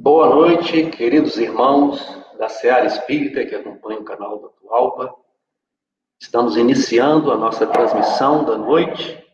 Boa 0.00 0.28
noite, 0.28 0.88
queridos 0.90 1.36
irmãos 1.36 2.00
da 2.38 2.48
Seara 2.48 2.86
Espírita 2.86 3.44
que 3.44 3.56
acompanham 3.56 4.02
o 4.02 4.04
canal 4.04 4.38
da 4.40 4.48
Tualpa. 4.48 5.14
Estamos 6.20 6.56
iniciando 6.56 7.32
a 7.32 7.36
nossa 7.36 7.66
transmissão 7.66 8.44
da 8.44 8.56
noite 8.56 9.24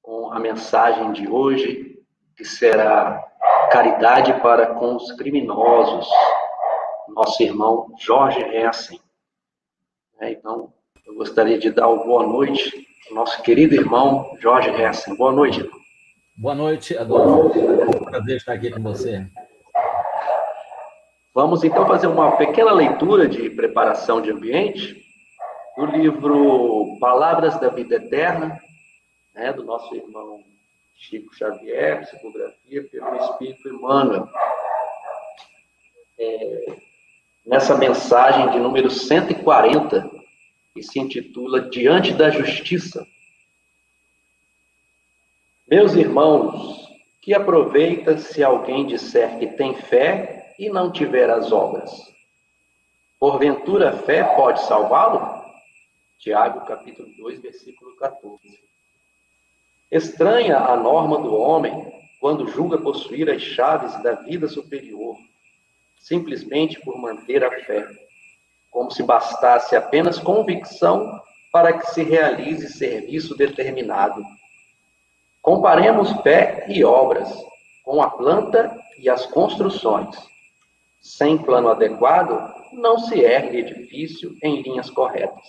com 0.00 0.32
a 0.32 0.38
mensagem 0.38 1.12
de 1.12 1.28
hoje, 1.28 1.98
que 2.34 2.44
será 2.44 3.22
caridade 3.70 4.32
para 4.40 4.74
com 4.74 4.96
os 4.96 5.12
criminosos, 5.12 6.08
nosso 7.08 7.42
irmão 7.42 7.92
Jorge 7.98 8.40
Hessen. 8.40 9.00
É, 10.20 10.30
então, 10.30 10.72
eu 11.06 11.14
gostaria 11.14 11.58
de 11.58 11.70
dar 11.70 11.88
uma 11.88 12.04
boa 12.04 12.26
noite 12.26 12.86
ao 13.08 13.16
nosso 13.16 13.42
querido 13.42 13.74
irmão 13.74 14.34
Jorge 14.38 14.70
Hessen. 14.70 15.14
Boa 15.16 15.32
noite, 15.32 15.60
irmão. 15.60 15.79
Boa 16.36 16.54
noite, 16.54 16.96
Adolfo. 16.96 17.50
Prazer 18.06 18.36
estar 18.36 18.54
aqui 18.54 18.70
com 18.70 18.82
você. 18.82 19.26
Vamos 21.34 21.62
então 21.62 21.86
fazer 21.86 22.06
uma 22.06 22.36
pequena 22.36 22.72
leitura 22.72 23.28
de 23.28 23.50
preparação 23.50 24.20
de 24.20 24.30
ambiente 24.30 25.04
do 25.76 25.86
livro 25.86 26.98
Palavras 26.98 27.58
da 27.60 27.68
Vida 27.68 27.96
Eterna, 27.96 28.58
né, 29.34 29.52
do 29.52 29.64
nosso 29.64 29.94
irmão 29.94 30.42
Chico 30.94 31.34
Xavier, 31.34 32.00
psicografia 32.02 32.84
pelo 32.84 33.16
Espírito 33.16 33.68
Emmanuel. 33.68 34.28
É, 36.18 36.76
nessa 37.46 37.76
mensagem 37.76 38.50
de 38.50 38.58
número 38.58 38.90
140, 38.90 40.10
que 40.74 40.82
se 40.82 40.98
intitula 40.98 41.68
Diante 41.68 42.12
da 42.12 42.30
Justiça. 42.30 43.06
Meus 45.70 45.94
irmãos, 45.94 46.90
que 47.22 47.32
aproveita 47.32 48.18
se 48.18 48.42
alguém 48.42 48.88
disser 48.88 49.38
que 49.38 49.46
tem 49.46 49.72
fé 49.72 50.52
e 50.58 50.68
não 50.68 50.90
tiver 50.90 51.30
as 51.30 51.52
obras? 51.52 51.92
Porventura 53.20 53.90
a 53.90 53.96
fé 53.98 54.24
pode 54.34 54.60
salvá-lo? 54.64 55.44
Tiago 56.18 56.66
capítulo 56.66 57.08
2, 57.18 57.40
versículo 57.40 57.94
14. 57.94 58.40
Estranha 59.92 60.58
a 60.58 60.76
norma 60.76 61.18
do 61.18 61.32
homem 61.36 61.86
quando 62.20 62.48
julga 62.48 62.76
possuir 62.76 63.30
as 63.30 63.40
chaves 63.40 63.94
da 64.02 64.14
vida 64.14 64.48
superior, 64.48 65.16
simplesmente 66.00 66.80
por 66.80 66.98
manter 66.98 67.44
a 67.44 67.60
fé 67.60 67.86
como 68.72 68.90
se 68.90 69.04
bastasse 69.04 69.76
apenas 69.76 70.18
convicção 70.18 71.22
para 71.52 71.78
que 71.78 71.86
se 71.92 72.02
realize 72.02 72.72
serviço 72.72 73.36
determinado. 73.36 74.20
Comparemos 75.42 76.12
fé 76.22 76.66
e 76.68 76.84
obras 76.84 77.28
com 77.82 78.02
a 78.02 78.10
planta 78.10 78.76
e 78.98 79.08
as 79.08 79.26
construções. 79.26 80.16
Sem 81.00 81.38
plano 81.38 81.70
adequado, 81.70 82.54
não 82.72 82.98
se 82.98 83.18
ergue 83.20 83.58
edifício 83.58 84.36
em 84.42 84.62
linhas 84.62 84.90
corretas. 84.90 85.46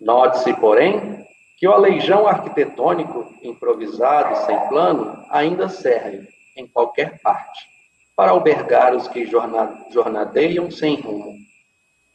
Note-se, 0.00 0.52
porém, 0.54 1.24
que 1.56 1.66
o 1.66 1.72
aleijão 1.72 2.26
arquitetônico 2.26 3.32
improvisado 3.42 4.36
sem 4.44 4.58
plano 4.68 5.24
ainda 5.30 5.68
serve, 5.68 6.28
em 6.56 6.66
qualquer 6.66 7.20
parte, 7.22 7.66
para 8.14 8.32
albergar 8.32 8.94
os 8.94 9.08
que 9.08 9.26
jornadeiam 9.26 10.70
sem 10.70 11.00
rumo 11.00 11.34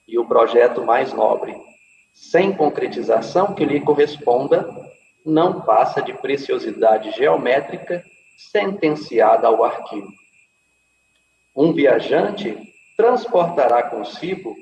e 0.07 0.17
o 0.17 0.25
projeto 0.25 0.83
mais 0.83 1.13
nobre, 1.13 1.55
sem 2.13 2.53
concretização 2.53 3.53
que 3.53 3.65
lhe 3.65 3.79
corresponda, 3.79 4.67
não 5.25 5.61
passa 5.61 6.01
de 6.01 6.13
preciosidade 6.13 7.11
geométrica 7.11 8.03
sentenciada 8.51 9.47
ao 9.47 9.63
arquivo. 9.63 10.11
Um 11.55 11.73
viajante 11.73 12.57
transportará 12.95 13.83
consigo 13.83 14.55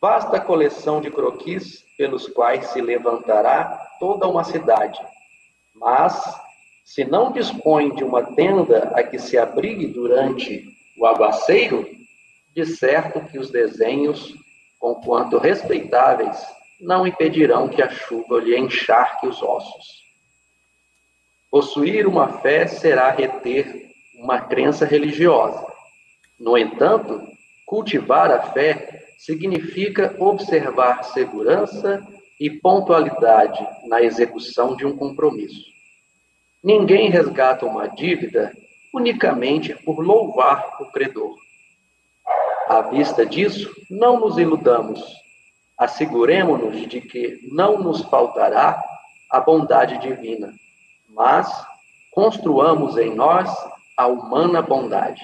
vasta 0.00 0.38
coleção 0.38 1.00
de 1.00 1.10
croquis 1.10 1.84
pelos 1.96 2.28
quais 2.28 2.66
se 2.66 2.80
levantará 2.80 3.80
toda 3.98 4.28
uma 4.28 4.44
cidade. 4.44 5.00
Mas, 5.74 6.22
se 6.84 7.04
não 7.04 7.32
dispõe 7.32 7.94
de 7.94 8.04
uma 8.04 8.22
tenda 8.34 8.92
a 8.94 9.02
que 9.02 9.18
se 9.18 9.38
abrigue 9.38 9.86
durante 9.86 10.64
o 10.98 11.06
aguaceiro, 11.06 11.88
de 12.54 12.66
certo 12.66 13.20
que 13.26 13.38
os 13.38 13.50
desenhos 13.50 14.34
conquanto 14.78 15.38
respeitáveis, 15.38 16.46
não 16.78 17.06
impedirão 17.06 17.68
que 17.68 17.80
a 17.80 17.88
chuva 17.88 18.38
lhe 18.38 18.54
encharque 18.56 19.26
os 19.26 19.42
ossos. 19.42 20.03
Possuir 21.54 22.04
uma 22.08 22.40
fé 22.40 22.66
será 22.66 23.12
reter 23.12 23.88
uma 24.16 24.40
crença 24.40 24.84
religiosa. 24.84 25.64
No 26.36 26.58
entanto, 26.58 27.22
cultivar 27.64 28.28
a 28.28 28.42
fé 28.42 29.04
significa 29.18 30.16
observar 30.18 31.04
segurança 31.04 32.04
e 32.40 32.50
pontualidade 32.50 33.64
na 33.86 34.02
execução 34.02 34.74
de 34.74 34.84
um 34.84 34.96
compromisso. 34.96 35.64
Ninguém 36.60 37.08
resgata 37.08 37.64
uma 37.64 37.86
dívida 37.86 38.52
unicamente 38.92 39.76
por 39.84 40.04
louvar 40.04 40.78
o 40.80 40.86
credor. 40.86 41.36
À 42.68 42.80
vista 42.80 43.24
disso, 43.24 43.72
não 43.88 44.18
nos 44.18 44.38
iludamos. 44.38 45.00
Asseguremos-nos 45.78 46.88
de 46.88 47.00
que 47.00 47.38
não 47.52 47.80
nos 47.80 48.02
faltará 48.06 48.82
a 49.30 49.38
bondade 49.38 49.98
divina, 49.98 50.52
mas 51.14 51.48
construamos 52.12 52.96
em 52.98 53.14
nós 53.14 53.48
a 53.96 54.06
humana 54.06 54.60
bondade. 54.60 55.22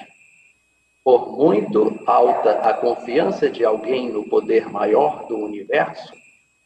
Por 1.02 1.36
muito 1.36 1.98
alta 2.06 2.52
a 2.60 2.74
confiança 2.74 3.50
de 3.50 3.64
alguém 3.64 4.10
no 4.10 4.28
poder 4.28 4.68
maior 4.68 5.26
do 5.26 5.36
universo, 5.36 6.12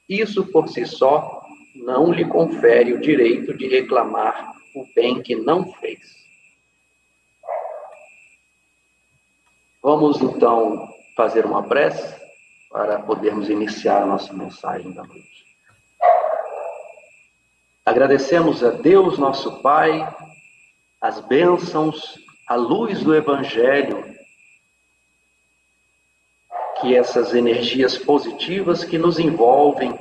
isso 0.09 0.45
por 0.47 0.69
si 0.69 0.85
só 0.85 1.43
não 1.75 2.13
lhe 2.13 2.25
confere 2.25 2.93
o 2.93 3.01
direito 3.01 3.57
de 3.57 3.69
reclamar 3.69 4.55
o 4.75 4.87
bem 4.95 5.23
que 5.23 5.35
não 5.35 5.73
fez. 5.75 6.25
Vamos 9.83 10.21
então 10.21 10.89
fazer 11.17 11.47
uma 11.47 11.63
prece 11.63 12.21
para 12.71 12.99
podermos 13.01 13.49
iniciar 13.49 14.03
a 14.03 14.07
nossa 14.07 14.33
mensagem 14.33 14.93
da 14.93 15.05
noite. 15.05 15.34
Agradecemos 17.87 18.65
a 18.65 18.71
Deus, 18.71 19.19
nosso 19.19 19.61
Pai, 19.61 20.09
as 20.99 21.21
bênçãos, 21.21 22.19
a 22.49 22.55
luz 22.55 23.03
do 23.03 23.15
Evangelho, 23.15 24.03
que 26.81 26.97
essas 26.97 27.35
energias 27.35 27.99
positivas 27.99 28.85
que 28.85 28.97
nos 28.97 29.19
envolvem 29.19 29.99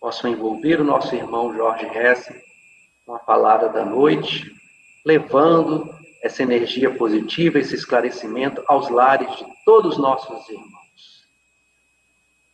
possam 0.00 0.28
envolver 0.28 0.80
o 0.80 0.84
nosso 0.84 1.14
irmão 1.14 1.54
Jorge 1.54 1.86
Hesse 1.86 2.34
com 3.06 3.14
a 3.14 3.20
palavra 3.20 3.68
da 3.68 3.84
noite, 3.84 4.52
levando 5.06 5.88
essa 6.24 6.42
energia 6.42 6.92
positiva, 6.96 7.60
esse 7.60 7.76
esclarecimento 7.76 8.60
aos 8.66 8.88
lares 8.88 9.30
de 9.36 9.46
todos 9.64 9.96
nossos 9.98 10.48
irmãos. 10.48 11.28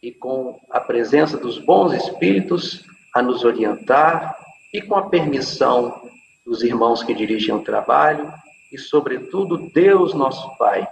E 0.02 0.12
com 0.12 0.60
a 0.68 0.80
presença 0.80 1.38
dos 1.38 1.58
bons 1.58 1.94
espíritos 1.94 2.84
a 3.14 3.22
nos 3.22 3.42
orientar 3.42 4.44
e 4.76 4.82
com 4.82 4.94
a 4.94 5.08
permissão 5.08 6.06
dos 6.44 6.62
irmãos 6.62 7.02
que 7.02 7.14
dirigem 7.14 7.54
o 7.54 7.64
trabalho 7.64 8.30
e, 8.70 8.76
sobretudo, 8.76 9.70
Deus, 9.70 10.12
nosso 10.12 10.54
Pai, 10.58 10.86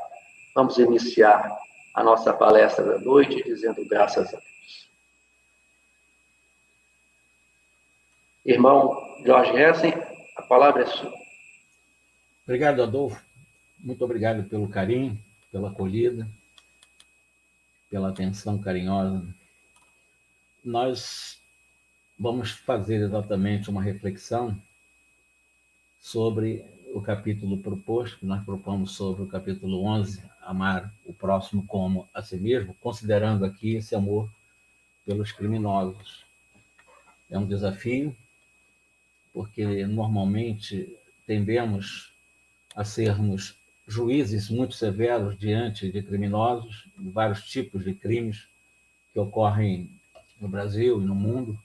vamos 0.54 0.78
iniciar 0.78 1.54
a 1.92 2.02
nossa 2.02 2.32
palestra 2.32 2.82
da 2.82 2.98
noite 2.98 3.44
dizendo 3.44 3.86
graças 3.86 4.28
a 4.28 4.38
Deus. 4.38 4.88
Irmão 8.46 8.98
Jorge 9.22 9.52
Hessen, 9.54 9.92
a 10.38 10.42
palavra 10.44 10.84
é 10.84 10.86
sua. 10.86 11.12
Obrigado, 12.44 12.82
Adolfo. 12.82 13.22
Muito 13.78 14.02
obrigado 14.02 14.48
pelo 14.48 14.66
carinho, 14.66 15.22
pela 15.52 15.69
acolhida, 15.69 16.26
pela 17.90 18.08
atenção 18.08 18.58
carinhosa. 18.58 19.22
Nós 20.64 21.44
vamos 22.19 22.52
fazer 22.52 23.02
exatamente 23.02 23.69
uma 23.70 23.82
reflexão 23.82 24.61
sobre 26.00 26.64
o 26.93 27.00
capítulo 27.00 27.58
proposto, 27.58 28.19
que 28.19 28.26
nós 28.26 28.44
propomos 28.44 28.93
sobre 28.93 29.22
o 29.22 29.26
capítulo 29.26 29.82
11, 29.84 30.22
amar 30.43 30.94
o 31.05 31.12
próximo 31.12 31.66
como 31.66 32.08
a 32.14 32.22
si 32.22 32.37
mesmo, 32.37 32.75
considerando 32.81 33.44
aqui 33.44 33.76
esse 33.76 33.94
amor 33.94 34.31
pelos 35.05 35.32
criminosos. 35.32 36.25
É 37.28 37.38
um 37.38 37.46
desafio, 37.46 38.14
porque 39.32 39.87
normalmente 39.87 40.96
tendemos 41.26 42.12
a 42.76 42.84
sermos 42.84 43.56
juízes 43.87 44.49
muito 44.49 44.75
severos 44.75 45.38
diante 45.38 45.90
de 45.90 46.02
criminosos, 46.02 46.87
de 46.96 47.10
vários 47.10 47.43
tipos 47.44 47.84
de 47.84 47.94
crimes 47.94 48.46
que 49.12 49.19
ocorrem 49.19 49.90
no 50.40 50.49
Brasil 50.49 51.00
e 51.02 51.05
no 51.05 51.14
mundo. 51.14 51.58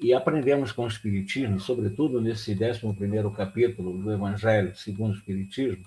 E 0.00 0.14
aprendemos 0.14 0.70
com 0.70 0.84
o 0.84 0.88
Espiritismo, 0.88 1.58
sobretudo 1.58 2.20
nesse 2.20 2.52
11 2.52 3.36
capítulo 3.36 3.98
do 3.98 4.12
Evangelho 4.12 4.76
segundo 4.76 5.10
o 5.10 5.16
Espiritismo, 5.16 5.84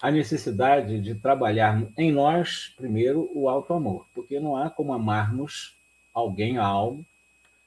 a 0.00 0.10
necessidade 0.10 1.00
de 1.00 1.14
trabalhar 1.14 1.86
em 1.96 2.10
nós, 2.10 2.72
primeiro, 2.76 3.30
o 3.32 3.48
alto 3.48 3.72
amor, 3.72 4.06
porque 4.14 4.40
não 4.40 4.56
há 4.56 4.68
como 4.68 4.92
amarmos 4.92 5.76
alguém, 6.12 6.56
algo, 6.56 7.04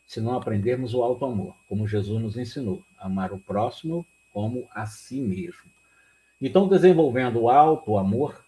se 0.05 0.19
não 0.19 0.35
aprendermos 0.35 0.93
o 0.93 1.01
alto 1.01 1.23
amor, 1.23 1.55
como 1.69 1.87
Jesus 1.87 2.21
nos 2.21 2.37
ensinou, 2.37 2.83
amar 2.97 3.31
o 3.31 3.39
próximo 3.39 4.05
como 4.33 4.67
a 4.73 4.85
si 4.85 5.21
mesmo. 5.21 5.71
Então, 6.41 6.67
desenvolvendo 6.67 7.43
o 7.43 7.49
alto 7.49 7.97
amor, 7.97 8.43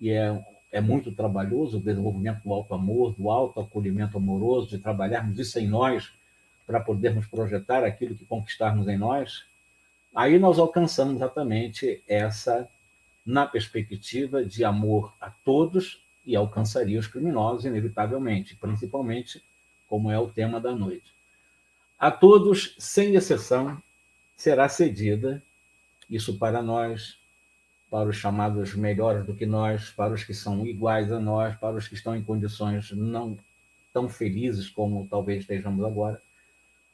e 0.00 0.10
é, 0.10 0.40
é 0.72 0.80
muito 0.80 1.12
trabalhoso 1.12 1.76
o 1.76 1.80
desenvolvimento 1.80 2.42
do 2.42 2.54
alto 2.54 2.72
amor, 2.72 3.14
do 3.14 3.28
alto 3.28 3.60
acolhimento 3.60 4.16
amoroso, 4.16 4.70
de 4.70 4.78
trabalharmos 4.78 5.38
isso 5.38 5.58
em 5.58 5.66
nós, 5.66 6.10
para 6.68 6.80
podermos 6.80 7.26
projetar 7.26 7.82
aquilo 7.82 8.14
que 8.14 8.26
conquistarmos 8.26 8.86
em 8.88 8.98
nós, 8.98 9.46
aí 10.14 10.38
nós 10.38 10.58
alcançamos 10.58 11.16
exatamente 11.16 12.04
essa, 12.06 12.68
na 13.24 13.46
perspectiva 13.46 14.44
de 14.44 14.62
amor 14.64 15.14
a 15.18 15.30
todos, 15.30 16.04
e 16.26 16.36
alcançaria 16.36 17.00
os 17.00 17.06
criminosos, 17.06 17.64
inevitavelmente, 17.64 18.54
principalmente 18.54 19.42
como 19.88 20.10
é 20.10 20.18
o 20.18 20.28
tema 20.28 20.60
da 20.60 20.72
noite. 20.74 21.10
A 21.98 22.10
todos, 22.10 22.76
sem 22.78 23.14
exceção, 23.14 23.82
será 24.36 24.68
cedida, 24.68 25.42
isso 26.10 26.38
para 26.38 26.60
nós, 26.60 27.18
para 27.90 28.10
os 28.10 28.16
chamados 28.16 28.74
melhores 28.74 29.24
do 29.24 29.34
que 29.34 29.46
nós, 29.46 29.88
para 29.88 30.12
os 30.12 30.22
que 30.22 30.34
são 30.34 30.66
iguais 30.66 31.10
a 31.10 31.18
nós, 31.18 31.56
para 31.56 31.76
os 31.76 31.88
que 31.88 31.94
estão 31.94 32.14
em 32.14 32.22
condições 32.22 32.92
não 32.92 33.38
tão 33.90 34.06
felizes 34.06 34.68
como 34.68 35.08
talvez 35.08 35.40
estejamos 35.40 35.82
agora, 35.82 36.20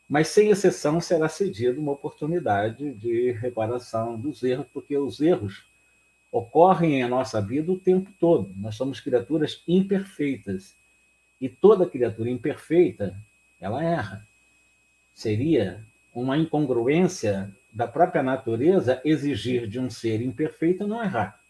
mas 0.09 0.29
sem 0.29 0.51
exceção 0.51 1.01
será 1.01 1.29
cedida 1.29 1.81
uma 1.81 1.93
oportunidade 1.93 2.93
de 2.95 3.33
reparação 3.33 4.19
dos 4.19 4.43
erros, 4.43 4.67
porque 4.73 4.97
os 4.97 5.21
erros 5.21 5.67
ocorrem 6.31 7.01
em 7.01 7.09
nossa 7.09 7.41
vida 7.41 7.73
o 7.73 7.79
tempo 7.79 8.11
todo. 8.19 8.53
Nós 8.57 8.75
somos 8.75 9.01
criaturas 9.01 9.63
imperfeitas 9.67 10.75
e 11.41 11.49
toda 11.49 11.89
criatura 11.89 12.29
imperfeita 12.29 13.17
ela 13.61 13.83
erra. 13.83 14.27
Seria 15.15 15.85
uma 16.13 16.37
incongruência 16.37 17.51
da 17.73 17.89
própria 17.89 18.23
natureza 18.23 19.01
exigir 19.05 19.67
de 19.67 19.81
um 19.81 19.89
ser 19.89 20.21
imperfeito 20.21 20.87
não 20.87 21.03
errar. 21.03 21.41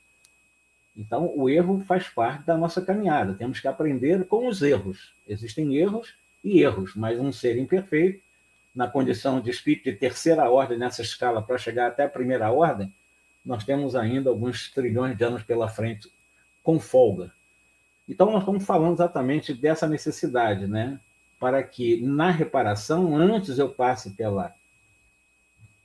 Então, 0.96 1.32
o 1.36 1.48
erro 1.48 1.80
faz 1.80 2.08
parte 2.08 2.44
da 2.44 2.56
nossa 2.56 2.80
caminhada. 2.80 3.34
Temos 3.34 3.58
que 3.58 3.66
aprender 3.66 4.26
com 4.26 4.46
os 4.46 4.62
erros. 4.62 5.14
Existem 5.26 5.76
erros 5.76 6.14
e 6.42 6.62
erros, 6.62 6.94
mas 6.94 7.18
um 7.18 7.32
ser 7.32 7.58
imperfeito 7.58 8.22
na 8.74 8.88
condição 8.88 9.40
de 9.40 9.50
espírito 9.50 9.84
de 9.84 9.96
terceira 9.96 10.50
ordem 10.50 10.76
nessa 10.76 11.02
escala 11.02 11.40
para 11.40 11.58
chegar 11.58 11.88
até 11.88 12.04
a 12.04 12.08
primeira 12.08 12.50
ordem, 12.50 12.92
nós 13.44 13.62
temos 13.64 13.94
ainda 13.94 14.30
alguns 14.30 14.70
trilhões 14.70 15.16
de 15.16 15.24
anos 15.24 15.42
pela 15.42 15.68
frente 15.68 16.10
com 16.62 16.80
folga. 16.80 17.32
Então, 18.08 18.30
nós 18.30 18.40
estamos 18.40 18.64
falando 18.64 18.94
exatamente 18.94 19.54
dessa 19.54 19.86
necessidade, 19.86 20.66
né? 20.66 20.98
Para 21.38 21.62
que 21.62 22.00
na 22.00 22.30
reparação, 22.30 23.16
antes 23.16 23.58
eu 23.58 23.68
passe 23.68 24.10
pela 24.10 24.54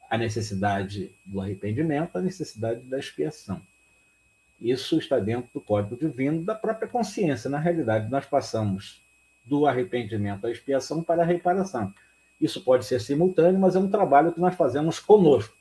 a 0.09 0.17
necessidade 0.17 1.11
do 1.23 1.39
arrependimento, 1.39 2.17
a 2.17 2.21
necessidade 2.21 2.79
da 2.81 2.97
expiação. 2.97 3.61
Isso 4.59 4.97
está 4.97 5.19
dentro 5.19 5.49
do 5.53 5.61
código 5.61 5.95
divino 5.95 6.43
da 6.43 6.55
própria 6.55 6.87
consciência. 6.87 7.49
Na 7.49 7.59
realidade, 7.59 8.09
nós 8.09 8.25
passamos 8.25 9.01
do 9.45 9.65
arrependimento 9.65 10.47
à 10.47 10.51
expiação 10.51 11.03
para 11.03 11.21
a 11.21 11.25
reparação. 11.25 11.93
Isso 12.39 12.61
pode 12.61 12.85
ser 12.85 13.01
simultâneo, 13.01 13.59
mas 13.59 13.75
é 13.75 13.79
um 13.79 13.89
trabalho 13.89 14.31
que 14.31 14.39
nós 14.39 14.55
fazemos 14.55 14.99
conosco, 14.99 15.55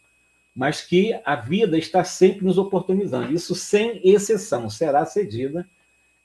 mas 0.55 0.81
que 0.81 1.19
a 1.25 1.35
vida 1.35 1.77
está 1.77 2.05
sempre 2.05 2.45
nos 2.45 2.59
oportunizando. 2.59 3.33
Isso, 3.33 3.55
sem 3.55 4.01
exceção, 4.05 4.71
será 4.71 5.05
cedida 5.05 5.69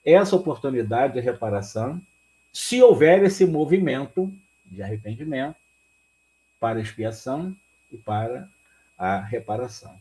essa 0.05 0.35
oportunidade 0.35 1.13
de 1.13 1.19
reparação, 1.19 2.01
se 2.51 2.81
houver 2.81 3.23
esse 3.23 3.45
movimento 3.45 4.31
de 4.65 4.83
arrependimento 4.83 5.55
para 6.59 6.79
expiação 6.79 7.55
e 7.91 7.97
para 7.97 8.47
a 8.97 9.19
reparação. 9.19 9.95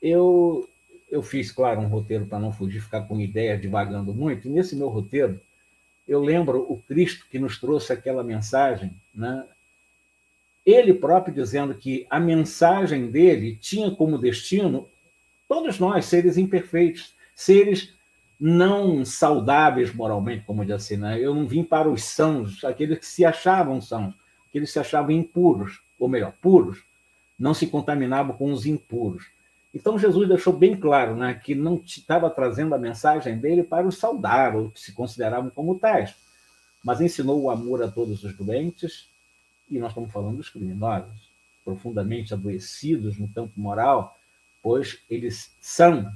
Eu, 0.00 0.68
eu 1.10 1.22
fiz, 1.22 1.52
claro, 1.52 1.80
um 1.80 1.88
roteiro 1.88 2.26
para 2.26 2.38
não 2.38 2.52
fugir, 2.52 2.80
ficar 2.80 3.02
com 3.02 3.20
ideia 3.20 3.58
divagando 3.58 4.14
muito, 4.14 4.46
e 4.46 4.50
nesse 4.50 4.74
meu 4.74 4.88
roteiro 4.88 5.40
eu 6.06 6.20
lembro 6.20 6.66
o 6.68 6.80
Cristo 6.82 7.26
que 7.30 7.38
nos 7.38 7.60
trouxe 7.60 7.92
aquela 7.92 8.22
mensagem, 8.24 8.92
né? 9.14 9.46
ele 10.64 10.94
próprio 10.94 11.34
dizendo 11.34 11.74
que 11.74 12.06
a 12.08 12.20
mensagem 12.20 13.10
dele 13.10 13.56
tinha 13.56 13.90
como 13.90 14.18
destino 14.18 14.88
todos 15.48 15.78
nós, 15.78 16.06
seres 16.06 16.38
imperfeitos, 16.38 17.14
seres 17.34 17.94
não 18.38 19.04
saudáveis 19.04 19.94
moralmente, 19.94 20.44
como 20.44 20.64
diz 20.64 20.74
assim, 20.74 20.96
né? 20.96 21.20
Eu 21.20 21.34
não 21.34 21.46
vim 21.46 21.62
para 21.62 21.88
os 21.88 22.04
sãos, 22.04 22.64
aqueles 22.64 22.98
que 22.98 23.06
se 23.06 23.24
achavam 23.24 23.80
sãos, 23.80 24.14
aqueles 24.48 24.70
que 24.70 24.72
se 24.72 24.78
achavam 24.78 25.10
impuros, 25.10 25.80
ou 25.98 26.08
melhor, 26.08 26.32
puros, 26.40 26.82
não 27.38 27.54
se 27.54 27.66
contaminavam 27.66 28.36
com 28.36 28.52
os 28.52 28.66
impuros. 28.66 29.26
Então 29.74 29.98
Jesus 29.98 30.28
deixou 30.28 30.52
bem 30.52 30.76
claro 30.76 31.16
né, 31.16 31.34
que 31.34 31.54
não 31.54 31.82
estava 31.84 32.28
trazendo 32.28 32.74
a 32.74 32.78
mensagem 32.78 33.38
dele 33.38 33.62
para 33.62 33.86
os 33.86 33.96
saudar, 33.96 34.54
ou 34.54 34.70
que 34.70 34.80
se 34.80 34.92
consideravam 34.92 35.50
como 35.50 35.78
tais, 35.78 36.14
mas 36.84 37.00
ensinou 37.00 37.40
o 37.40 37.50
amor 37.50 37.82
a 37.82 37.90
todos 37.90 38.22
os 38.22 38.36
doentes, 38.36 39.08
e 39.70 39.78
nós 39.78 39.90
estamos 39.90 40.12
falando 40.12 40.36
dos 40.36 40.50
criminosos, 40.50 41.30
profundamente 41.64 42.34
adoecidos 42.34 43.16
no 43.18 43.28
campo 43.28 43.58
moral, 43.58 44.18
pois 44.62 44.98
eles 45.08 45.56
são 45.60 46.12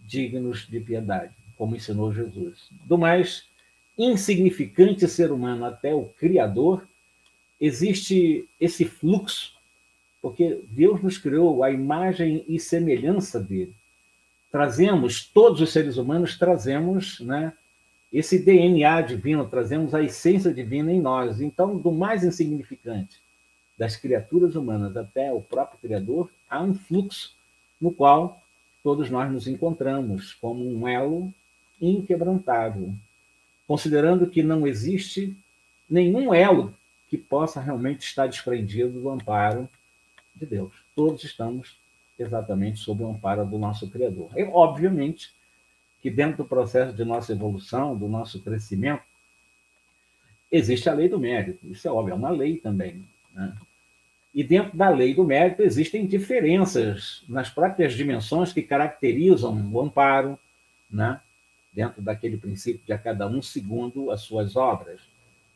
dignos 0.00 0.66
de 0.66 0.80
piedade, 0.80 1.34
como 1.56 1.76
ensinou 1.76 2.12
Jesus. 2.12 2.68
Do 2.84 2.98
mais 2.98 3.46
insignificante 3.96 5.06
ser 5.06 5.30
humano 5.30 5.64
até 5.64 5.94
o 5.94 6.06
Criador, 6.06 6.88
existe 7.60 8.48
esse 8.58 8.84
fluxo 8.84 9.51
porque 10.22 10.62
Deus 10.70 11.02
nos 11.02 11.18
criou 11.18 11.64
a 11.64 11.70
imagem 11.72 12.44
e 12.46 12.60
semelhança 12.60 13.40
dele. 13.40 13.74
Trazemos, 14.52 15.26
todos 15.26 15.60
os 15.60 15.72
seres 15.72 15.96
humanos 15.96 16.38
trazemos 16.38 17.18
né, 17.20 17.52
esse 18.12 18.38
DNA 18.38 19.00
divino, 19.00 19.48
trazemos 19.48 19.94
a 19.94 20.02
essência 20.02 20.54
divina 20.54 20.92
em 20.92 21.00
nós. 21.00 21.40
Então, 21.40 21.76
do 21.76 21.90
mais 21.90 22.22
insignificante 22.22 23.20
das 23.76 23.96
criaturas 23.96 24.54
humanas 24.54 24.96
até 24.96 25.32
o 25.32 25.40
próprio 25.40 25.80
Criador, 25.80 26.30
há 26.48 26.62
um 26.62 26.74
fluxo 26.74 27.34
no 27.80 27.90
qual 27.90 28.40
todos 28.84 29.10
nós 29.10 29.30
nos 29.32 29.48
encontramos 29.48 30.34
como 30.34 30.64
um 30.64 30.86
elo 30.86 31.32
inquebrantável, 31.80 32.94
considerando 33.66 34.28
que 34.28 34.42
não 34.42 34.66
existe 34.66 35.36
nenhum 35.90 36.32
elo 36.32 36.72
que 37.08 37.16
possa 37.16 37.60
realmente 37.60 38.02
estar 38.02 38.28
desprendido 38.28 39.00
do 39.00 39.10
amparo 39.10 39.68
de 40.34 40.46
Deus. 40.46 40.72
Todos 40.94 41.22
estamos 41.24 41.76
exatamente 42.18 42.78
sob 42.78 43.02
o 43.02 43.10
amparo 43.10 43.44
do 43.44 43.58
nosso 43.58 43.88
Criador. 43.90 44.30
E, 44.36 44.44
obviamente, 44.44 45.32
que 46.00 46.10
dentro 46.10 46.38
do 46.38 46.44
processo 46.44 46.92
de 46.92 47.04
nossa 47.04 47.32
evolução, 47.32 47.96
do 47.96 48.08
nosso 48.08 48.40
crescimento, 48.42 49.02
existe 50.50 50.88
a 50.88 50.94
lei 50.94 51.08
do 51.08 51.18
mérito. 51.18 51.66
Isso 51.66 51.86
é 51.88 51.90
óbvio, 51.90 52.12
é 52.12 52.16
uma 52.16 52.30
lei 52.30 52.58
também. 52.58 53.06
Né? 53.32 53.54
E 54.34 54.42
dentro 54.42 54.76
da 54.76 54.88
lei 54.90 55.14
do 55.14 55.24
mérito 55.24 55.62
existem 55.62 56.06
diferenças 56.06 57.22
nas 57.28 57.48
próprias 57.48 57.94
dimensões 57.94 58.52
que 58.52 58.62
caracterizam 58.62 59.70
o 59.72 59.80
amparo, 59.80 60.38
né? 60.90 61.20
dentro 61.72 62.02
daquele 62.02 62.36
princípio 62.36 62.82
de 62.84 62.92
a 62.92 62.98
cada 62.98 63.26
um 63.26 63.40
segundo 63.40 64.10
as 64.10 64.22
suas 64.22 64.56
obras. 64.56 65.00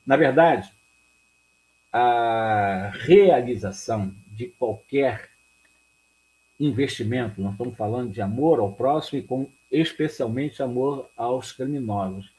Na 0.06 0.16
verdade, 0.16 0.73
a 1.92 2.90
realização 3.00 4.14
de 4.37 4.49
qualquer 4.49 5.31
investimento, 6.61 7.40
nós 7.40 7.52
estamos 7.52 7.76
falando 7.76 8.12
de 8.12 8.21
amor 8.21 8.61
ao 8.61 8.73
próximo 8.73 9.19
e 9.19 9.23
com 9.23 9.49
especialmente 9.71 10.62
amor 10.62 11.11
aos 11.16 11.52
criminosos. 11.52 12.31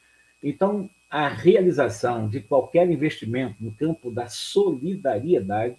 Então, 0.42 0.90
a 1.10 1.28
realização 1.28 2.28
de 2.30 2.42
qualquer 2.42 2.90
investimento 2.90 3.56
no 3.60 3.72
campo 3.72 4.12
da 4.12 4.28
solidariedade 4.28 5.78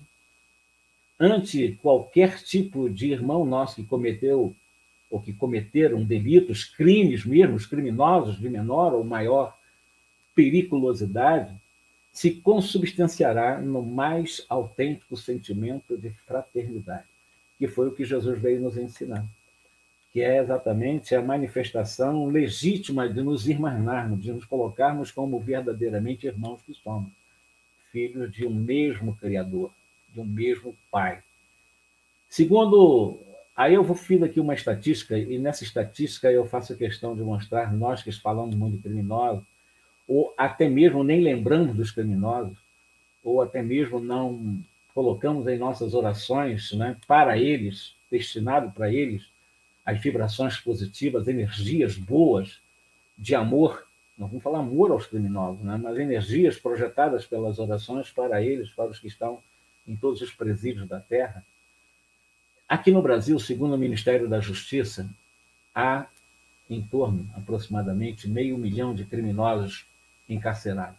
ante 1.21 1.79
qualquer 1.83 2.43
tipo 2.43 2.89
de 2.89 3.13
irmão 3.13 3.45
nosso 3.45 3.77
que 3.77 3.85
cometeu 3.85 4.55
ou 5.11 5.21
que 5.21 5.33
cometeram 5.33 6.05
delitos, 6.05 6.65
crimes 6.65 7.25
mesmo, 7.25 7.59
criminosos 7.69 8.39
de 8.39 8.49
menor 8.49 8.93
ou 8.93 9.03
maior 9.03 9.57
periculosidade, 10.35 11.55
se 12.19 12.33
consubstanciará 12.33 13.61
no 13.61 13.81
mais 13.81 14.45
autêntico 14.49 15.17
sentimento 15.17 15.97
de 15.97 16.11
fraternidade, 16.27 17.05
que 17.57 17.69
foi 17.69 17.87
o 17.87 17.93
que 17.93 18.05
Jesus 18.05 18.41
veio 18.41 18.61
nos 18.61 18.77
ensinar, 18.77 19.25
que 20.13 20.21
é 20.21 20.39
exatamente 20.39 21.15
a 21.15 21.23
manifestação 21.23 22.27
legítima 22.27 23.09
de 23.09 23.23
nos 23.23 23.47
irmanarmos, 23.47 24.21
de 24.21 24.33
nos 24.33 24.45
colocarmos 24.45 25.13
como 25.13 25.39
verdadeiramente 25.39 26.27
irmãos 26.27 26.61
que 26.63 26.75
somos, 26.75 27.13
filhos 27.93 28.33
de 28.33 28.45
um 28.45 28.53
mesmo 28.53 29.15
Criador, 29.15 29.71
de 30.13 30.19
um 30.19 30.25
mesmo 30.25 30.77
Pai. 30.91 31.23
Segundo, 32.29 33.21
aí 33.55 33.75
eu 33.75 33.85
vou 33.85 33.95
fiz 33.95 34.21
aqui 34.25 34.41
uma 34.41 34.55
estatística, 34.55 35.17
e 35.17 35.39
nessa 35.39 35.63
estatística 35.63 36.33
eu 36.33 36.45
faço 36.45 36.77
questão 36.77 37.15
de 37.15 37.23
mostrar, 37.23 37.73
nós 37.73 38.03
que 38.03 38.11
falamos 38.11 38.57
muito 38.57 38.77
de 38.77 38.83
criminosos, 38.83 39.45
ou 40.09 40.35
até 40.39 40.69
mesmo 40.69 41.05
nem 41.05 41.21
lembramos 41.21 41.77
dos 41.77 41.91
criminosos, 41.91 42.57
ou 43.23 43.43
até 43.43 43.63
mesmo 43.63 44.01
não 44.01 44.59
colocamos 44.95 45.47
em 45.47 45.59
nossas 45.59 45.93
orações 45.93 46.73
né, 46.73 46.97
para 47.07 47.37
eles, 47.37 47.95
destinado 48.11 48.73
para 48.73 48.91
eles, 48.91 49.27
as 49.85 50.01
vibrações 50.01 50.59
positivas, 50.59 51.29
energias 51.29 51.97
boas 51.97 52.59
de 53.17 53.35
amor. 53.35 53.87
Não 54.17 54.27
vamos 54.27 54.43
falar 54.43 54.61
amor 54.61 54.91
aos 54.91 55.07
criminosos, 55.07 55.63
né, 55.63 55.79
mas 55.81 55.99
energias 55.99 56.59
projetadas 56.59 57.27
pelas 57.27 57.59
orações 57.59 58.11
para 58.11 58.43
eles, 58.43 58.71
para 58.71 58.91
os 58.91 58.99
que 58.99 59.09
estão 59.09 59.39
em 59.87 59.95
todos 59.95 60.23
os 60.23 60.33
presídios 60.33 60.89
da 60.89 61.01
Terra. 61.01 61.45
Aqui 62.67 62.91
no 62.91 63.03
Brasil, 63.03 63.39
segundo 63.39 63.75
o 63.75 63.79
Ministério 63.79 64.29
da 64.29 64.41
Justiça, 64.41 65.09
há 65.75 66.07
em 66.69 66.83
torno, 66.83 67.27
aproximadamente, 67.35 68.29
meio 68.29 68.59
milhão 68.59 68.95
de 68.95 69.05
criminosos 69.05 69.87
encarcerados. 70.29 70.99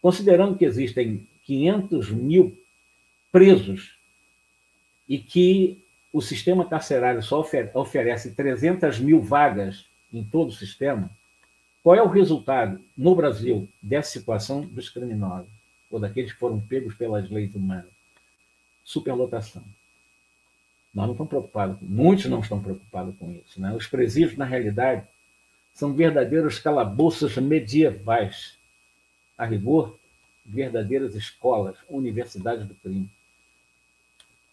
Considerando 0.00 0.56
que 0.56 0.64
existem 0.64 1.26
500 1.44 2.10
mil 2.10 2.58
presos 3.30 3.96
e 5.08 5.18
que 5.18 5.82
o 6.12 6.20
sistema 6.20 6.64
carcerário 6.64 7.22
só 7.22 7.44
oferece 7.74 8.34
300 8.34 8.98
mil 8.98 9.22
vagas 9.22 9.86
em 10.12 10.24
todo 10.24 10.48
o 10.48 10.54
sistema, 10.54 11.10
qual 11.82 11.96
é 11.96 12.02
o 12.02 12.08
resultado 12.08 12.80
no 12.96 13.14
Brasil 13.14 13.68
dessa 13.80 14.10
situação 14.10 14.62
dos 14.62 14.88
criminosos 14.88 15.48
ou 15.90 15.98
daqueles 15.98 16.32
que 16.32 16.38
foram 16.38 16.60
pegos 16.60 16.94
pelas 16.94 17.30
leis 17.30 17.54
humanas? 17.54 17.90
Superlotação. 18.84 19.62
Nós 20.92 21.06
não 21.06 21.12
estamos 21.12 21.30
preocupados, 21.30 21.76
muitos 21.80 22.26
não 22.26 22.40
estão 22.40 22.60
preocupados 22.60 23.14
com 23.16 23.30
isso. 23.30 23.60
Né? 23.60 23.72
Os 23.72 23.86
presídios, 23.86 24.36
na 24.36 24.44
realidade, 24.44 25.06
são 25.80 25.94
verdadeiros 25.94 26.58
calabouços 26.58 27.34
medievais. 27.38 28.58
A 29.36 29.46
rigor, 29.46 29.98
verdadeiras 30.44 31.14
escolas, 31.14 31.78
universidades 31.88 32.66
do 32.66 32.74
crime. 32.74 33.08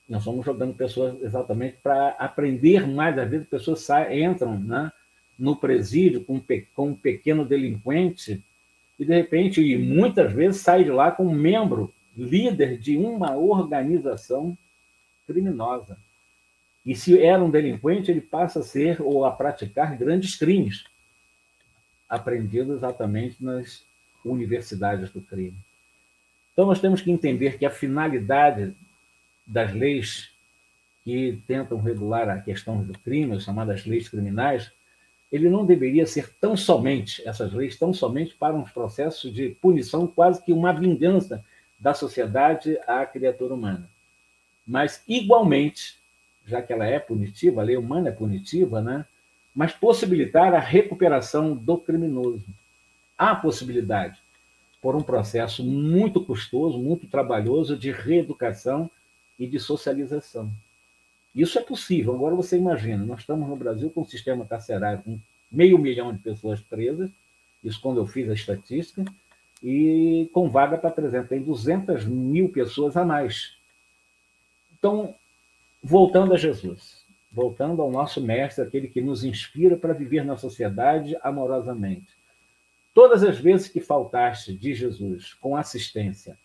Nós 0.08 0.22
estamos 0.22 0.46
jogando 0.46 0.74
pessoas 0.74 1.22
exatamente 1.22 1.76
para 1.84 2.12
aprender 2.12 2.88
mais. 2.88 3.18
Às 3.20 3.30
vezes, 3.30 3.46
pessoas 3.48 3.82
saem, 3.82 4.24
entram 4.24 4.58
né, 4.58 4.90
no 5.38 5.54
presídio 5.58 6.24
com, 6.24 6.42
com 6.74 6.88
um 6.88 6.96
pequeno 6.96 7.44
delinquente 7.44 8.42
e, 8.98 9.04
de 9.04 9.14
repente, 9.14 9.62
e 9.62 9.78
muitas 9.78 10.32
vezes, 10.32 10.62
sai 10.62 10.86
de 10.86 10.92
lá 10.92 11.12
como 11.12 11.36
membro, 11.36 11.94
líder 12.16 12.78
de 12.78 12.96
uma 12.96 13.36
organização 13.36 14.58
criminosa. 15.28 15.98
E 16.86 16.96
se 16.96 17.22
era 17.22 17.44
um 17.44 17.52
delinquente, 17.52 18.10
ele 18.10 18.22
passa 18.22 18.62
a 18.62 18.64
ser 18.64 19.02
ou 19.02 19.26
a 19.26 19.32
praticar 19.32 19.98
grandes 19.98 20.38
crimes, 20.38 20.86
aprendidos 22.10 22.78
exatamente 22.78 23.44
nas 23.44 23.84
universidades 24.24 25.12
do 25.12 25.22
crime. 25.22 25.58
Então, 26.54 26.66
nós 26.66 26.82
temos 26.82 27.02
que 27.02 27.12
entender 27.12 27.58
que 27.58 27.66
a 27.66 27.70
finalidade 27.70 28.74
das 29.46 29.74
leis 29.74 30.32
que 31.04 31.42
tentam 31.48 31.80
regular 31.80 32.28
a 32.30 32.42
questão 32.42 32.84
do 32.84 32.98
crime, 33.00 33.36
as 33.36 33.44
chamadas 33.44 33.86
leis 33.86 34.10
criminais, 34.10 34.72
ele 35.32 35.50
não 35.50 35.66
deveria 35.66 36.06
ser 36.06 36.34
tão 36.40 36.58
somente, 36.58 37.26
essas 37.28 37.54
leis, 37.54 37.78
tão 37.78 37.94
somente 37.94 38.34
para 38.34 38.56
um 38.56 38.64
processo 38.64 39.32
de 39.32 39.50
punição, 39.62 40.08
quase 40.08 40.44
que 40.44 40.52
uma 40.52 40.74
vingança 40.74 41.44
da 41.80 41.94
sociedade 41.94 42.78
à 42.88 43.06
criatura 43.06 43.54
humana. 43.54 43.90
Mas, 44.66 45.04
igualmente, 45.08 45.98
já 46.46 46.62
que 46.62 46.74
ela 46.74 46.86
é 46.86 47.00
punitiva, 47.00 47.62
a 47.62 47.64
lei 47.64 47.78
humana 47.78 48.10
é 48.10 48.12
punitiva, 48.12 48.82
né? 48.82 49.06
Mas 49.58 49.74
possibilitar 49.74 50.54
a 50.54 50.60
recuperação 50.60 51.56
do 51.56 51.80
criminoso. 51.80 52.46
Há 53.18 53.34
possibilidade, 53.34 54.20
por 54.80 54.96
um 54.96 55.02
processo 55.02 55.64
muito 55.64 56.24
custoso, 56.24 56.78
muito 56.78 57.08
trabalhoso 57.08 57.76
de 57.76 57.92
reeducação 57.92 58.88
e 59.40 59.48
de 59.48 59.60
socialização. 59.60 60.52
Isso 61.34 61.58
é 61.58 61.62
possível. 61.64 62.14
Agora 62.14 62.36
você 62.36 62.56
imagina, 62.56 63.04
nós 63.04 63.22
estamos 63.22 63.50
no 63.50 63.56
Brasil 63.56 63.90
com 63.90 64.02
um 64.02 64.06
sistema 64.06 64.46
carcerário 64.46 65.02
com 65.02 65.20
meio 65.52 65.80
milhão 65.80 66.14
de 66.14 66.20
pessoas 66.20 66.62
presas, 66.62 67.10
isso 67.64 67.82
quando 67.82 67.98
eu 67.98 68.06
fiz 68.06 68.30
a 68.30 68.36
estatística, 68.36 69.04
e 69.64 70.30
com 70.34 70.52
vaga 70.52 70.78
para 70.78 70.92
300, 70.92 71.30
tem 71.30 71.42
200 71.42 72.06
mil 72.06 72.50
pessoas 72.50 72.96
a 72.96 73.04
mais. 73.04 73.56
Então, 74.78 75.16
voltando 75.82 76.36
a 76.36 76.38
Jesus, 76.38 76.97
voltando 77.32 77.82
ao 77.82 77.92
nosso 77.92 78.22
mestre, 78.22 78.64
aquele 78.64 78.88
que 78.88 79.02
nos 79.02 79.24
inspira 79.24 79.76
para 79.76 79.94
viver 79.94 80.24
na 80.24 80.38
sociedade 80.38 81.18
amorosamente. 81.22 82.16
Todas 82.94 83.24
as 83.24 83.38
vezes 83.38 83.68
que 83.68 83.80
faltaste 83.80 84.54
de 84.54 84.74
Jesus 84.74 85.34
com 85.36 85.56
assistência 85.56 86.38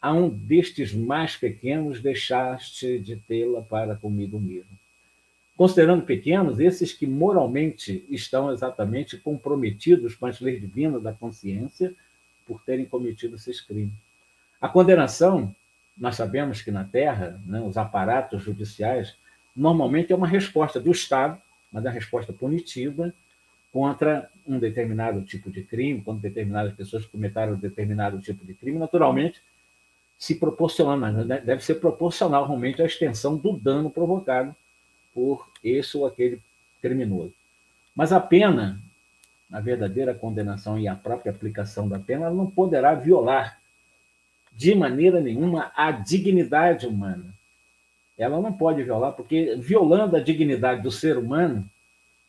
a 0.00 0.12
um 0.12 0.28
destes 0.28 0.94
mais 0.94 1.36
pequenos 1.36 2.00
deixaste 2.00 2.98
de 2.98 3.16
tê-la 3.16 3.60
para 3.60 3.94
comigo 3.94 4.40
mesmo. 4.40 4.78
Considerando 5.56 6.06
pequenos, 6.06 6.58
esses 6.58 6.92
que 6.92 7.06
moralmente 7.06 8.04
estão 8.08 8.50
exatamente 8.50 9.18
comprometidos 9.18 10.14
com 10.14 10.24
as 10.24 10.40
leis 10.40 10.58
divinas 10.58 11.02
da 11.02 11.12
consciência 11.12 11.94
por 12.46 12.62
terem 12.62 12.86
cometido 12.86 13.36
esses 13.36 13.60
crimes. 13.60 13.92
A 14.58 14.68
condenação, 14.68 15.54
nós 15.96 16.16
sabemos 16.16 16.62
que 16.62 16.70
na 16.70 16.84
Terra, 16.84 17.38
né, 17.44 17.60
os 17.60 17.76
aparatos 17.76 18.42
judiciais, 18.42 19.14
normalmente 19.60 20.10
é 20.10 20.16
uma 20.16 20.26
resposta 20.26 20.80
do 20.80 20.90
Estado, 20.90 21.40
mas 21.70 21.84
é 21.84 21.88
uma 21.88 21.94
resposta 21.94 22.32
punitiva 22.32 23.12
contra 23.70 24.30
um 24.46 24.58
determinado 24.58 25.22
tipo 25.22 25.50
de 25.50 25.62
crime, 25.62 26.00
contra 26.00 26.28
determinadas 26.28 26.72
pessoas 26.72 27.04
cometeram 27.04 27.54
determinado 27.56 28.18
tipo 28.20 28.44
de 28.44 28.54
crime, 28.54 28.78
naturalmente, 28.78 29.42
se 30.18 30.34
proporciona, 30.34 31.12
deve 31.40 31.62
ser 31.62 31.74
proporcional 31.74 32.46
realmente 32.46 32.80
à 32.80 32.86
extensão 32.86 33.36
do 33.36 33.52
dano 33.52 33.90
provocado 33.90 34.56
por 35.14 35.46
esse 35.62 35.96
ou 35.96 36.06
aquele 36.06 36.40
criminoso. 36.80 37.34
Mas 37.94 38.12
a 38.12 38.20
pena, 38.20 38.80
a 39.52 39.60
verdadeira 39.60 40.14
condenação 40.14 40.78
e 40.78 40.88
a 40.88 40.94
própria 40.94 41.32
aplicação 41.32 41.86
da 41.86 41.98
pena, 41.98 42.30
não 42.30 42.50
poderá 42.50 42.94
violar 42.94 43.60
de 44.52 44.74
maneira 44.74 45.20
nenhuma 45.20 45.70
a 45.76 45.90
dignidade 45.92 46.86
humana. 46.86 47.34
Ela 48.20 48.38
não 48.38 48.52
pode 48.52 48.82
violar, 48.82 49.12
porque 49.12 49.56
violando 49.56 50.14
a 50.14 50.20
dignidade 50.20 50.82
do 50.82 50.90
ser 50.90 51.16
humano, 51.16 51.64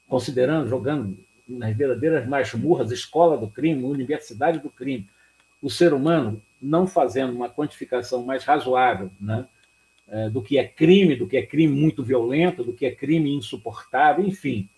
considerando, 0.07 0.69
jogando 0.69 1.17
nas 1.45 1.75
verdadeiras 1.75 2.25
masmurras, 2.25 2.91
escola 2.91 3.38
do 3.38 3.50
crime, 3.50 3.83
universidade 3.83 4.60
do 4.60 4.69
crime, 4.69 5.05
o 5.62 5.69
ser 5.69 5.93
humano 5.93 6.41
não 6.62 6.88
fazendo 6.88 7.33
uma 7.33 7.50
quantificação 7.50 8.24
mais 8.24 8.45
razoável 8.45 9.12
né, 9.19 9.45
é, 10.07 10.29
do 10.29 10.41
que 10.41 10.57
é 10.57 10.65
crime, 10.65 11.15
do 11.15 11.27
que 11.27 11.36
é 11.36 11.45
crime 11.45 11.74
muito 11.74 12.01
violento, 12.03 12.63
do 12.63 12.71
que 12.71 12.86
é 12.86 12.91
crime 12.91 13.36
insuportável, 13.36 14.25
enfim, 14.25 14.69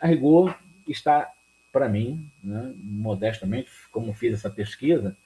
a 0.00 0.08
rigor 0.08 0.58
está, 0.88 1.30
para 1.70 1.88
mim, 1.88 2.26
né, 2.42 2.72
modestamente, 2.82 3.70
como 3.92 4.12
fiz 4.14 4.34
essa 4.34 4.50
pesquisa, 4.50 5.16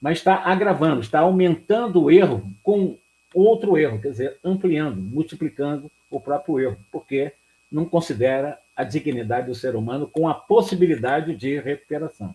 mas 0.00 0.18
está 0.18 0.38
agravando, 0.38 1.02
está 1.02 1.20
aumentando 1.20 2.02
o 2.02 2.10
erro 2.10 2.50
com 2.64 2.96
outro 3.34 3.76
erro, 3.76 4.00
quer 4.00 4.10
dizer, 4.10 4.38
ampliando, 4.44 5.00
multiplicando 5.00 5.90
o 6.10 6.20
próprio 6.20 6.60
erro, 6.60 6.78
porque 6.90 7.32
não 7.70 7.84
considera 7.84 8.60
a 8.76 8.84
dignidade 8.84 9.46
do 9.46 9.54
ser 9.54 9.74
humano 9.74 10.06
com 10.06 10.28
a 10.28 10.34
possibilidade 10.34 11.34
de 11.36 11.58
recuperação. 11.58 12.34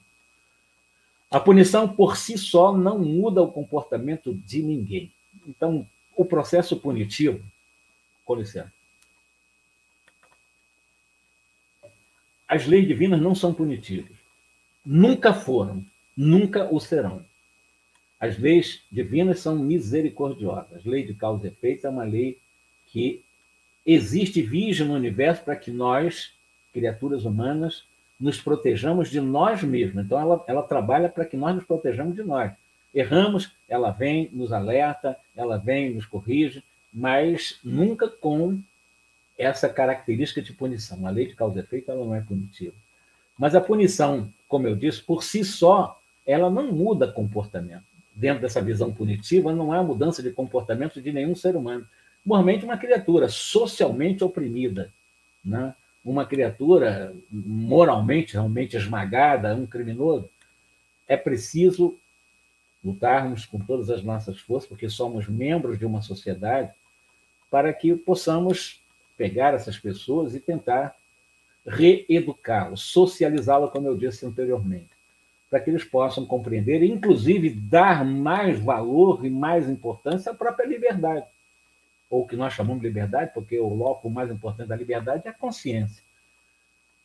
A 1.29 1.39
punição 1.39 1.87
por 1.87 2.15
si 2.15 2.37
só 2.37 2.75
não 2.75 2.99
muda 2.99 3.41
o 3.41 3.51
comportamento 3.51 4.33
de 4.33 4.63
ninguém. 4.63 5.11
Então, 5.45 5.85
o 6.15 6.25
processo 6.25 6.77
punitivo, 6.77 7.43
com 8.25 8.35
licença. 8.35 8.71
As 12.47 12.65
leis 12.65 12.87
divinas 12.87 13.21
não 13.21 13.35
são 13.35 13.53
punitivas. 13.53 14.17
Nunca 14.85 15.33
foram, 15.33 15.85
nunca 16.15 16.73
o 16.73 16.79
serão. 16.79 17.25
As 18.19 18.37
leis 18.37 18.81
divinas 18.91 19.39
são 19.39 19.57
misericordiosas. 19.57 20.85
A 20.85 20.89
lei 20.89 21.05
de 21.05 21.13
causa 21.13 21.45
e 21.45 21.49
efeito 21.49 21.85
é 21.85 21.89
uma 21.89 22.03
lei 22.03 22.37
que 22.87 23.23
existe 23.85 24.41
vige 24.41 24.83
no 24.83 24.93
universo 24.93 25.43
para 25.43 25.55
que 25.55 25.71
nós, 25.71 26.31
criaturas 26.73 27.25
humanas, 27.25 27.83
nos 28.19 28.41
protejamos 28.41 29.09
de 29.09 29.21
nós 29.21 29.61
mesmos. 29.61 30.03
Então, 30.03 30.19
ela, 30.19 30.43
ela 30.47 30.63
trabalha 30.63 31.07
para 31.07 31.25
que 31.25 31.37
nós 31.37 31.55
nos 31.55 31.63
protejamos 31.63 32.15
de 32.15 32.23
nós. 32.23 32.51
Erramos, 32.93 33.51
ela 33.69 33.91
vem, 33.91 34.29
nos 34.33 34.51
alerta, 34.51 35.15
ela 35.35 35.57
vem, 35.57 35.93
nos 35.93 36.05
corrige, 36.05 36.63
mas 36.91 37.59
nunca 37.63 38.07
com 38.07 38.59
essa 39.37 39.69
característica 39.69 40.41
de 40.41 40.51
punição. 40.51 41.05
A 41.05 41.11
lei 41.11 41.27
de 41.27 41.35
causa 41.35 41.59
e 41.59 41.61
efeito 41.61 41.91
ela 41.91 42.03
não 42.03 42.15
é 42.15 42.21
punitiva. 42.21 42.73
Mas 43.37 43.53
a 43.53 43.61
punição, 43.61 44.33
como 44.47 44.67
eu 44.67 44.75
disse, 44.75 45.01
por 45.01 45.21
si 45.23 45.45
só, 45.45 45.99
ela 46.25 46.49
não 46.49 46.71
muda 46.71 47.11
comportamento. 47.11 47.85
Dentro 48.17 48.41
dessa 48.41 48.61
visão 48.61 48.91
punitiva, 48.91 49.53
não 49.53 49.71
há 49.71 49.83
mudança 49.83 50.23
de 50.23 50.31
comportamento 50.31 50.99
de 50.99 51.11
nenhum 51.11 51.35
ser 51.35 51.55
humano. 51.55 51.87
Normalmente, 52.25 52.65
uma 52.65 52.77
criatura 52.77 53.29
socialmente 53.29 54.23
oprimida, 54.23 54.91
né? 55.45 55.75
uma 56.03 56.25
criatura 56.25 57.13
moralmente, 57.29 58.33
realmente 58.33 58.75
esmagada, 58.75 59.55
um 59.55 59.67
criminoso, 59.67 60.27
é 61.07 61.15
preciso 61.15 61.95
lutarmos 62.83 63.45
com 63.45 63.59
todas 63.59 63.89
as 63.89 64.03
nossas 64.03 64.39
forças, 64.39 64.67
porque 64.67 64.89
somos 64.89 65.27
membros 65.27 65.77
de 65.77 65.85
uma 65.85 66.01
sociedade, 66.01 66.71
para 67.51 67.71
que 67.71 67.95
possamos 67.95 68.81
pegar 69.15 69.53
essas 69.53 69.77
pessoas 69.77 70.33
e 70.33 70.39
tentar 70.39 70.95
reeducá-los, 71.65 72.81
socializá-los, 72.81 73.69
como 73.71 73.87
eu 73.87 73.95
disse 73.95 74.25
anteriormente, 74.25 74.89
para 75.49 75.59
que 75.59 75.69
eles 75.69 75.83
possam 75.83 76.25
compreender 76.25 76.83
e, 76.83 76.91
inclusive, 76.91 77.49
dar 77.49 78.03
mais 78.03 78.59
valor 78.59 79.25
e 79.25 79.29
mais 79.29 79.69
importância 79.69 80.31
à 80.31 80.35
própria 80.35 80.67
liberdade, 80.67 81.25
ou 82.09 82.23
o 82.23 82.27
que 82.27 82.35
nós 82.35 82.53
chamamos 82.53 82.81
de 82.81 82.87
liberdade, 82.87 83.31
porque 83.33 83.57
o 83.59 83.73
loco 83.73 84.09
mais 84.09 84.29
importante 84.29 84.67
da 84.67 84.75
liberdade 84.75 85.23
é 85.25 85.29
a 85.29 85.33
consciência. 85.33 86.03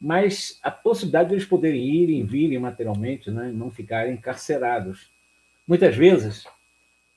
Mas 0.01 0.59
a 0.63 0.71
possibilidade 0.71 1.29
de 1.29 1.37
eles 1.37 1.45
poderem 1.45 1.85
ir 1.85 2.11
e 2.11 2.23
virem 2.23 2.59
materialmente, 2.59 3.31
né, 3.31 3.53
não 3.55 3.71
ficarem 3.71 4.15
encarcerados. 4.15 5.09
Muitas 5.67 5.97
vezes, 5.97 6.45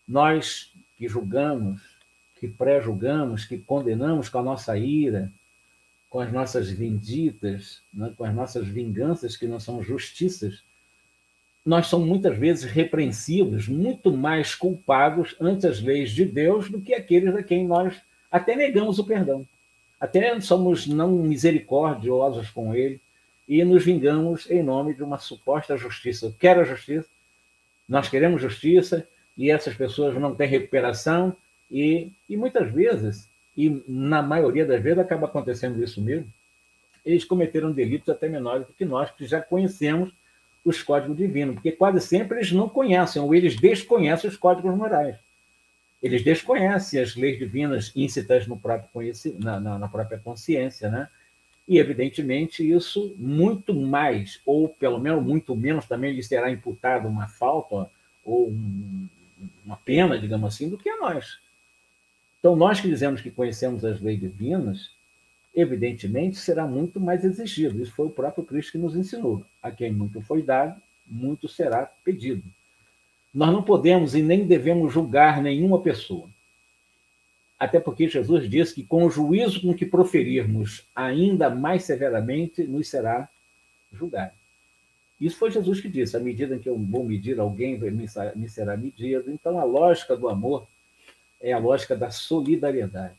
nós 0.07 0.71
que 0.95 1.07
julgamos, 1.07 1.81
que 2.39 2.47
pré-julgamos, 2.47 3.45
que 3.45 3.57
condenamos 3.57 4.29
com 4.29 4.37
a 4.37 4.43
nossa 4.43 4.77
ira, 4.77 5.31
com 6.09 6.19
as 6.19 6.31
nossas 6.31 6.69
vinditas, 6.69 7.81
né, 7.91 8.13
com 8.15 8.23
as 8.23 8.33
nossas 8.33 8.67
vinganças 8.67 9.35
que 9.35 9.47
não 9.47 9.59
são 9.59 9.81
justiças, 9.81 10.63
nós 11.65 11.87
somos 11.87 12.07
muitas 12.07 12.37
vezes 12.37 12.63
repreensivos, 12.63 13.67
muito 13.67 14.11
mais 14.11 14.53
culpados 14.53 15.35
ante 15.41 15.65
as 15.65 15.81
leis 15.81 16.11
de 16.11 16.23
Deus 16.23 16.69
do 16.69 16.79
que 16.79 16.93
aqueles 16.93 17.35
a 17.35 17.41
quem 17.41 17.65
nós 17.65 17.99
até 18.31 18.55
negamos 18.55 18.99
o 18.99 19.03
perdão. 19.03 19.45
Até 19.99 20.39
somos 20.41 20.85
não 20.85 21.11
misericordiosos 21.11 22.49
com 22.51 22.75
ele 22.75 23.01
e 23.47 23.63
nos 23.63 23.83
vingamos 23.83 24.49
em 24.51 24.61
nome 24.61 24.93
de 24.93 25.03
uma 25.03 25.17
suposta 25.17 25.75
justiça. 25.75 26.27
Eu 26.27 26.35
quero 26.37 26.61
a 26.61 26.65
justiça, 26.65 27.07
nós 27.89 28.09
queremos 28.09 28.41
justiça 28.41 29.07
e 29.35 29.49
essas 29.49 29.73
pessoas 29.73 30.13
não 30.15 30.35
têm 30.35 30.47
recuperação 30.47 31.35
e, 31.71 32.11
e 32.29 32.37
muitas 32.37 32.71
vezes 32.71 33.27
e 33.57 33.83
na 33.87 34.21
maioria 34.21 34.65
das 34.65 34.81
vezes 34.81 34.99
acaba 34.99 35.27
acontecendo 35.27 35.81
isso 35.81 36.01
mesmo, 36.01 36.27
eles 37.05 37.23
cometeram 37.23 37.71
delitos 37.71 38.09
até 38.09 38.27
menores 38.27 38.67
do 38.67 38.73
que 38.73 38.83
nós, 38.83 39.09
que 39.11 39.25
já 39.25 39.41
conhecemos 39.41 40.11
os 40.65 40.81
códigos 40.81 41.15
divinos, 41.15 41.55
porque 41.55 41.71
quase 41.71 42.01
sempre 42.01 42.39
eles 42.39 42.51
não 42.51 42.67
conhecem, 42.67 43.21
ou 43.21 43.35
eles 43.35 43.55
desconhecem 43.55 44.27
os 44.27 44.35
códigos 44.35 44.75
morais. 44.75 45.15
Eles 46.01 46.23
desconhecem 46.23 46.99
as 46.99 47.15
leis 47.15 47.37
divinas 47.37 47.91
íncitas 47.95 48.47
no 48.47 48.57
próprio 48.57 48.89
na, 49.39 49.59
na, 49.59 49.79
na 49.79 49.87
própria 49.87 50.17
consciência, 50.17 50.89
né? 50.89 51.07
E, 51.67 51.77
evidentemente, 51.77 52.67
isso 52.67 53.15
muito 53.17 53.73
mais, 53.73 54.39
ou 54.45 54.69
pelo 54.69 54.99
menos 54.99 55.23
muito 55.23 55.55
menos, 55.55 55.85
também 55.85 56.13
lhe 56.13 56.21
será 56.21 56.51
imputado 56.51 57.07
uma 57.07 57.27
falta 57.27 57.89
ou 58.23 58.49
um, 58.49 59.07
uma 59.63 59.77
pena, 59.77 60.19
digamos 60.19 60.53
assim, 60.53 60.69
do 60.69 60.77
que 60.77 60.89
a 60.89 60.97
nós. 60.97 61.39
Então, 62.39 62.55
nós 62.55 62.79
que 62.79 62.87
dizemos 62.87 63.21
que 63.21 63.31
conhecemos 63.31 63.83
as 63.83 63.99
leis 63.99 64.19
divinas, 64.19 64.91
evidentemente 65.55 66.37
será 66.37 66.67
muito 66.67 66.99
mais 66.99 67.23
exigido. 67.23 67.81
Isso 67.81 67.93
foi 67.93 68.07
o 68.07 68.11
próprio 68.11 68.43
Cristo 68.43 68.73
que 68.73 68.77
nos 68.77 68.95
ensinou. 68.95 69.45
A 69.63 69.71
quem 69.71 69.91
muito 69.91 70.21
foi 70.21 70.41
dado, 70.41 70.79
muito 71.07 71.47
será 71.47 71.85
pedido. 72.03 72.43
Nós 73.33 73.51
não 73.51 73.63
podemos 73.63 74.15
e 74.15 74.21
nem 74.21 74.45
devemos 74.45 74.93
julgar 74.93 75.41
nenhuma 75.41 75.81
pessoa. 75.81 76.29
Até 77.57 77.79
porque 77.79 78.09
Jesus 78.09 78.49
diz 78.49 78.73
que 78.73 78.83
com 78.83 79.05
o 79.05 79.09
juízo 79.09 79.61
com 79.61 79.73
que 79.73 79.85
proferirmos 79.85 80.85
ainda 80.93 81.49
mais 81.49 81.83
severamente, 81.83 82.63
nos 82.63 82.89
será 82.89 83.29
julgado. 83.91 84.33
Isso 85.19 85.37
foi 85.37 85.49
Jesus 85.49 85.79
que 85.79 85.87
disse: 85.87 86.17
à 86.17 86.19
medida 86.19 86.59
que 86.59 86.67
eu 86.67 86.77
vou 86.77 87.05
medir 87.05 87.39
alguém, 87.39 87.79
me 87.79 88.49
será 88.49 88.75
medido. 88.75 89.31
Então, 89.31 89.57
a 89.57 89.63
lógica 89.63 90.17
do 90.17 90.27
amor 90.27 90.67
é 91.39 91.53
a 91.53 91.57
lógica 91.57 91.95
da 91.95 92.11
solidariedade. 92.11 93.15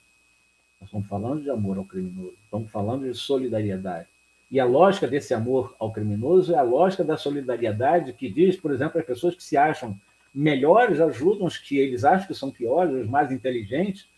Nós 0.86 0.90
estamos 0.90 1.08
falando 1.08 1.42
de 1.42 1.50
amor 1.50 1.78
ao 1.78 1.84
criminoso, 1.84 2.34
estamos 2.44 2.70
falando 2.70 3.10
de 3.10 3.18
solidariedade. 3.18 4.06
E 4.48 4.60
a 4.60 4.64
lógica 4.64 5.08
desse 5.08 5.34
amor 5.34 5.74
ao 5.80 5.90
criminoso 5.90 6.54
é 6.54 6.58
a 6.58 6.62
lógica 6.62 7.02
da 7.02 7.16
solidariedade 7.16 8.12
que 8.12 8.30
diz, 8.30 8.54
por 8.54 8.72
exemplo, 8.72 9.00
as 9.00 9.04
pessoas 9.04 9.34
que 9.34 9.42
se 9.42 9.56
acham 9.56 9.98
melhores 10.32 11.00
ajudam 11.00 11.46
os 11.46 11.58
que 11.58 11.76
eles 11.76 12.04
acham 12.04 12.28
que 12.28 12.34
são 12.34 12.52
piores, 12.52 12.94
os 12.94 13.08
mais 13.08 13.32
inteligentes, 13.32 14.08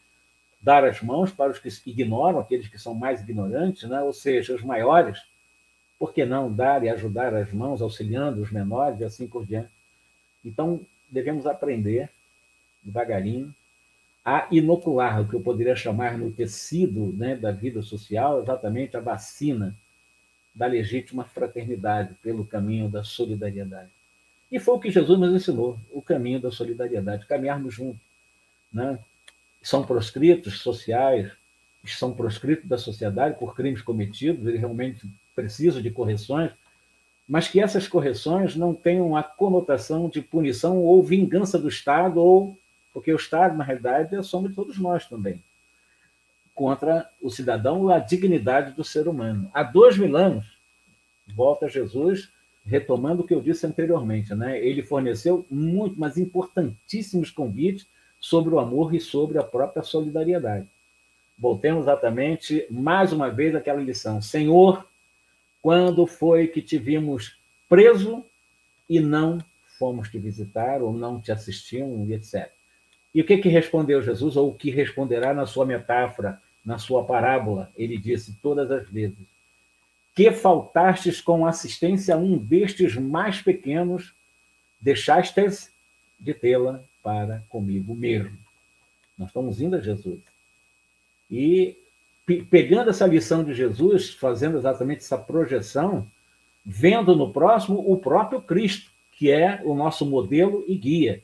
dar 0.60 0.84
as 0.84 1.00
mãos 1.00 1.30
para 1.30 1.50
os 1.50 1.58
que 1.58 1.70
ignoram, 1.86 2.38
aqueles 2.38 2.68
que 2.68 2.78
são 2.78 2.94
mais 2.94 3.22
ignorantes, 3.22 3.88
né? 3.88 4.02
ou 4.02 4.12
seja, 4.12 4.54
os 4.54 4.62
maiores, 4.62 5.18
por 5.98 6.12
que 6.12 6.26
não 6.26 6.52
dar 6.52 6.84
e 6.84 6.90
ajudar 6.90 7.34
as 7.34 7.50
mãos, 7.50 7.80
auxiliando 7.80 8.42
os 8.42 8.50
menores 8.50 9.00
e 9.00 9.04
assim 9.04 9.26
por 9.26 9.46
diante? 9.46 9.70
Então, 10.44 10.80
devemos 11.08 11.46
aprender 11.46 12.10
devagarinho 12.82 13.54
a 14.28 14.46
inocular, 14.50 15.22
o 15.22 15.26
que 15.26 15.34
eu 15.34 15.40
poderia 15.40 15.74
chamar 15.74 16.18
no 16.18 16.30
tecido 16.30 17.14
né, 17.16 17.34
da 17.34 17.50
vida 17.50 17.80
social, 17.80 18.42
exatamente 18.42 18.94
a 18.94 19.00
vacina 19.00 19.74
da 20.54 20.66
legítima 20.66 21.24
fraternidade 21.24 22.12
pelo 22.22 22.44
caminho 22.44 22.90
da 22.90 23.02
solidariedade. 23.02 23.88
E 24.52 24.60
foi 24.60 24.74
o 24.74 24.78
que 24.78 24.90
Jesus 24.90 25.18
nos 25.18 25.34
ensinou, 25.34 25.80
o 25.90 26.02
caminho 26.02 26.38
da 26.38 26.50
solidariedade, 26.50 27.24
caminharmos 27.24 27.72
juntos. 27.72 28.02
Né? 28.70 28.98
São 29.62 29.82
proscritos 29.82 30.58
sociais, 30.58 31.32
são 31.86 32.12
proscritos 32.12 32.68
da 32.68 32.76
sociedade 32.76 33.38
por 33.38 33.56
crimes 33.56 33.80
cometidos, 33.80 34.46
eles 34.46 34.60
realmente 34.60 35.08
precisam 35.34 35.80
de 35.80 35.90
correções, 35.90 36.50
mas 37.26 37.48
que 37.48 37.60
essas 37.60 37.88
correções 37.88 38.54
não 38.54 38.74
tenham 38.74 39.16
a 39.16 39.22
conotação 39.22 40.06
de 40.06 40.20
punição 40.20 40.76
ou 40.76 41.02
vingança 41.02 41.58
do 41.58 41.68
Estado 41.68 42.20
ou 42.20 42.58
porque 42.92 43.12
o 43.12 43.16
Estado, 43.16 43.56
na 43.56 43.64
realidade, 43.64 44.14
é 44.14 44.18
a 44.18 44.22
soma 44.22 44.48
de 44.48 44.54
todos 44.54 44.78
nós 44.78 45.06
também, 45.08 45.42
contra 46.54 47.08
o 47.20 47.30
cidadão, 47.30 47.88
a 47.88 47.98
dignidade 47.98 48.72
do 48.72 48.84
ser 48.84 49.08
humano. 49.08 49.50
Há 49.54 49.62
dois 49.62 49.96
mil 49.96 50.16
anos, 50.16 50.46
volta 51.34 51.68
Jesus, 51.68 52.30
retomando 52.64 53.22
o 53.22 53.26
que 53.26 53.34
eu 53.34 53.40
disse 53.40 53.66
anteriormente, 53.66 54.34
né? 54.34 54.62
ele 54.62 54.82
forneceu 54.82 55.46
muito, 55.50 55.98
mas 55.98 56.18
importantíssimos 56.18 57.30
convites 57.30 57.86
sobre 58.20 58.54
o 58.54 58.58
amor 58.58 58.94
e 58.94 59.00
sobre 59.00 59.38
a 59.38 59.42
própria 59.42 59.82
solidariedade. 59.82 60.68
Voltemos 61.38 61.84
exatamente, 61.84 62.66
mais 62.68 63.12
uma 63.12 63.30
vez, 63.30 63.54
àquela 63.54 63.80
lição. 63.80 64.20
Senhor, 64.20 64.86
quando 65.62 66.06
foi 66.06 66.48
que 66.48 66.60
te 66.60 66.76
vimos 66.76 67.38
preso 67.68 68.24
e 68.88 68.98
não 68.98 69.38
fomos 69.78 70.10
te 70.10 70.18
visitar, 70.18 70.82
ou 70.82 70.92
não 70.92 71.20
te 71.20 71.30
assistimos, 71.30 72.10
etc. 72.10 72.50
E 73.14 73.20
o 73.20 73.24
que, 73.24 73.38
que 73.38 73.48
respondeu 73.48 74.02
Jesus, 74.02 74.36
ou 74.36 74.50
o 74.50 74.54
que 74.54 74.70
responderá 74.70 75.32
na 75.32 75.46
sua 75.46 75.64
metáfora, 75.64 76.40
na 76.64 76.78
sua 76.78 77.04
parábola? 77.04 77.72
Ele 77.76 77.96
disse 77.96 78.36
todas 78.42 78.70
as 78.70 78.88
vezes: 78.88 79.18
Que 80.14 80.30
faltastes 80.30 81.20
com 81.20 81.46
assistência 81.46 82.14
a 82.14 82.18
um 82.18 82.36
destes 82.36 82.94
mais 82.94 83.40
pequenos, 83.40 84.14
deixastes 84.80 85.72
de 86.20 86.34
tê-la 86.34 86.82
para 87.02 87.42
comigo 87.48 87.94
mesmo. 87.94 88.36
Nós 89.16 89.28
estamos 89.28 89.60
indo 89.60 89.76
a 89.76 89.80
Jesus. 89.80 90.20
E 91.30 91.76
pegando 92.50 92.90
essa 92.90 93.06
lição 93.06 93.42
de 93.42 93.54
Jesus, 93.54 94.10
fazendo 94.10 94.58
exatamente 94.58 95.00
essa 95.00 95.16
projeção, 95.16 96.06
vendo 96.64 97.16
no 97.16 97.32
próximo 97.32 97.82
o 97.90 97.96
próprio 97.96 98.40
Cristo, 98.40 98.90
que 99.12 99.30
é 99.30 99.62
o 99.64 99.74
nosso 99.74 100.04
modelo 100.04 100.62
e 100.68 100.76
guia 100.76 101.22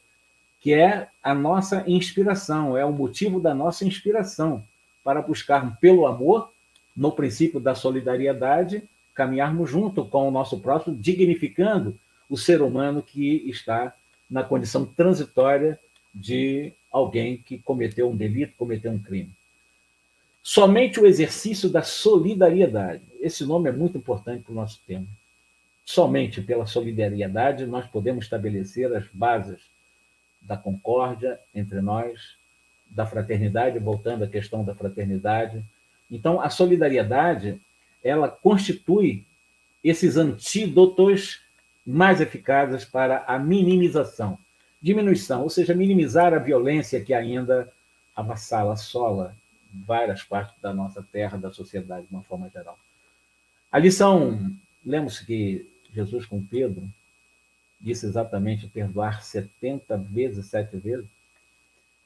que 0.64 0.72
é 0.72 1.08
a 1.22 1.34
nossa 1.34 1.84
inspiração, 1.86 2.74
é 2.74 2.82
o 2.86 2.90
motivo 2.90 3.38
da 3.38 3.54
nossa 3.54 3.84
inspiração 3.84 4.64
para 5.04 5.20
buscar 5.20 5.78
pelo 5.78 6.06
amor, 6.06 6.50
no 6.96 7.12
princípio 7.12 7.60
da 7.60 7.74
solidariedade, 7.74 8.82
caminharmos 9.14 9.70
junto 9.70 10.06
com 10.06 10.26
o 10.26 10.30
nosso 10.30 10.58
próximo, 10.60 10.96
dignificando 10.96 11.94
o 12.30 12.38
ser 12.38 12.62
humano 12.62 13.02
que 13.02 13.46
está 13.46 13.94
na 14.30 14.42
condição 14.42 14.86
transitória 14.86 15.78
de 16.14 16.72
alguém 16.90 17.36
que 17.36 17.58
cometeu 17.58 18.08
um 18.08 18.16
delito, 18.16 18.56
cometeu 18.56 18.90
um 18.90 18.98
crime. 18.98 19.32
Somente 20.42 20.98
o 20.98 21.04
exercício 21.04 21.68
da 21.68 21.82
solidariedade. 21.82 23.02
Esse 23.20 23.44
nome 23.44 23.68
é 23.68 23.72
muito 23.72 23.98
importante 23.98 24.44
para 24.44 24.52
o 24.52 24.56
nosso 24.56 24.80
tema. 24.86 25.06
Somente 25.84 26.40
pela 26.40 26.64
solidariedade 26.64 27.66
nós 27.66 27.86
podemos 27.86 28.24
estabelecer 28.24 28.90
as 28.96 29.04
bases 29.12 29.73
da 30.44 30.56
concórdia 30.56 31.38
entre 31.54 31.80
nós, 31.80 32.36
da 32.90 33.06
fraternidade, 33.06 33.78
voltando 33.78 34.24
à 34.24 34.28
questão 34.28 34.62
da 34.62 34.74
fraternidade. 34.74 35.64
Então, 36.10 36.40
a 36.40 36.48
solidariedade, 36.48 37.60
ela 38.02 38.28
constitui 38.28 39.26
esses 39.82 40.16
antídotos 40.16 41.40
mais 41.86 42.20
eficazes 42.20 42.84
para 42.84 43.24
a 43.26 43.38
minimização 43.38 44.38
diminuição, 44.84 45.40
ou 45.42 45.48
seja, 45.48 45.74
minimizar 45.74 46.34
a 46.34 46.38
violência 46.38 47.02
que 47.02 47.14
ainda 47.14 47.72
avassala, 48.14 48.74
assola 48.74 49.34
várias 49.72 50.22
partes 50.22 50.54
da 50.60 50.74
nossa 50.74 51.02
terra, 51.10 51.38
da 51.38 51.50
sociedade, 51.50 52.06
de 52.06 52.12
uma 52.12 52.22
forma 52.22 52.50
geral. 52.50 52.78
A 53.72 53.78
lição, 53.78 54.54
lemos 54.84 55.18
que 55.20 55.66
Jesus 55.90 56.26
com 56.26 56.44
Pedro 56.44 56.86
disse 57.84 58.06
exatamente 58.06 58.66
perdoar 58.66 59.22
70 59.22 59.98
vezes, 59.98 60.46
sete 60.46 60.74
vezes, 60.78 61.04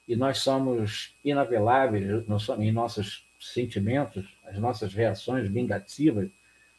e 0.09 0.17
nós 0.17 0.39
somos 0.39 1.15
inaveláveis 1.25 2.25
em 2.59 2.73
nossos 2.73 3.25
sentimentos, 3.41 4.27
as 4.45 4.59
nossas 4.59 4.93
reações 4.93 5.49
vingativas 5.49 6.29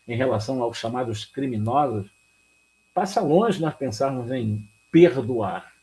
em 0.05 0.15
relação 0.15 0.61
aos 0.61 0.77
chamados 0.77 1.23
criminosos, 1.23 2.09
passa 2.93 3.21
longe 3.21 3.61
nós 3.61 3.73
pensarmos 3.75 4.29
em 4.31 4.67
perdoar. 4.91 5.73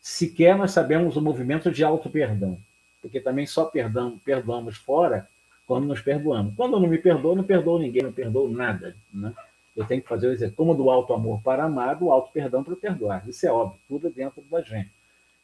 Sequer 0.00 0.56
nós 0.56 0.70
sabemos 0.70 1.16
o 1.16 1.20
movimento 1.20 1.70
de 1.70 1.84
auto-perdão, 1.84 2.58
porque 3.02 3.20
também 3.20 3.46
só 3.46 3.66
perdão, 3.66 4.18
perdoamos 4.24 4.76
fora 4.78 5.28
quando 5.66 5.86
nos 5.86 6.00
perdoamos. 6.00 6.54
Quando 6.56 6.76
eu 6.76 6.80
não 6.80 6.88
me 6.88 6.98
perdoo, 6.98 7.36
não 7.36 7.44
perdoo 7.44 7.78
ninguém, 7.78 8.02
não 8.02 8.12
perdoo 8.12 8.48
nada. 8.48 8.96
Né? 9.12 9.34
Eu 9.76 9.86
tenho 9.86 10.02
que 10.02 10.08
fazer 10.08 10.28
o 10.28 10.32
exercício, 10.32 10.74
do 10.74 10.90
alto 10.90 11.12
amor 11.14 11.40
para 11.42 11.64
amar, 11.64 11.96
do 11.96 12.10
alto 12.10 12.30
perdão 12.32 12.62
para 12.62 12.76
perdoar. 12.76 13.26
Isso 13.28 13.46
é 13.46 13.50
óbvio, 13.50 13.80
tudo 13.88 14.08
é 14.08 14.10
dentro 14.10 14.42
da 14.50 14.60
gente. 14.60 14.90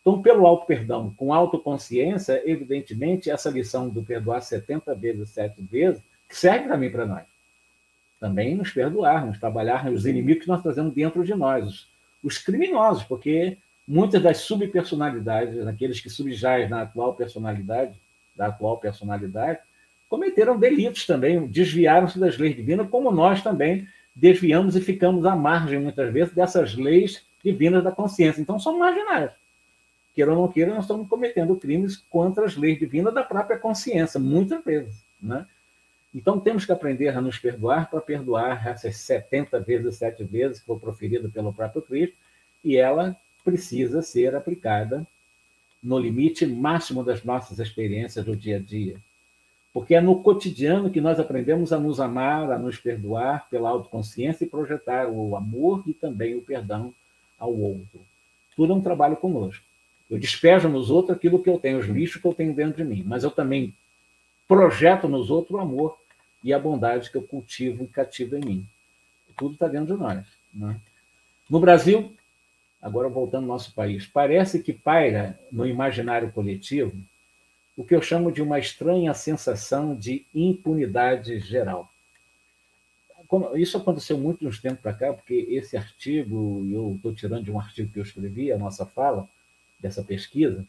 Então, 0.01 0.23
pelo 0.23 0.47
alto 0.47 0.67
perdão, 0.67 1.13
com 1.17 1.33
autoconsciência, 1.33 2.43
evidentemente, 2.45 3.31
essa 3.31 3.51
lição 3.51 3.89
do 3.89 4.03
perdoar 4.03 4.41
70 4.41 4.95
vezes, 4.95 5.31
7 5.31 5.61
vezes, 5.63 6.03
serve 6.29 6.69
também 6.69 6.91
para 6.91 7.07
nós. 7.07 7.25
Também 8.21 8.55
nos 8.55 8.71
perdoarmos, 8.71 9.39
trabalhar 9.39 9.91
os 9.91 10.07
inimigos 10.07 10.43
que 10.43 10.49
nós 10.49 10.63
trazemos 10.63 10.93
dentro 10.93 11.25
de 11.25 11.35
nós, 11.35 11.67
os, 11.67 11.89
os 12.23 12.39
criminosos, 12.39 13.05
porque 13.05 13.59
muitas 13.87 14.23
das 14.23 14.39
subpersonalidades, 14.39 15.67
aqueles 15.67 16.01
que 16.01 16.11
subjazem 16.11 16.69
na 16.69 16.83
atual 16.83 17.15
personalidade, 17.15 17.99
da 18.37 18.47
atual 18.47 18.79
personalidade, 18.79 19.61
cometeram 20.09 20.59
delitos 20.59 21.07
também, 21.07 21.47
desviaram-se 21.47 22.19
das 22.19 22.39
leis 22.39 22.57
divinas, 22.57 22.89
como 22.89 23.11
nós 23.11 23.43
também 23.43 23.87
desviamos 24.19 24.75
e 24.75 24.81
ficamos 24.81 25.25
à 25.25 25.37
margem, 25.37 25.79
muitas 25.79 26.13
vezes, 26.13 26.35
dessas 26.35 26.75
leis 26.75 27.25
divinas 27.43 27.85
da 27.85 27.93
consciência. 27.93 28.41
Então, 28.41 28.59
somos 28.59 28.81
marginais. 28.81 29.31
Queira 30.13 30.33
ou 30.33 30.37
não 30.37 30.49
queira, 30.49 30.75
nós 30.75 30.85
estamos 30.85 31.09
cometendo 31.09 31.55
crimes 31.55 31.97
contra 32.11 32.45
as 32.45 32.57
leis 32.57 32.79
divinas 32.79 33.15
da 33.15 33.23
própria 33.23 33.57
consciência, 33.57 34.19
muitas 34.19 34.63
vezes. 34.65 35.05
Né? 35.23 35.47
Então, 36.13 36.41
temos 36.41 36.67
que 36.67 36.73
aprender 36.73 37.11
a 37.11 37.21
nos 37.21 37.39
perdoar 37.39 37.89
para 37.89 38.01
perdoar 38.01 38.67
essas 38.67 38.97
70 38.97 39.61
vezes, 39.61 39.97
sete 39.97 40.25
vezes 40.25 40.59
que 40.59 40.67
foi 40.67 40.79
proferido 40.81 41.31
pelo 41.31 41.53
próprio 41.53 41.81
Cristo, 41.81 42.17
e 42.65 42.77
ela 42.77 43.17
precisa 43.45 44.03
ser 44.03 44.35
aplicada 44.35 45.07
no 45.81 45.97
limite 45.97 46.45
máximo 46.45 47.05
das 47.05 47.23
nossas 47.23 47.61
experiências 47.61 48.25
do 48.25 48.35
dia 48.35 48.57
a 48.57 48.61
dia. 48.61 48.97
Porque 49.73 49.95
é 49.95 50.01
no 50.01 50.23
cotidiano 50.23 50.91
que 50.91 51.01
nós 51.01 51.21
aprendemos 51.21 51.73
a 51.73 51.79
nos 51.79 52.01
amar, 52.01 52.51
a 52.51 52.59
nos 52.59 52.79
perdoar 52.79 53.49
pela 53.49 53.69
autoconsciência 53.69 54.45
e 54.45 54.49
projetar 54.49 55.09
o 55.09 55.37
amor 55.37 55.83
e 55.87 55.93
também 55.93 56.35
o 56.35 56.43
perdão 56.43 56.93
ao 57.39 57.55
outro. 57.55 58.01
Tudo 58.57 58.73
é 58.73 58.77
um 58.77 58.83
trabalho 58.83 59.17
conosco. 59.17 59.63
Eu 60.11 60.19
despejo 60.19 60.69
nos 60.69 60.91
outros 60.91 61.17
aquilo 61.17 61.43
que 61.43 61.51
eu 61.51 61.59
tenho, 61.59 61.79
os 61.79 61.87
lixos 61.87 62.21
que 62.21 62.27
eu 62.27 62.35
tenho 62.35 62.55
dentro 62.55 62.83
de 62.83 62.85
mim, 62.85 63.05
mas 63.07 63.25
eu 63.25 63.31
também 63.31 63.75
projeto 64.49 65.07
nos 65.07 65.31
outros 65.31 65.59
o 65.59 65.61
amor 65.61 65.99
e 66.43 66.53
a 66.53 66.59
bondade 66.59 67.11
que 67.11 67.17
eu 67.17 67.23
cultivo 67.23 67.85
e 67.85 67.89
cativo 67.89 68.37
em 68.37 68.45
mim. 68.45 68.67
Tudo 69.37 69.55
está 69.55 69.69
dentro 69.69 69.95
de 69.95 70.03
nós. 70.03 70.27
Né? 70.53 70.81
No 71.49 71.61
Brasil, 71.61 72.13
agora 72.81 73.09
voltando 73.09 73.43
ao 73.43 73.49
nosso 73.49 73.73
país, 73.75 74.07
parece 74.07 74.63
que 74.63 74.73
paira 74.73 75.39
no 75.53 75.67
imaginário 75.67 76.33
coletivo 76.33 76.97
o 77.79 77.85
que 77.85 77.95
eu 77.95 78.03
chamo 78.03 78.33
de 78.33 78.43
uma 78.43 78.59
estranha 78.59 79.15
sensação 79.15 79.95
de 79.95 80.27
impunidade 80.35 81.39
geral. 81.39 81.89
Isso 83.55 83.77
aconteceu 83.77 84.19
muito 84.19 84.45
uns 84.49 84.61
tempos 84.61 84.81
para 84.81 84.93
cá, 84.93 85.13
porque 85.13 85.47
esse 85.49 85.77
artigo, 85.77 86.67
eu 86.69 86.95
estou 86.97 87.15
tirando 87.15 87.45
de 87.45 87.53
um 87.53 87.61
artigo 87.61 87.93
que 87.93 88.01
eu 88.01 88.03
escrevi, 88.03 88.51
a 88.51 88.59
nossa 88.59 88.85
fala, 88.85 89.29
dessa 89.79 90.03
pesquisa, 90.03 90.67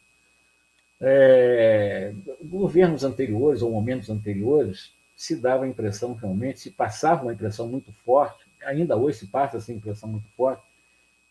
é, 1.01 2.13
governos 2.43 3.03
anteriores 3.03 3.63
ou 3.63 3.71
momentos 3.71 4.11
anteriores 4.11 4.93
se 5.15 5.35
dava 5.35 5.63
a 5.63 5.67
impressão 5.67 6.13
realmente, 6.13 6.59
se 6.59 6.69
passava 6.69 7.23
uma 7.23 7.33
impressão 7.33 7.67
muito 7.67 7.91
forte, 8.05 8.45
ainda 8.63 8.95
hoje 8.95 9.17
se 9.17 9.27
passa 9.27 9.57
essa 9.57 9.73
impressão 9.73 10.07
muito 10.07 10.29
forte, 10.37 10.61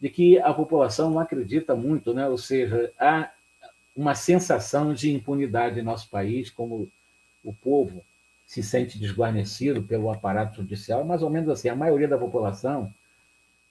de 0.01 0.11
que 0.11 0.41
a 0.41 0.53
população 0.53 1.09
não 1.09 1.21
acredita 1.21 1.77
muito, 1.77 2.13
né? 2.13 2.27
ou 2.27 2.37
seja, 2.37 2.93
há 2.99 3.31
uma 3.99 4.15
sensação 4.15 4.95
de 4.95 5.13
impunidade 5.13 5.81
em 5.81 5.83
nosso 5.83 6.09
país, 6.09 6.49
como 6.49 6.89
o 7.43 7.53
povo 7.53 8.05
se 8.47 8.63
sente 8.63 8.97
desguarnecido 8.97 9.83
pelo 9.83 10.09
aparato 10.09 10.59
judicial, 10.59 11.05
mais 11.05 11.21
ou 11.21 11.29
menos 11.29 11.51
assim, 11.51 11.69
a 11.69 11.75
maioria 11.75 12.07
da 12.07 12.17
população, 12.17 12.95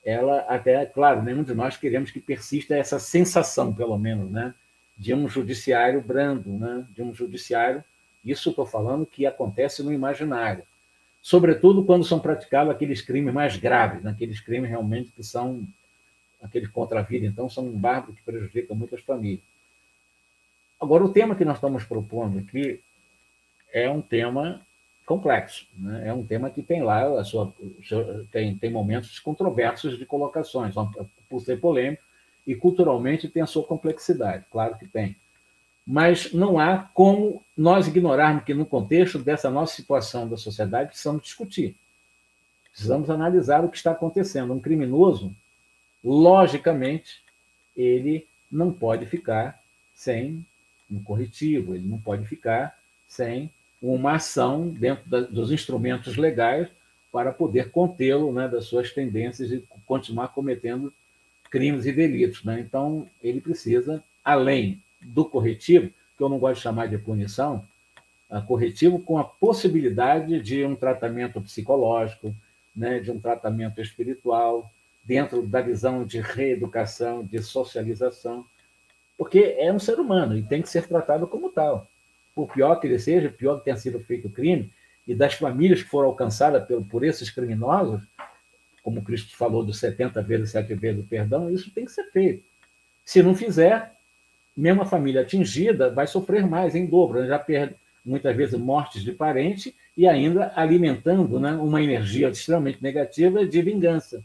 ela 0.03 0.39
até, 0.41 0.85
claro, 0.85 1.23
nenhum 1.23 1.43
de 1.43 1.55
nós 1.55 1.77
queremos 1.77 2.11
que 2.11 2.19
persista 2.19 2.75
essa 2.75 2.99
sensação, 2.99 3.73
pelo 3.73 3.97
menos, 3.97 4.29
né, 4.29 4.53
de 4.97 5.13
um 5.13 5.29
judiciário 5.29 6.01
brando, 6.01 6.49
né, 6.49 6.85
de 6.93 7.01
um 7.01 7.15
judiciário, 7.15 7.81
isso 8.23 8.49
estou 8.49 8.65
falando 8.65 9.05
que 9.05 9.25
acontece 9.25 9.81
no 9.81 9.93
imaginário, 9.93 10.63
sobretudo 11.21 11.85
quando 11.85 12.03
são 12.03 12.19
praticados 12.19 12.73
aqueles 12.73 13.01
crimes 13.01 13.33
mais 13.33 13.55
graves, 13.55 14.03
né, 14.03 14.11
aqueles 14.11 14.41
crimes 14.41 14.69
realmente 14.69 15.09
que 15.09 15.23
são 15.23 15.65
aqueles 16.43 16.67
contra 16.67 16.99
a 16.99 17.03
vida, 17.03 17.25
então 17.25 17.49
são 17.49 17.65
um 17.65 17.79
bárbaro 17.79 18.11
que 18.11 18.21
prejudica 18.23 18.75
muitas 18.75 18.99
famílias. 18.99 19.56
Agora, 20.79 21.03
o 21.03 21.11
tema 21.11 21.35
que 21.35 21.45
nós 21.45 21.57
estamos 21.57 21.83
propondo 21.83 22.37
aqui 22.39 22.81
é 23.73 23.89
um 23.89 24.01
tema 24.01 24.61
complexo, 25.05 25.65
né? 25.73 26.09
é 26.09 26.13
um 26.13 26.25
tema 26.25 26.49
que 26.49 26.61
tem 26.61 26.83
lá 26.83 27.19
a 27.19 27.23
sua, 27.23 27.53
tem, 28.31 28.57
tem 28.57 28.69
momentos 28.69 29.19
controversos 29.19 29.97
de 29.97 30.05
colocações, 30.05 30.75
por 31.29 31.39
ser 31.41 31.59
polêmico, 31.59 32.03
e 32.45 32.55
culturalmente 32.55 33.27
tem 33.27 33.41
a 33.41 33.47
sua 33.47 33.63
complexidade, 33.63 34.45
claro 34.51 34.77
que 34.77 34.87
tem. 34.87 35.15
Mas 35.85 36.33
não 36.33 36.59
há 36.59 36.79
como 36.93 37.41
nós 37.55 37.87
ignorarmos 37.87 38.43
que, 38.43 38.53
no 38.53 38.65
contexto 38.65 39.19
dessa 39.19 39.49
nossa 39.49 39.75
situação 39.75 40.27
da 40.27 40.35
sociedade, 40.35 40.89
precisamos 40.89 41.23
discutir. 41.23 41.75
Precisamos 42.71 43.09
analisar 43.09 43.63
o 43.63 43.69
que 43.69 43.77
está 43.77 43.91
acontecendo. 43.91 44.53
Um 44.53 44.59
criminoso, 44.59 45.33
logicamente, 46.03 47.23
ele 47.75 48.27
não 48.51 48.71
pode 48.71 49.05
ficar 49.05 49.59
sem 49.93 50.45
um 50.89 51.01
corretivo, 51.01 51.75
ele 51.75 51.87
não 51.87 51.99
pode 51.99 52.25
ficar 52.25 52.77
sem 53.07 53.49
uma 53.81 54.13
ação 54.13 54.69
dentro 54.69 55.07
da, 55.09 55.21
dos 55.21 55.51
instrumentos 55.51 56.17
legais 56.17 56.67
para 57.11 57.31
poder 57.31 57.71
contê-lo 57.71 58.31
né, 58.31 58.47
das 58.47 58.65
suas 58.65 58.91
tendências 58.91 59.51
e 59.51 59.63
continuar 59.85 60.29
cometendo 60.29 60.93
crimes 61.49 61.85
e 61.85 61.91
delitos. 61.91 62.43
Né? 62.43 62.59
Então, 62.59 63.07
ele 63.23 63.39
precisa, 63.39 64.03
além 64.23 64.81
do 65.01 65.23
corretivo, 65.25 65.91
que 66.17 66.23
eu 66.23 66.29
não 66.29 66.39
gosto 66.39 66.57
de 66.57 66.63
chamar 66.63 66.87
de 66.87 66.97
punição, 66.97 67.63
corretivo 68.45 68.99
com 68.99 69.17
a 69.17 69.23
possibilidade 69.23 70.41
de 70.41 70.65
um 70.65 70.75
tratamento 70.75 71.39
psicológico, 71.39 72.35
né, 72.75 72.99
de 72.99 73.09
um 73.09 73.19
tratamento 73.19 73.81
espiritual, 73.81 74.69
dentro 75.03 75.47
da 75.47 75.61
visão 75.61 76.05
de 76.05 76.19
reeducação, 76.19 77.23
de 77.23 77.41
socialização, 77.41 78.45
porque 79.17 79.55
é 79.57 79.73
um 79.73 79.79
ser 79.79 79.99
humano 79.99 80.37
e 80.37 80.43
tem 80.43 80.61
que 80.61 80.69
ser 80.69 80.87
tratado 80.87 81.25
como 81.27 81.49
tal. 81.49 81.89
Por 82.35 82.47
pior 82.53 82.75
que 82.75 82.85
ele 82.85 82.99
seja, 82.99 83.29
pior 83.29 83.57
que 83.57 83.65
tenha 83.65 83.77
sido 83.77 83.99
feito 83.99 84.27
o 84.27 84.31
crime, 84.31 84.71
e 85.07 85.15
das 85.15 85.33
famílias 85.33 85.81
que 85.81 85.89
foram 85.89 86.09
alcançadas 86.09 86.65
por, 86.67 86.85
por 86.85 87.03
esses 87.03 87.31
criminosos, 87.31 88.01
como 88.83 89.01
Cristo 89.01 89.35
falou 89.35 89.65
dos 89.65 89.79
70 89.79 90.21
vezes, 90.21 90.51
7 90.51 90.73
vezes 90.75 91.03
o 91.03 91.07
perdão, 91.07 91.49
isso 91.49 91.71
tem 91.71 91.85
que 91.85 91.91
ser 91.91 92.03
feito. 92.11 92.43
Se 93.03 93.23
não 93.23 93.33
fizer, 93.33 93.91
mesmo 94.55 94.81
a 94.81 94.85
família 94.85 95.21
atingida 95.21 95.89
vai 95.89 96.05
sofrer 96.05 96.45
mais, 96.45 96.75
em 96.75 96.85
dobro. 96.85 97.25
Já 97.25 97.39
perde, 97.39 97.75
muitas 98.05 98.35
vezes, 98.35 98.59
mortes 98.59 99.01
de 99.01 99.11
parente 99.13 99.75
e 99.95 100.07
ainda 100.07 100.51
alimentando 100.55 101.39
né, 101.39 101.53
uma 101.53 101.81
energia 101.81 102.29
extremamente 102.29 102.83
negativa 102.83 103.45
de 103.45 103.61
vingança, 103.61 104.23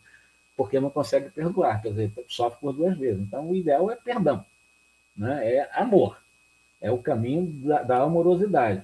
porque 0.57 0.79
não 0.79 0.91
consegue 0.91 1.31
perdoar, 1.31 1.81
quer 1.81 1.91
dizer, 1.91 2.13
sofre 2.29 2.61
por 2.61 2.73
duas 2.73 2.97
vezes. 2.99 3.23
Então, 3.23 3.49
o 3.49 3.57
ideal 3.57 3.91
é 3.91 3.97
perdão 3.97 4.45
né? 5.17 5.57
é 5.57 5.71
amor, 5.75 6.19
é 6.81 6.91
o 6.91 6.99
caminho 6.99 7.47
da, 7.47 7.83
da 7.83 8.03
amorosidade. 8.03 8.83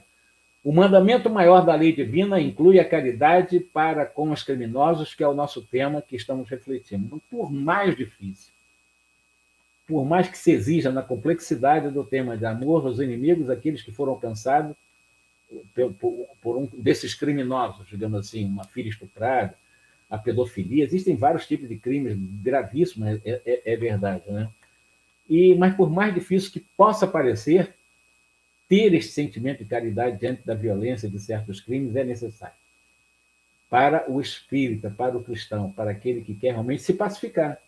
O 0.62 0.72
mandamento 0.72 1.30
maior 1.30 1.64
da 1.64 1.74
lei 1.74 1.92
divina 1.92 2.40
inclui 2.40 2.78
a 2.78 2.88
caridade 2.88 3.60
para 3.60 4.04
com 4.04 4.30
os 4.30 4.42
criminosos, 4.42 5.14
que 5.14 5.22
é 5.22 5.28
o 5.28 5.34
nosso 5.34 5.62
tema 5.62 6.02
que 6.02 6.16
estamos 6.16 6.48
refletindo. 6.48 7.06
Então, 7.06 7.22
por 7.30 7.50
mais 7.50 7.96
difícil, 7.96 8.52
por 9.86 10.04
mais 10.04 10.28
que 10.28 10.36
se 10.36 10.50
exija 10.50 10.92
na 10.92 11.02
complexidade 11.02 11.90
do 11.90 12.04
tema 12.04 12.36
de 12.36 12.44
amor 12.44 12.84
aos 12.84 12.98
inimigos, 12.98 13.48
aqueles 13.48 13.80
que 13.82 13.92
foram 13.92 14.12
alcançados 14.12 14.76
por, 15.74 15.94
por, 15.94 16.26
por 16.42 16.56
um 16.58 16.66
desses 16.66 17.14
criminosos, 17.14 17.88
digamos 17.88 18.20
assim, 18.20 18.44
uma 18.44 18.64
filha 18.64 18.90
estuprada, 18.90 19.54
a 20.10 20.18
pedofilia, 20.18 20.84
existem 20.84 21.16
vários 21.16 21.46
tipos 21.46 21.68
de 21.68 21.78
crimes 21.78 22.16
gravíssimos, 22.42 23.20
é, 23.24 23.40
é, 23.44 23.72
é 23.72 23.76
verdade, 23.76 24.24
né? 24.30 24.48
E, 25.28 25.54
mas 25.54 25.74
por 25.74 25.90
mais 25.90 26.14
difícil 26.14 26.50
que 26.50 26.60
possa 26.76 27.06
parecer, 27.06 27.74
ter 28.68 28.94
este 28.94 29.12
sentimento 29.12 29.58
de 29.58 29.64
caridade 29.64 30.18
diante 30.18 30.42
da 30.44 30.54
violência 30.54 31.08
de 31.08 31.18
certos 31.18 31.60
crimes 31.60 31.96
é 31.96 32.04
necessário. 32.04 32.54
Para 33.68 34.10
o 34.10 34.20
espírita, 34.20 34.90
para 34.90 35.16
o 35.16 35.22
cristão, 35.22 35.70
para 35.70 35.90
aquele 35.90 36.22
que 36.22 36.34
quer 36.34 36.52
realmente 36.52 36.82
se 36.82 36.94
pacificar. 36.94 37.58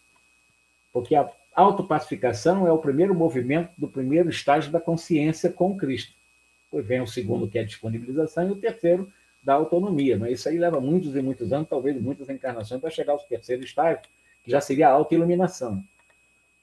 Porque 0.92 1.14
a 1.14 1.30
autopacificação 1.54 2.66
é 2.66 2.72
o 2.72 2.78
primeiro 2.78 3.14
movimento 3.14 3.70
do 3.76 3.88
primeiro 3.88 4.30
estágio 4.30 4.72
da 4.72 4.80
consciência 4.80 5.50
com 5.50 5.76
Cristo. 5.76 6.14
Depois 6.64 6.86
vem 6.86 7.00
o 7.00 7.06
segundo, 7.06 7.48
que 7.48 7.58
é 7.58 7.62
a 7.62 7.66
disponibilização, 7.66 8.48
e 8.48 8.52
o 8.52 8.56
terceiro, 8.56 9.12
da 9.42 9.54
autonomia. 9.54 10.18
Mas 10.18 10.32
isso 10.32 10.48
aí 10.48 10.58
leva 10.58 10.80
muitos 10.80 11.14
e 11.16 11.22
muitos 11.22 11.52
anos, 11.52 11.68
talvez 11.68 12.00
muitas 12.00 12.28
encarnações, 12.28 12.80
para 12.80 12.90
chegar 12.90 13.12
ao 13.12 13.18
terceiro 13.18 13.64
estágio, 13.64 14.00
que 14.44 14.50
já 14.50 14.60
seria 14.60 14.88
a 14.88 14.92
autoiluminação. 14.92 15.84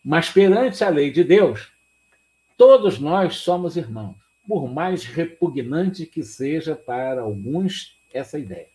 Mas 0.07 0.29
perante 0.29 0.85
a 0.85 0.89
lei 0.89 1.11
de 1.11 1.21
Deus, 1.21 1.67
todos 2.55 2.97
nós 2.97 3.39
somos 3.39 3.75
irmãos, 3.75 4.15
por 4.47 4.65
mais 4.71 5.03
repugnante 5.03 6.05
que 6.05 6.23
seja 6.23 6.77
para 6.77 7.23
alguns 7.23 7.99
essa 8.13 8.39
ideia. 8.39 8.69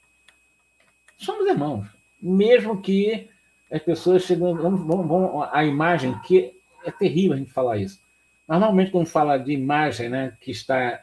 Somos 1.16 1.48
irmãos, 1.48 1.86
mesmo 2.20 2.82
que 2.82 3.30
as 3.70 3.80
pessoas 3.80 4.24
chegam, 4.24 4.54
vão, 4.54 4.76
vão, 4.76 5.08
vão, 5.08 5.42
a 5.50 5.64
imagem 5.64 6.20
que 6.20 6.54
é 6.84 6.90
terrível 6.90 7.32
a 7.32 7.38
gente 7.38 7.50
falar 7.50 7.78
isso. 7.78 8.02
Normalmente 8.46 8.90
quando 8.90 9.06
fala 9.06 9.38
de 9.38 9.52
imagem, 9.52 10.10
né, 10.10 10.36
que 10.38 10.50
está 10.50 11.02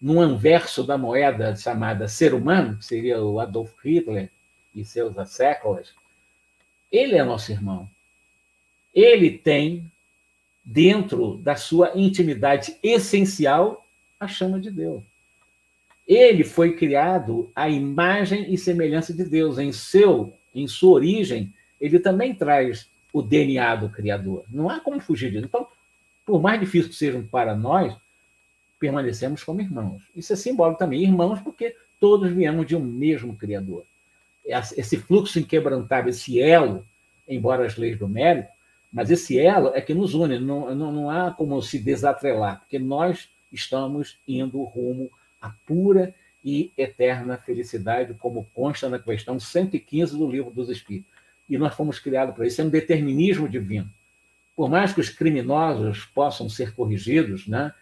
no 0.00 0.20
anverso 0.20 0.82
da 0.82 0.98
moeda 0.98 1.54
chamada 1.54 2.08
ser 2.08 2.34
humano, 2.34 2.78
que 2.78 2.84
seria 2.84 3.22
o 3.22 3.38
Adolf 3.38 3.72
Hitler 3.84 4.28
e 4.74 4.84
seus 4.84 5.14
séculos, 5.30 5.94
ele 6.90 7.14
é 7.14 7.22
nosso 7.22 7.52
irmão. 7.52 7.88
Ele 8.98 9.30
tem 9.30 9.84
dentro 10.64 11.36
da 11.36 11.54
sua 11.54 11.92
intimidade 11.94 12.76
essencial 12.82 13.86
a 14.18 14.26
chama 14.26 14.58
de 14.58 14.72
Deus. 14.72 15.04
Ele 16.04 16.42
foi 16.42 16.74
criado 16.74 17.48
à 17.54 17.68
imagem 17.68 18.52
e 18.52 18.58
semelhança 18.58 19.14
de 19.14 19.24
Deus. 19.24 19.56
Em 19.56 19.70
seu, 19.70 20.34
em 20.52 20.66
sua 20.66 20.94
origem, 20.94 21.52
ele 21.80 22.00
também 22.00 22.34
traz 22.34 22.90
o 23.12 23.22
DNA 23.22 23.76
do 23.76 23.88
Criador. 23.88 24.44
Não 24.50 24.68
há 24.68 24.80
como 24.80 24.98
fugir 24.98 25.30
disso. 25.30 25.44
Então, 25.44 25.68
por 26.26 26.42
mais 26.42 26.58
difícil 26.58 26.90
que 26.90 26.96
sejam 26.96 27.22
para 27.22 27.54
nós, 27.54 27.94
permanecemos 28.80 29.44
como 29.44 29.60
irmãos. 29.60 30.02
Isso 30.16 30.32
é 30.32 30.36
simbólico 30.36 30.80
também. 30.80 31.04
Irmãos, 31.04 31.38
porque 31.40 31.76
todos 32.00 32.32
viemos 32.32 32.66
de 32.66 32.74
um 32.74 32.80
mesmo 32.80 33.36
Criador. 33.36 33.84
Esse 34.44 34.96
fluxo 34.96 35.38
inquebrantável, 35.38 36.10
esse 36.10 36.40
elo, 36.40 36.84
embora 37.28 37.64
as 37.64 37.76
leis 37.76 37.96
do 37.96 38.08
mérito, 38.08 38.57
mas 38.92 39.10
esse 39.10 39.38
elo 39.38 39.72
é 39.74 39.80
que 39.80 39.94
nos 39.94 40.14
une, 40.14 40.38
não, 40.38 40.74
não, 40.74 40.92
não 40.92 41.10
há 41.10 41.30
como 41.30 41.60
se 41.62 41.78
desatrelar, 41.78 42.60
porque 42.60 42.78
nós 42.78 43.28
estamos 43.52 44.18
indo 44.26 44.62
rumo 44.62 45.10
à 45.40 45.50
pura 45.66 46.14
e 46.44 46.72
eterna 46.76 47.36
felicidade, 47.36 48.14
como 48.14 48.48
consta 48.54 48.88
na 48.88 48.98
questão 48.98 49.38
115 49.38 50.16
do 50.16 50.30
Livro 50.30 50.50
dos 50.50 50.68
Espíritos 50.68 51.18
e 51.48 51.56
nós 51.56 51.74
fomos 51.74 51.98
criados 51.98 52.34
para 52.34 52.46
isso. 52.46 52.60
É 52.60 52.64
um 52.64 52.68
determinismo 52.68 53.48
divino. 53.48 53.88
Por 54.54 54.68
mais 54.68 54.92
que 54.92 55.00
os 55.00 55.08
criminosos 55.08 56.04
possam 56.14 56.48
ser 56.48 56.74
corrigidos, 56.74 57.46
né? 57.46 57.72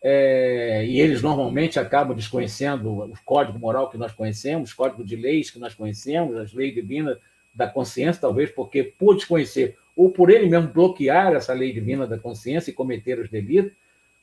É, 0.00 0.84
e 0.86 1.00
eles 1.00 1.22
normalmente 1.22 1.78
acabam 1.80 2.14
desconhecendo 2.14 2.88
o 2.88 3.14
código 3.24 3.58
moral 3.58 3.90
que 3.90 3.98
nós 3.98 4.12
conhecemos, 4.12 4.70
o 4.70 4.76
código 4.76 5.02
de 5.02 5.16
leis 5.16 5.50
que 5.50 5.58
nós 5.58 5.74
conhecemos, 5.74 6.36
as 6.36 6.52
leis 6.52 6.72
divinas 6.72 7.18
da 7.52 7.66
consciência, 7.66 8.20
talvez 8.20 8.50
porque 8.50 8.84
por 8.84 9.16
desconhecer 9.16 9.76
ou 9.98 10.12
por 10.12 10.30
ele 10.30 10.48
mesmo 10.48 10.68
bloquear 10.68 11.32
essa 11.32 11.52
lei 11.52 11.72
divina 11.72 12.06
da 12.06 12.16
consciência 12.16 12.70
e 12.70 12.74
cometer 12.74 13.18
os 13.18 13.28
delitos, 13.28 13.72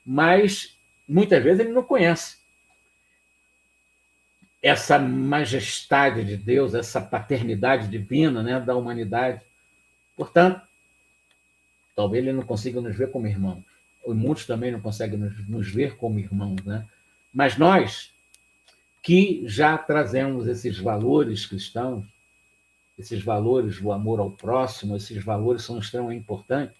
mas 0.06 0.80
muitas 1.06 1.44
vezes 1.44 1.60
ele 1.60 1.74
não 1.74 1.84
conhece 1.84 2.38
essa 4.64 4.98
majestade 4.98 6.24
de 6.24 6.38
Deus, 6.38 6.74
essa 6.74 7.02
paternidade 7.02 7.90
divina 7.90 8.42
né, 8.42 8.58
da 8.58 8.74
humanidade. 8.74 9.42
Portanto, 10.16 10.62
talvez 11.94 12.24
ele 12.24 12.38
não 12.38 12.46
consiga 12.46 12.80
nos 12.80 12.96
ver 12.96 13.12
como 13.12 13.28
irmãos. 13.28 13.62
E 14.08 14.14
muitos 14.14 14.46
também 14.46 14.72
não 14.72 14.80
conseguem 14.80 15.20
nos, 15.20 15.46
nos 15.46 15.70
ver 15.70 15.98
como 15.98 16.18
irmãos. 16.18 16.64
Né? 16.64 16.88
Mas 17.34 17.58
nós, 17.58 18.14
que 19.04 19.44
já 19.46 19.78
trazemos 19.78 20.48
esses 20.48 20.80
valores 20.80 21.46
cristãos, 21.46 22.06
esses 22.98 23.24
valores 23.24 23.80
do 23.80 23.92
amor 23.92 24.20
ao 24.20 24.32
próximo, 24.32 24.96
esses 24.96 25.24
valores 25.24 25.64
são 25.64 25.80
extremamente 25.80 26.22
importantes, 26.22 26.78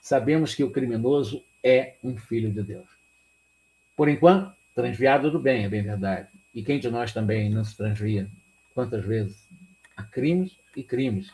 sabemos 0.00 0.54
que 0.54 0.62
o 0.62 0.70
criminoso 0.70 1.42
é 1.62 1.96
um 2.02 2.16
filho 2.16 2.52
de 2.52 2.62
Deus. 2.62 2.88
Por 3.96 4.08
enquanto, 4.08 4.54
transviado 4.74 5.30
do 5.30 5.40
bem, 5.40 5.64
é 5.64 5.68
bem 5.68 5.82
verdade. 5.82 6.28
E 6.54 6.62
quem 6.62 6.78
de 6.78 6.90
nós 6.90 7.12
também 7.12 7.50
não 7.50 7.64
se 7.64 7.76
transvia 7.76 8.28
quantas 8.74 9.04
vezes 9.04 9.46
a 9.96 10.02
crimes 10.02 10.56
e 10.76 10.82
crimes, 10.82 11.32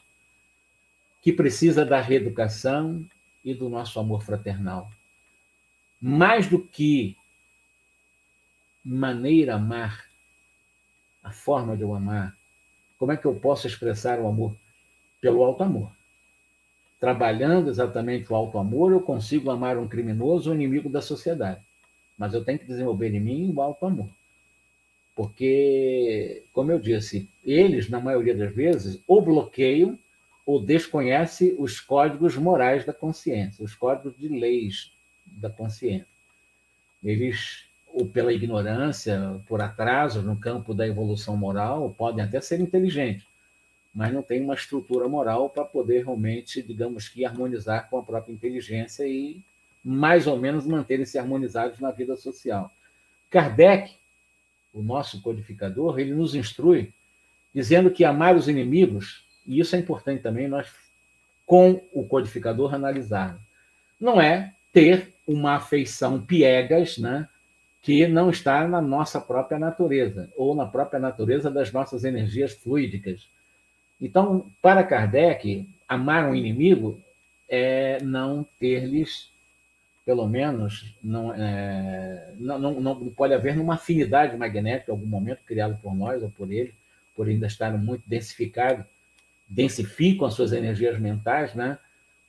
que 1.20 1.32
precisa 1.32 1.85
da 1.85 2.00
reeducação 2.00 3.04
e 3.44 3.52
do 3.52 3.68
nosso 3.68 3.98
amor 3.98 4.22
fraternal. 4.22 4.90
Mais 6.00 6.48
do 6.48 6.61
que 6.61 7.16
maneira 8.85 9.56
amar, 9.56 10.06
a 11.22 11.30
forma 11.30 11.76
de 11.76 11.82
eu 11.82 11.94
amar, 11.94 12.37
como 13.02 13.10
é 13.10 13.16
que 13.16 13.24
eu 13.24 13.34
posso 13.34 13.66
expressar 13.66 14.20
o 14.20 14.28
amor? 14.28 14.54
Pelo 15.20 15.42
alto 15.42 15.64
amor. 15.64 15.90
Trabalhando 17.00 17.68
exatamente 17.68 18.32
o 18.32 18.36
alto 18.36 18.58
amor, 18.58 18.92
eu 18.92 19.00
consigo 19.00 19.50
amar 19.50 19.76
um 19.76 19.88
criminoso 19.88 20.50
ou 20.50 20.54
inimigo 20.54 20.88
da 20.88 21.02
sociedade. 21.02 21.60
Mas 22.16 22.32
eu 22.32 22.44
tenho 22.44 22.60
que 22.60 22.64
desenvolver 22.64 23.12
em 23.12 23.18
mim 23.18 23.52
o 23.52 23.60
alto 23.60 23.84
amor. 23.86 24.08
Porque, 25.16 26.44
como 26.52 26.70
eu 26.70 26.78
disse, 26.78 27.28
eles, 27.44 27.88
na 27.88 27.98
maioria 27.98 28.36
das 28.36 28.54
vezes, 28.54 29.00
ou 29.04 29.20
bloqueiam 29.20 29.98
ou 30.46 30.64
desconhecem 30.64 31.56
os 31.58 31.80
códigos 31.80 32.36
morais 32.36 32.86
da 32.86 32.92
consciência, 32.92 33.64
os 33.64 33.74
códigos 33.74 34.16
de 34.16 34.28
leis 34.28 34.92
da 35.26 35.50
consciência. 35.50 36.06
Eles, 37.02 37.64
ou 37.92 38.07
pela 38.07 38.33
ignorância, 38.33 39.40
por 39.46 39.61
atraso 39.61 40.22
no 40.22 40.37
campo 40.37 40.72
da 40.72 40.87
evolução 40.87 41.37
moral, 41.37 41.94
podem 41.96 42.24
até 42.24 42.40
ser 42.40 42.61
inteligentes, 42.61 43.26
mas 43.94 44.12
não 44.12 44.22
têm 44.22 44.42
uma 44.42 44.55
estrutura 44.55 45.09
moral 45.09 45.50
para 45.50 45.64
poder 45.64 46.05
realmente, 46.05 46.62
digamos 46.62 47.09
que, 47.09 47.24
harmonizar 47.24 47.88
com 47.90 47.98
a 47.98 48.02
própria 48.02 48.33
inteligência 48.33 49.07
e 49.07 49.40
mais 49.85 50.26
ou 50.26 50.38
menos 50.38 50.66
manterem-se 50.66 51.18
harmonizados 51.18 51.81
na 51.81 51.90
vida 51.90 52.16
social. 52.16 52.70
Kardec 53.31 53.94
o 54.72 54.83
nosso 54.83 55.20
codificador, 55.20 55.98
ele 55.98 56.14
nos 56.14 56.35
instrui 56.35 56.92
dizendo 57.55 57.90
que 57.90 58.05
amar 58.05 58.35
os 58.35 58.48
inimigos, 58.48 59.24
e 59.46 59.61
isso 59.61 59.76
é 59.76 59.78
importante 59.78 60.22
também 60.22 60.48
nós, 60.48 60.72
com 61.44 61.83
o 61.92 62.05
codificador, 62.05 62.74
analisar. 62.74 63.38
Não 64.00 64.20
é 64.20 64.55
ter 64.72 65.12
uma 65.26 65.57
afeição 65.57 66.20
piegas, 66.20 66.96
né, 66.96 67.28
que 67.83 68.07
não 68.07 68.31
está 68.31 68.66
na 68.66 68.81
nossa 68.81 69.21
própria 69.21 69.59
natureza, 69.59 70.31
ou 70.37 70.55
na 70.55 70.64
própria 70.64 71.01
natureza 71.01 71.51
das 71.51 71.73
nossas 71.73 72.05
energias 72.05 72.53
fluídicas. 72.53 73.29
Então, 74.01 74.47
para 74.62 74.85
Kardec, 74.85 75.68
amar 75.88 76.31
um 76.31 76.35
inimigo 76.35 77.01
é 77.49 78.01
não 78.03 78.47
ter-lhes 78.59 79.33
pelo 80.05 80.27
menos, 80.27 80.95
não, 81.03 81.33
é, 81.33 82.35
não, 82.38 82.59
não, 82.59 82.81
não, 82.81 83.11
pode 83.11 83.35
haver 83.35 83.57
uma 83.59 83.75
afinidade 83.75 84.37
magnética 84.37 84.90
em 84.90 84.95
algum 84.95 85.07
momento 85.07 85.40
criado 85.47 85.79
por 85.81 85.95
nós 85.95 86.23
ou 86.23 86.31
por 86.31 86.51
ele, 86.51 86.75
por 87.14 87.29
ainda 87.29 87.47
estar 87.47 87.71
muito 87.79 88.03
densificado, 88.07 88.85
densificam 89.49 90.27
as 90.27 90.35
suas 90.35 90.53
energias 90.53 90.99
mentais, 90.99 91.55
né? 91.55 91.79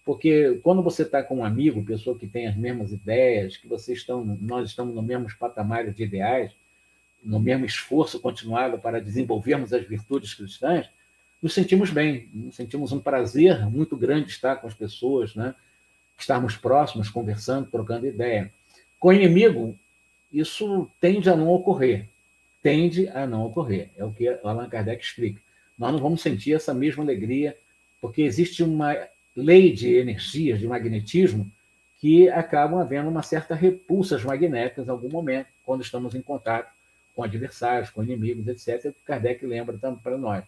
Porque 0.06 0.60
quando 0.62 0.84
você 0.84 1.04
está 1.04 1.24
com 1.24 1.38
um 1.38 1.46
amigo, 1.46 1.84
pessoa 1.84 2.18
que 2.18 2.28
tem 2.28 2.48
as 2.48 2.56
mesmas 2.56 2.92
ideias, 2.92 3.56
que 3.56 3.68
vocês 3.68 4.00
estão, 4.00 4.24
nós 4.42 4.70
estamos 4.70 4.94
no 4.94 5.02
mesmo 5.02 5.28
patamar 5.40 5.90
de 5.90 6.04
ideais, 6.04 6.52
no 7.24 7.40
mesmo 7.40 7.66
esforço 7.66 8.20
continuado 8.20 8.78
para 8.78 9.00
desenvolvermos 9.00 9.72
as 9.72 9.88
virtudes 9.88 10.34
cristãs, 10.34 10.90
nos 11.42 11.54
sentimos 11.54 11.90
bem, 11.90 12.30
nos 12.34 12.56
sentimos 12.56 12.92
um 12.92 13.00
prazer 13.00 13.70
muito 13.70 13.96
grande 13.96 14.30
estar 14.30 14.58
com 14.58 14.68
as 14.68 14.74
pessoas, 14.74 15.36
né? 15.36 15.56
estarmos 16.18 16.56
próximos, 16.56 17.10
conversando, 17.10 17.70
trocando 17.70 18.08
ideia. 18.08 18.52
Com 19.00 19.10
o 19.10 19.14
inimigo, 19.14 19.78
isso 20.32 20.90
tende 21.00 21.30
a 21.30 21.36
não 21.36 21.50
ocorrer. 21.50 22.08
Tende 22.62 23.10
a 23.10 23.28
não 23.28 23.46
ocorrer. 23.46 23.92
É 23.98 24.06
o 24.06 24.12
que 24.12 24.28
Allan 24.44 24.70
Kardec 24.70 25.04
explica. 25.04 25.42
Nós 25.78 25.92
não 25.92 26.00
vamos 26.00 26.22
sentir 26.22 26.54
essa 26.54 26.74
mesma 26.74 27.04
alegria, 27.04 27.58
porque 28.00 28.22
existe 28.22 28.64
uma 28.64 28.96
lei 29.36 29.72
de 29.72 29.96
energias, 29.96 30.60
de 30.60 30.68
magnetismo, 30.68 31.50
que 32.00 32.30
acabam 32.30 32.80
havendo 32.80 33.10
uma 33.10 33.24
certa 33.24 33.56
repulsas 33.56 34.24
magnéticas 34.24 34.88
em 34.88 34.92
algum 34.92 35.10
momento, 35.10 35.48
quando 35.64 35.82
estamos 35.82 36.14
em 36.14 36.22
contato 36.22 36.72
com 37.16 37.24
adversários, 37.24 37.90
com 37.90 38.04
inimigos, 38.04 38.48
etc. 38.48 38.94
Que 38.94 39.02
Kardec 39.06 39.46
lembra 39.46 39.78
tanto 39.80 40.02
para 40.02 40.18
nós. 40.18 40.44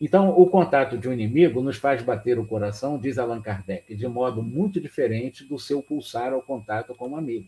Então, 0.00 0.30
o 0.30 0.46
contato 0.46 0.96
de 0.96 1.08
um 1.08 1.12
inimigo 1.12 1.60
nos 1.60 1.76
faz 1.76 2.02
bater 2.02 2.38
o 2.38 2.46
coração, 2.46 2.98
diz 2.98 3.18
Allan 3.18 3.42
Kardec, 3.42 3.94
de 3.94 4.06
modo 4.06 4.42
muito 4.42 4.80
diferente 4.80 5.44
do 5.44 5.58
seu 5.58 5.82
pulsar 5.82 6.32
ao 6.32 6.40
contato 6.40 6.94
com 6.94 7.08
um 7.08 7.16
amigo. 7.16 7.46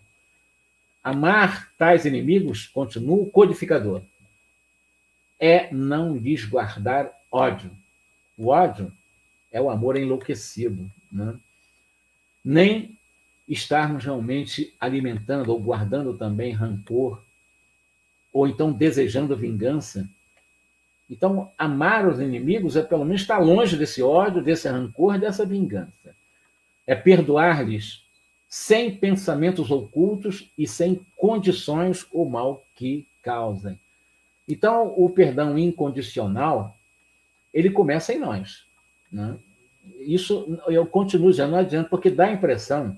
Amar 1.03 1.73
tais 1.79 2.05
inimigos, 2.05 2.67
continua 2.67 3.23
o 3.23 3.31
codificador, 3.31 4.03
é 5.39 5.73
não 5.73 6.15
lhes 6.15 6.45
guardar 6.45 7.11
ódio. 7.31 7.71
O 8.37 8.49
ódio 8.49 8.93
é 9.51 9.61
o 9.61 9.71
amor 9.71 9.97
enlouquecido. 9.97 10.91
Né? 11.11 11.35
Nem 12.45 12.97
estarmos 13.49 14.05
realmente 14.05 14.75
alimentando 14.79 15.51
ou 15.51 15.61
guardando 15.61 16.17
também 16.17 16.53
rancor, 16.53 17.23
ou 18.33 18.47
então 18.47 18.73
desejando 18.73 19.37
vingança. 19.37 20.09
Então, 21.11 21.51
amar 21.59 22.09
os 22.09 22.21
inimigos 22.21 22.77
é 22.77 22.83
pelo 22.83 23.05
menos 23.05 23.23
estar 23.23 23.39
longe 23.39 23.77
desse 23.77 24.01
ódio, 24.01 24.41
desse 24.41 24.69
rancor, 24.69 25.19
dessa 25.19 25.45
vingança. 25.45 26.15
É 26.87 26.95
perdoar-lhes 26.95 28.05
sem 28.49 28.95
pensamentos 28.95 29.71
ocultos 29.71 30.49
e 30.57 30.67
sem 30.67 31.01
condições 31.17 32.07
o 32.13 32.25
mal 32.25 32.65
que 32.77 33.07
causem. 33.23 33.79
Então, 34.49 34.95
o 34.97 35.11
perdão 35.11 35.59
incondicional, 35.59 36.77
ele 37.53 37.71
começa 37.71 38.13
em 38.13 38.19
nós. 38.19 38.65
Né? 39.11 39.37
Isso 40.01 40.61
eu 40.69 40.87
continuo 40.87 41.31
dizendo, 41.31 41.53
não 41.53 41.59
adianta, 41.59 41.89
porque 41.89 42.11
dá 42.11 42.27
a 42.27 42.33
impressão, 42.33 42.97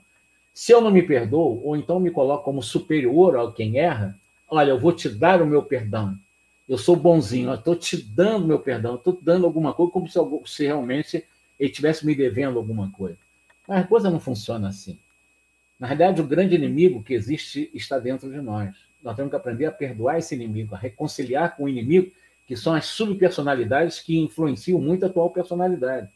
se 0.54 0.72
eu 0.72 0.80
não 0.80 0.90
me 0.90 1.02
perdoo, 1.02 1.62
ou 1.64 1.76
então 1.76 1.98
me 1.98 2.10
coloco 2.10 2.44
como 2.44 2.62
superior 2.62 3.36
ao 3.36 3.52
quem 3.52 3.78
erra, 3.78 4.18
olha, 4.48 4.70
eu 4.70 4.78
vou 4.78 4.92
te 4.92 5.08
dar 5.08 5.40
o 5.40 5.46
meu 5.46 5.62
perdão. 5.62 6.16
Eu 6.68 6.78
sou 6.78 6.94
bonzinho, 6.94 7.50
eu 7.50 7.54
estou 7.54 7.74
te 7.74 7.96
dando 7.96 8.46
meu 8.46 8.58
perdão, 8.58 8.94
estou 8.94 9.18
dando 9.20 9.46
alguma 9.46 9.72
coisa 9.72 9.92
como 9.92 10.08
se, 10.08 10.18
se 10.46 10.64
realmente 10.64 11.24
ele 11.58 11.70
estivesse 11.70 12.04
me 12.04 12.14
devendo 12.14 12.58
alguma 12.58 12.90
coisa. 12.90 13.18
Mas 13.66 13.84
a 13.84 13.86
coisa 13.86 14.10
não 14.10 14.20
funciona 14.20 14.68
assim. 14.68 14.98
Na 15.78 15.86
realidade, 15.86 16.20
o 16.20 16.26
grande 16.26 16.54
inimigo 16.54 17.02
que 17.02 17.14
existe 17.14 17.70
está 17.74 17.98
dentro 17.98 18.30
de 18.30 18.40
nós. 18.40 18.74
Nós 19.02 19.16
temos 19.16 19.30
que 19.30 19.36
aprender 19.36 19.66
a 19.66 19.72
perdoar 19.72 20.18
esse 20.18 20.34
inimigo, 20.34 20.74
a 20.74 20.78
reconciliar 20.78 21.56
com 21.56 21.64
o 21.64 21.68
inimigo, 21.68 22.12
que 22.46 22.56
são 22.56 22.74
as 22.74 22.86
subpersonalidades 22.86 24.00
que 24.00 24.18
influenciam 24.18 24.80
muito 24.80 25.04
a 25.04 25.08
atual 25.08 25.30
personalidade. 25.30 26.08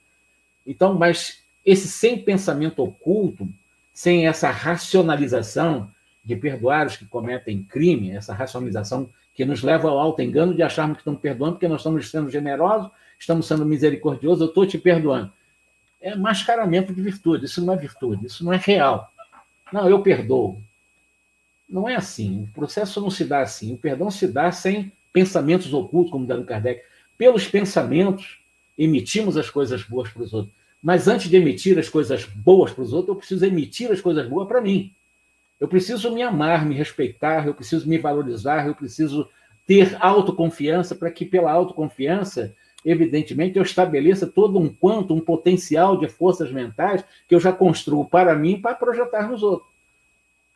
Então, 0.66 0.94
mas 0.94 1.42
esse 1.64 1.88
sem 1.88 2.18
pensamento 2.18 2.82
oculto, 2.82 3.48
sem 3.92 4.26
essa 4.26 4.50
racionalização 4.50 5.90
de 6.24 6.34
perdoar 6.36 6.86
os 6.86 6.96
que 6.96 7.06
cometem 7.06 7.62
crime, 7.62 8.10
essa 8.10 8.34
racionalização 8.34 9.08
que 9.34 9.44
nos 9.44 9.62
leva 9.62 9.88
ao 9.88 9.98
alto 9.98 10.22
engano 10.22 10.54
de 10.54 10.62
acharmos 10.62 10.96
que 10.96 11.02
estamos 11.02 11.20
perdoando 11.20 11.52
porque 11.54 11.68
nós 11.68 11.80
estamos 11.80 12.10
sendo 12.10 12.30
generosos, 12.30 12.90
estamos 13.18 13.46
sendo 13.46 13.64
misericordiosos, 13.64 14.40
eu 14.40 14.48
estou 14.48 14.66
te 14.66 14.78
perdoando. 14.78 15.32
É 16.00 16.14
mascaramento 16.14 16.92
de 16.92 17.00
virtude, 17.00 17.44
isso 17.44 17.64
não 17.64 17.74
é 17.74 17.76
virtude, 17.76 18.26
isso 18.26 18.44
não 18.44 18.52
é 18.52 18.56
real. 18.56 19.12
Não, 19.72 19.88
eu 19.88 20.02
perdoo. 20.02 20.60
Não 21.68 21.88
é 21.88 21.96
assim. 21.96 22.44
O 22.44 22.54
processo 22.54 23.00
não 23.00 23.10
se 23.10 23.24
dá 23.24 23.40
assim. 23.40 23.74
O 23.74 23.78
perdão 23.78 24.10
se 24.10 24.26
dá 24.28 24.52
sem 24.52 24.92
pensamentos 25.16 25.72
ocultos, 25.72 26.12
como 26.12 26.26
Dano 26.26 26.44
Kardec. 26.44 26.82
Pelos 27.16 27.48
pensamentos, 27.48 28.38
emitimos 28.76 29.38
as 29.38 29.48
coisas 29.48 29.82
boas 29.82 30.10
para 30.10 30.22
os 30.22 30.34
outros. 30.34 30.54
Mas 30.82 31.08
antes 31.08 31.30
de 31.30 31.36
emitir 31.38 31.78
as 31.78 31.88
coisas 31.88 32.26
boas 32.26 32.70
para 32.70 32.84
os 32.84 32.92
outros, 32.92 33.08
eu 33.08 33.16
preciso 33.16 33.46
emitir 33.46 33.90
as 33.90 33.98
coisas 33.98 34.28
boas 34.28 34.46
para 34.46 34.60
mim. 34.60 34.92
Eu 35.58 35.68
preciso 35.68 36.12
me 36.12 36.22
amar, 36.22 36.66
me 36.66 36.74
respeitar, 36.74 37.46
eu 37.46 37.54
preciso 37.54 37.88
me 37.88 37.96
valorizar, 37.96 38.66
eu 38.66 38.74
preciso 38.74 39.26
ter 39.66 39.96
autoconfiança 40.00 40.94
para 40.94 41.10
que, 41.10 41.24
pela 41.24 41.50
autoconfiança, 41.50 42.54
evidentemente, 42.84 43.56
eu 43.56 43.62
estabeleça 43.62 44.26
todo 44.26 44.58
um 44.58 44.68
quanto, 44.68 45.14
um 45.14 45.20
potencial 45.20 45.98
de 45.98 46.10
forças 46.10 46.52
mentais 46.52 47.02
que 47.26 47.34
eu 47.34 47.40
já 47.40 47.54
construo 47.54 48.04
para 48.04 48.34
mim 48.34 48.60
para 48.60 48.74
projetar 48.74 49.30
nos 49.30 49.42
outros. 49.42 49.75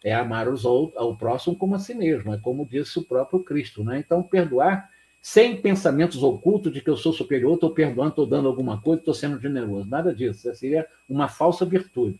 É 0.03 0.15
amar 0.15 0.49
os 0.49 0.65
outros, 0.65 0.97
ao 0.97 1.17
próximo 1.17 1.55
como 1.57 1.75
a 1.75 1.79
si 1.79 1.95
mesmo, 1.95 2.33
é 2.33 2.39
como 2.39 2.67
disse 2.67 2.99
o 2.99 3.05
próprio 3.05 3.41
Cristo. 3.41 3.85
Né? 3.85 3.99
Então, 3.99 4.23
perdoar 4.23 4.89
sem 5.21 5.61
pensamentos 5.61 6.23
ocultos 6.23 6.73
de 6.73 6.81
que 6.81 6.89
eu 6.89 6.97
sou 6.97 7.13
superior, 7.13 7.55
estou 7.55 7.71
perdoando, 7.71 8.11
estou 8.11 8.27
dando 8.27 8.49
alguma 8.49 8.81
coisa, 8.81 9.01
estou 9.01 9.13
sendo 9.13 9.39
generoso. 9.39 9.89
Nada 9.89 10.15
disso. 10.15 10.49
Isso 10.49 10.59
seria 10.59 10.87
uma 11.09 11.29
falsa 11.29 11.67
virtude. 11.67 12.19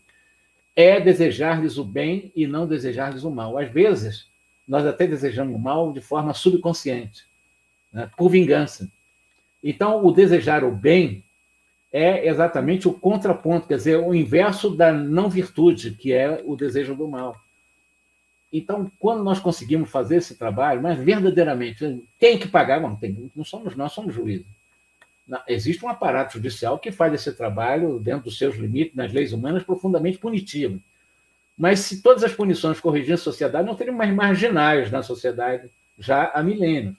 É 0.75 0.99
desejar-lhes 0.99 1.77
o 1.77 1.83
bem 1.83 2.31
e 2.35 2.45
não 2.45 2.67
desejar-lhes 2.67 3.23
o 3.23 3.31
mal. 3.31 3.57
Às 3.57 3.69
vezes, 3.71 4.27
nós 4.67 4.85
até 4.85 5.07
desejamos 5.07 5.55
o 5.55 5.59
mal 5.59 5.91
de 5.91 5.99
forma 5.99 6.33
subconsciente, 6.33 7.25
né? 7.91 8.09
por 8.15 8.29
vingança. 8.29 8.89
Então, 9.63 10.05
o 10.05 10.11
desejar 10.11 10.63
o 10.63 10.71
bem 10.71 11.23
é 11.91 12.27
exatamente 12.27 12.87
o 12.87 12.93
contraponto, 12.93 13.67
quer 13.67 13.75
dizer, 13.75 13.97
o 13.97 14.15
inverso 14.15 14.69
da 14.69 14.93
não 14.93 15.29
virtude, 15.29 15.91
que 15.91 16.13
é 16.13 16.41
o 16.45 16.55
desejo 16.55 16.95
do 16.95 17.07
mal. 17.07 17.35
Então, 18.51 18.91
quando 18.99 19.23
nós 19.23 19.39
conseguimos 19.39 19.89
fazer 19.89 20.17
esse 20.17 20.35
trabalho, 20.35 20.81
mas 20.81 20.99
verdadeiramente 20.99 22.03
tem 22.19 22.37
que 22.37 22.47
pagar, 22.47 22.81
não, 22.81 22.95
tem, 22.95 23.31
não 23.35 23.45
somos 23.45 23.75
nós, 23.75 23.93
somos 23.93 24.13
juízes. 24.13 24.45
Existe 25.47 25.85
um 25.85 25.89
aparato 25.89 26.33
judicial 26.33 26.77
que 26.77 26.91
faz 26.91 27.13
esse 27.13 27.31
trabalho 27.31 27.99
dentro 27.99 28.25
dos 28.25 28.37
seus 28.37 28.55
limites, 28.57 28.95
nas 28.95 29.13
leis 29.13 29.31
humanas, 29.31 29.63
profundamente 29.63 30.17
punitivo. 30.17 30.81
Mas 31.57 31.79
se 31.79 32.01
todas 32.01 32.23
as 32.23 32.33
punições 32.33 32.79
corrigissem 32.79 33.13
a 33.13 33.17
sociedade, 33.17 33.65
não 33.65 33.75
teriam 33.75 33.95
mais 33.95 34.13
marginais 34.13 34.91
na 34.91 35.01
sociedade 35.01 35.69
já 35.97 36.31
há 36.33 36.43
milênios 36.43 36.95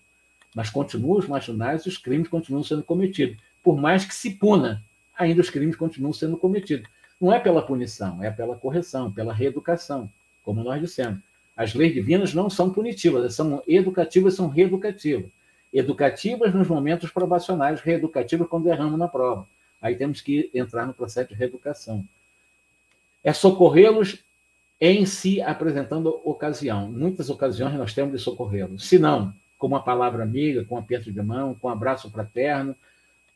mas 0.54 0.70
continuam 0.70 1.18
os 1.18 1.26
marginais 1.26 1.82
e 1.82 1.88
os 1.88 1.98
crimes 1.98 2.28
continuam 2.28 2.62
sendo 2.62 2.82
cometidos. 2.82 3.36
Por 3.62 3.76
mais 3.76 4.04
que 4.04 4.14
se 4.14 4.30
puna, 4.30 4.82
ainda 5.16 5.40
os 5.40 5.50
crimes 5.50 5.76
continuam 5.76 6.12
sendo 6.12 6.36
cometidos. 6.36 6.88
Não 7.20 7.32
é 7.32 7.38
pela 7.38 7.62
punição, 7.62 8.22
é 8.22 8.30
pela 8.30 8.56
correção, 8.56 9.12
pela 9.12 9.32
reeducação, 9.32 10.10
como 10.42 10.62
nós 10.62 10.80
dissemos. 10.80 11.20
As 11.62 11.74
leis 11.74 11.94
divinas 11.94 12.34
não 12.34 12.50
são 12.50 12.70
punitivas, 12.70 13.34
são 13.34 13.62
educativas, 13.68 14.34
são 14.34 14.48
reeducativas. 14.48 15.30
Educativas 15.72 16.52
nos 16.52 16.66
momentos 16.66 17.10
probacionais, 17.10 17.80
reeducativas 17.80 18.48
quando 18.48 18.66
erramos 18.66 18.98
na 18.98 19.06
prova. 19.06 19.46
Aí 19.80 19.94
temos 19.94 20.20
que 20.20 20.50
entrar 20.52 20.86
no 20.86 20.92
processo 20.92 21.28
de 21.28 21.34
reeducação. 21.36 22.04
É 23.22 23.32
socorrê-los 23.32 24.24
em 24.80 25.06
si 25.06 25.40
apresentando 25.40 26.20
ocasião. 26.24 26.90
Muitas 26.90 27.30
ocasiões 27.30 27.74
nós 27.74 27.94
temos 27.94 28.12
de 28.12 28.18
socorrê-los. 28.18 28.88
Se 28.88 28.98
não, 28.98 29.32
com 29.56 29.68
uma 29.68 29.84
palavra 29.84 30.24
amiga, 30.24 30.64
com 30.64 30.74
um 30.74 30.78
aperto 30.78 31.12
de 31.12 31.22
mão, 31.22 31.54
com 31.54 31.68
um 31.68 31.70
abraço 31.70 32.10
fraterno, 32.10 32.74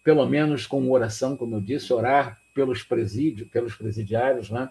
pelo 0.02 0.26
menos 0.26 0.66
com 0.66 0.80
uma 0.80 0.90
oração, 0.90 1.36
como 1.36 1.54
eu 1.54 1.60
disse, 1.60 1.92
orar 1.92 2.40
pelos 2.52 2.82
presídios, 2.82 3.48
pelos 3.48 3.76
presidiários, 3.76 4.50
né? 4.50 4.68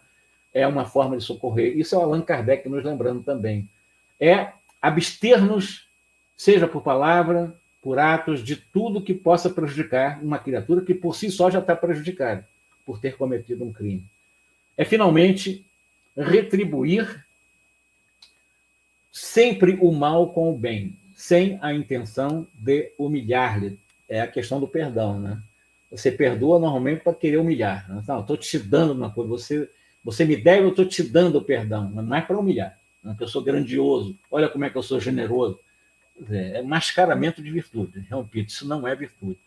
É 0.55 0.65
uma 0.65 0.85
forma 0.85 1.17
de 1.17 1.23
socorrer. 1.23 1.77
Isso 1.77 1.93
é 1.93 1.97
o 1.97 2.01
Allan 2.01 2.21
Kardec 2.21 2.67
nos 2.69 2.81
lembrando 2.81 3.21
também. 3.21 3.69
É 4.17 4.53
abster-nos, 4.81 5.89
seja 6.37 6.65
por 6.65 6.81
palavra, 6.81 7.53
por 7.81 7.99
atos, 7.99 8.41
de 8.41 8.55
tudo 8.55 9.01
que 9.01 9.13
possa 9.13 9.49
prejudicar 9.49 10.23
uma 10.23 10.39
criatura 10.39 10.81
que 10.81 10.93
por 10.93 11.13
si 11.13 11.29
só 11.29 11.51
já 11.51 11.59
está 11.59 11.75
prejudicada 11.75 12.47
por 12.85 13.01
ter 13.01 13.17
cometido 13.17 13.65
um 13.65 13.73
crime. 13.73 14.05
É 14.77 14.85
finalmente 14.85 15.65
retribuir 16.15 17.25
sempre 19.11 19.77
o 19.81 19.91
mal 19.91 20.31
com 20.31 20.49
o 20.51 20.57
bem 20.57 20.97
sem 21.13 21.59
a 21.61 21.73
intenção 21.73 22.47
de 22.53 22.93
humilhar-lhe. 22.97 23.77
É 24.07 24.21
a 24.21 24.27
questão 24.27 24.59
do 24.59 24.67
perdão, 24.67 25.19
né? 25.19 25.41
Você 25.91 26.11
perdoa 26.11 26.59
normalmente 26.59 27.01
para 27.01 27.13
querer 27.13 27.37
humilhar. 27.37 27.89
Né? 27.89 28.03
Não, 28.07 28.21
estou 28.21 28.37
te 28.37 28.59
dando 28.59 28.93
uma 28.93 29.09
coisa, 29.09 29.29
você, 29.29 29.69
você 30.05 30.23
me 30.23 30.37
deve, 30.37 30.65
eu 30.65 30.69
estou 30.69 30.85
te 30.85 31.01
dando 31.01 31.41
perdão, 31.41 31.91
mas 31.91 32.05
não 32.05 32.15
é 32.15 32.21
para 32.21 32.37
humilhar. 32.37 32.77
Não 33.03 33.13
é 33.13 33.15
que 33.15 33.23
eu 33.23 33.27
sou 33.27 33.43
grandioso, 33.43 34.15
olha 34.29 34.47
como 34.47 34.63
é 34.63 34.69
que 34.69 34.77
eu 34.77 34.83
sou 34.83 34.99
generoso. 34.99 35.59
É 36.29 36.61
mascaramento 36.61 37.41
de 37.41 37.49
virtude. 37.49 38.05
Repito, 38.07 38.51
isso 38.51 38.67
não 38.67 38.87
é 38.87 38.95
virtude. 38.95 39.39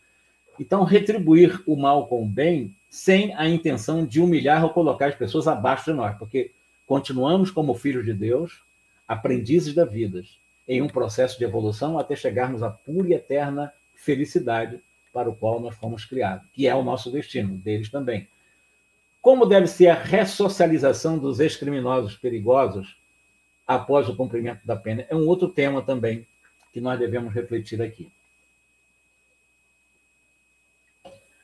Então, 0.59 0.83
retribuir 0.83 1.63
o 1.65 1.77
mal 1.77 2.07
com 2.07 2.21
o 2.21 2.27
bem 2.27 2.75
sem 2.89 3.33
a 3.35 3.47
intenção 3.47 4.05
de 4.05 4.19
humilhar 4.19 4.61
ou 4.63 4.71
colocar 4.71 5.07
as 5.07 5.15
pessoas 5.15 5.47
abaixo 5.47 5.85
de 5.85 5.93
nós, 5.93 6.17
porque 6.17 6.51
continuamos 6.85 7.49
como 7.49 7.73
filhos 7.73 8.03
de 8.03 8.13
Deus, 8.13 8.61
aprendizes 9.07 9.73
da 9.73 9.85
vida 9.85 10.21
em 10.67 10.81
um 10.81 10.87
processo 10.87 11.37
de 11.39 11.45
evolução 11.45 11.97
até 11.97 12.15
chegarmos 12.15 12.61
à 12.61 12.69
pura 12.69 13.07
e 13.07 13.13
eterna 13.13 13.71
felicidade 13.95 14.79
para 15.13 15.29
o 15.29 15.35
qual 15.35 15.59
nós 15.59 15.75
fomos 15.75 16.03
criados, 16.03 16.47
que 16.53 16.67
é 16.67 16.75
o 16.75 16.83
nosso 16.83 17.09
destino, 17.09 17.55
deles 17.57 17.89
também. 17.89 18.27
Como 19.21 19.45
deve 19.45 19.67
ser 19.67 19.87
a 19.89 20.01
ressocialização 20.01 21.17
dos 21.17 21.39
ex-criminosos 21.39 22.15
perigosos 22.15 22.97
após 23.67 24.07
o 24.07 24.15
cumprimento 24.15 24.65
da 24.65 24.75
pena? 24.75 25.05
É 25.09 25.15
um 25.15 25.27
outro 25.27 25.49
tema 25.49 25.81
também 25.81 26.25
que 26.71 26.79
nós 26.79 26.97
devemos 26.97 27.33
refletir 27.33 27.81
aqui. 27.81 28.09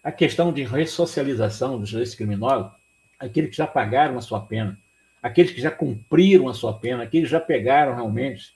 A 0.03 0.11
questão 0.11 0.53
de 0.53 0.63
ressocialização 0.63 1.79
dos 1.79 1.93
ex-criminosos, 1.93 2.71
aqueles 3.19 3.49
que 3.49 3.57
já 3.57 3.67
pagaram 3.67 4.17
a 4.17 4.21
sua 4.21 4.39
pena, 4.39 4.79
aqueles 5.21 5.51
que 5.51 5.59
já 5.59 5.71
cumpriram 5.71 6.47
a 6.47 6.53
sua 6.53 6.73
pena, 6.77 7.03
aqueles 7.03 7.27
que 7.27 7.31
já 7.31 7.39
pegaram 7.39 7.95
realmente 7.95 8.55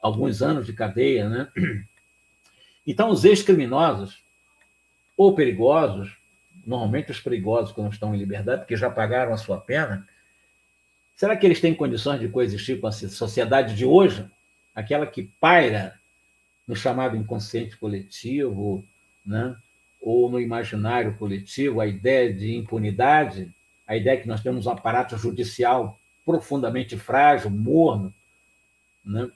alguns 0.00 0.42
anos 0.42 0.66
de 0.66 0.72
cadeia, 0.72 1.28
né? 1.28 1.52
Então, 2.86 3.10
os 3.10 3.24
ex-criminosos, 3.24 4.22
ou 5.16 5.34
perigosos, 5.34 6.15
normalmente 6.66 7.12
os 7.12 7.20
perigosos 7.20 7.72
quando 7.72 7.92
estão 7.92 8.14
em 8.14 8.18
liberdade, 8.18 8.62
porque 8.62 8.76
já 8.76 8.90
pagaram 8.90 9.32
a 9.32 9.36
sua 9.36 9.58
pena, 9.58 10.06
será 11.14 11.36
que 11.36 11.46
eles 11.46 11.60
têm 11.60 11.74
condições 11.74 12.20
de 12.20 12.28
coexistir 12.28 12.80
com 12.80 12.88
a 12.88 12.92
sociedade 12.92 13.76
de 13.76 13.86
hoje? 13.86 14.28
Aquela 14.74 15.06
que 15.06 15.30
paira 15.40 15.98
no 16.66 16.74
chamado 16.74 17.16
inconsciente 17.16 17.76
coletivo, 17.76 18.84
né? 19.24 19.56
ou 20.00 20.30
no 20.30 20.40
imaginário 20.40 21.16
coletivo, 21.16 21.80
a 21.80 21.86
ideia 21.86 22.32
de 22.32 22.54
impunidade, 22.54 23.52
a 23.86 23.96
ideia 23.96 24.20
que 24.20 24.28
nós 24.28 24.42
temos 24.42 24.66
um 24.66 24.70
aparato 24.70 25.16
judicial 25.16 25.98
profundamente 26.24 26.96
frágil, 26.96 27.50
morno, 27.50 28.12
né? 29.04 29.30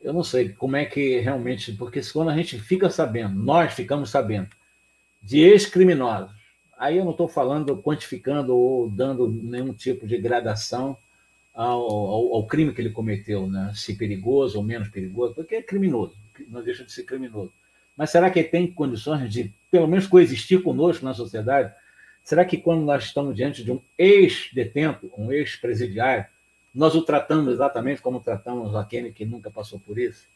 Eu 0.00 0.12
não 0.12 0.22
sei 0.22 0.50
como 0.50 0.76
é 0.76 0.84
que 0.84 1.18
realmente, 1.18 1.72
porque 1.72 2.00
quando 2.12 2.30
a 2.30 2.36
gente 2.36 2.58
fica 2.60 2.88
sabendo, 2.90 3.34
nós 3.34 3.74
ficamos 3.74 4.10
sabendo 4.10 4.48
de 5.22 5.40
ex-criminosos, 5.40 6.35
aí 6.78 6.98
eu 6.98 7.04
não 7.04 7.12
estou 7.12 7.28
falando 7.28 7.76
quantificando 7.76 8.56
ou 8.56 8.88
dando 8.88 9.28
nenhum 9.28 9.72
tipo 9.72 10.06
de 10.06 10.18
gradação 10.18 10.96
ao, 11.54 11.80
ao, 11.80 12.34
ao, 12.34 12.46
crime 12.46 12.72
que 12.72 12.80
ele 12.80 12.90
cometeu, 12.90 13.46
né? 13.48 13.72
se 13.74 13.94
perigoso 13.94 14.58
ou 14.58 14.64
menos 14.64 14.88
perigoso, 14.88 15.34
porque 15.34 15.56
é 15.56 15.62
criminoso, 15.62 16.14
não 16.48 16.62
deixa 16.62 16.84
de 16.84 16.92
ser 16.92 17.04
criminoso. 17.04 17.52
Mas 17.96 18.10
será 18.10 18.30
que 18.30 18.40
ele 18.40 18.48
tem 18.48 18.70
condições 18.70 19.32
de, 19.32 19.52
pelo 19.70 19.88
menos, 19.88 20.06
coexistir 20.06 20.62
conosco 20.62 21.04
na 21.04 21.14
sociedade? 21.14 21.72
Será 22.22 22.44
que 22.44 22.58
quando 22.58 22.82
nós 22.82 23.04
estamos 23.04 23.34
diante 23.34 23.64
de 23.64 23.72
um 23.72 23.80
ex-detento, 23.96 25.10
um 25.16 25.32
ex-presidiário, 25.32 26.26
nós 26.74 26.94
o 26.94 27.00
tratamos 27.00 27.54
exatamente 27.54 28.02
como 28.02 28.20
tratamos 28.20 28.74
aquele 28.74 29.10
que 29.10 29.24
nunca 29.24 29.50
passou 29.50 29.80
por 29.80 29.98
isso? 29.98 30.26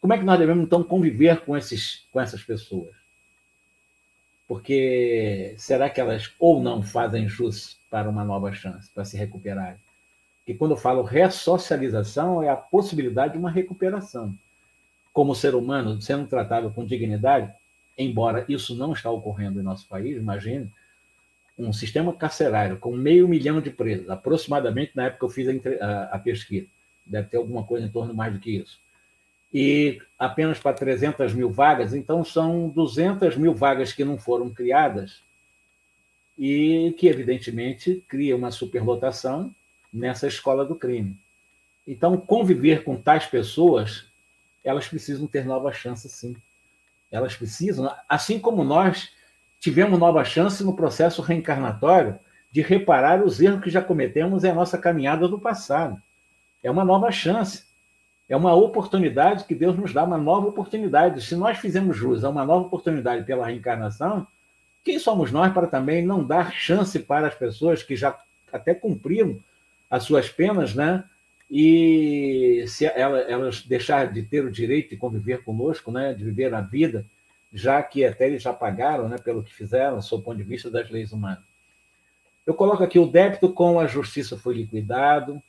Como 0.00 0.14
é 0.14 0.18
que 0.18 0.24
nós 0.24 0.38
devemos, 0.38 0.64
então, 0.64 0.82
conviver 0.82 1.40
com, 1.40 1.54
esses, 1.54 2.06
com 2.10 2.18
essas 2.18 2.42
pessoas? 2.42 2.99
Porque 4.50 5.54
será 5.56 5.88
que 5.88 6.00
elas 6.00 6.34
ou 6.36 6.60
não 6.60 6.82
fazem 6.82 7.28
jus 7.28 7.78
para 7.88 8.10
uma 8.10 8.24
nova 8.24 8.52
chance, 8.52 8.90
para 8.92 9.04
se 9.04 9.16
recuperarem? 9.16 9.78
E 10.44 10.52
quando 10.52 10.72
eu 10.72 10.76
falo 10.76 11.04
ressocialização, 11.04 12.42
é 12.42 12.48
a 12.48 12.56
possibilidade 12.56 13.34
de 13.34 13.38
uma 13.38 13.48
recuperação. 13.48 14.36
Como 15.12 15.36
ser 15.36 15.54
humano, 15.54 16.02
sendo 16.02 16.26
tratado 16.26 16.68
com 16.72 16.84
dignidade, 16.84 17.48
embora 17.96 18.44
isso 18.48 18.74
não 18.74 18.92
está 18.92 19.08
ocorrendo 19.08 19.60
em 19.60 19.62
nosso 19.62 19.86
país, 19.86 20.16
imagine, 20.16 20.68
um 21.56 21.72
sistema 21.72 22.12
carcerário 22.12 22.76
com 22.76 22.90
meio 22.90 23.28
milhão 23.28 23.60
de 23.60 23.70
presos, 23.70 24.10
aproximadamente 24.10 24.90
na 24.96 25.04
época 25.04 25.20
que 25.20 25.24
eu 25.26 25.30
fiz 25.30 25.46
a, 25.46 25.84
a, 25.86 26.02
a 26.16 26.18
pesquisa, 26.18 26.66
deve 27.06 27.28
ter 27.28 27.36
alguma 27.36 27.62
coisa 27.62 27.86
em 27.86 27.90
torno 27.90 28.12
mais 28.12 28.32
do 28.32 28.40
que 28.40 28.50
isso, 28.56 28.80
e 29.52 30.00
apenas 30.18 30.58
para 30.58 30.76
300 30.76 31.32
mil 31.34 31.50
vagas, 31.50 31.92
então 31.92 32.24
são 32.24 32.68
200 32.68 33.36
mil 33.36 33.54
vagas 33.54 33.92
que 33.92 34.04
não 34.04 34.16
foram 34.16 34.50
criadas 34.50 35.22
e 36.38 36.94
que, 36.98 37.06
evidentemente, 37.06 38.02
cria 38.08 38.36
uma 38.36 38.50
superlotação 38.50 39.54
nessa 39.92 40.26
escola 40.26 40.64
do 40.64 40.74
crime. 40.74 41.16
Então, 41.86 42.16
conviver 42.16 42.84
com 42.84 42.96
tais 42.96 43.26
pessoas, 43.26 44.06
elas 44.62 44.86
precisam 44.86 45.26
ter 45.26 45.44
nova 45.44 45.72
chance, 45.72 46.08
sim. 46.08 46.36
Elas 47.10 47.34
precisam, 47.34 47.92
assim 48.08 48.38
como 48.38 48.62
nós 48.62 49.10
tivemos 49.58 49.98
nova 49.98 50.24
chance 50.24 50.62
no 50.62 50.76
processo 50.76 51.20
reencarnatório 51.20 52.18
de 52.50 52.62
reparar 52.62 53.22
os 53.22 53.40
erros 53.40 53.62
que 53.62 53.70
já 53.70 53.82
cometemos 53.82 54.44
em 54.44 54.52
nossa 54.52 54.78
caminhada 54.78 55.28
do 55.28 55.38
passado. 55.38 56.00
É 56.62 56.70
uma 56.70 56.84
nova 56.84 57.10
chance. 57.10 57.64
É 58.30 58.36
uma 58.36 58.54
oportunidade 58.54 59.44
que 59.44 59.54
Deus 59.54 59.76
nos 59.76 59.92
dá, 59.92 60.04
uma 60.04 60.16
nova 60.16 60.46
oportunidade. 60.46 61.20
Se 61.20 61.36
nós 61.36 61.58
fizemos 61.58 61.96
jus 61.96 62.24
a 62.24 62.30
uma 62.30 62.44
nova 62.44 62.66
oportunidade 62.66 63.24
pela 63.24 63.44
reencarnação, 63.44 64.26
quem 64.82 64.98
somos 64.98 65.30
nós 65.30 65.52
para 65.52 65.66
também 65.66 66.06
não 66.06 66.24
dar 66.24 66.52
chance 66.52 66.98
para 67.00 67.26
as 67.26 67.34
pessoas 67.34 67.82
que 67.82 67.96
já 67.96 68.16
até 68.52 68.72
cumpriram 68.72 69.38
as 69.90 70.04
suas 70.04 70.30
penas, 70.30 70.74
né? 70.74 71.04
E 71.50 72.64
se 72.68 72.86
elas 72.86 73.62
deixarem 73.66 74.12
de 74.12 74.22
ter 74.22 74.44
o 74.44 74.50
direito 74.50 74.90
de 74.90 74.96
conviver 74.96 75.42
conosco, 75.42 75.90
né? 75.90 76.14
De 76.14 76.24
viver 76.24 76.54
a 76.54 76.60
vida 76.60 77.04
já 77.52 77.82
que 77.82 78.04
até 78.04 78.26
eles 78.26 78.42
já 78.42 78.52
pagaram 78.52 79.08
né, 79.08 79.18
pelo 79.18 79.42
que 79.42 79.52
fizeram, 79.52 80.00
sob 80.00 80.22
o 80.22 80.24
ponto 80.24 80.36
de 80.36 80.44
vista 80.44 80.70
das 80.70 80.88
leis 80.90 81.12
humanas. 81.12 81.42
Eu 82.46 82.54
coloco 82.54 82.82
aqui 82.82 82.98
o 82.98 83.06
débito 83.06 83.52
com 83.52 83.78
a 83.78 83.86
justiça 83.86 84.36
foi 84.36 84.54
liquidado. 84.54 85.42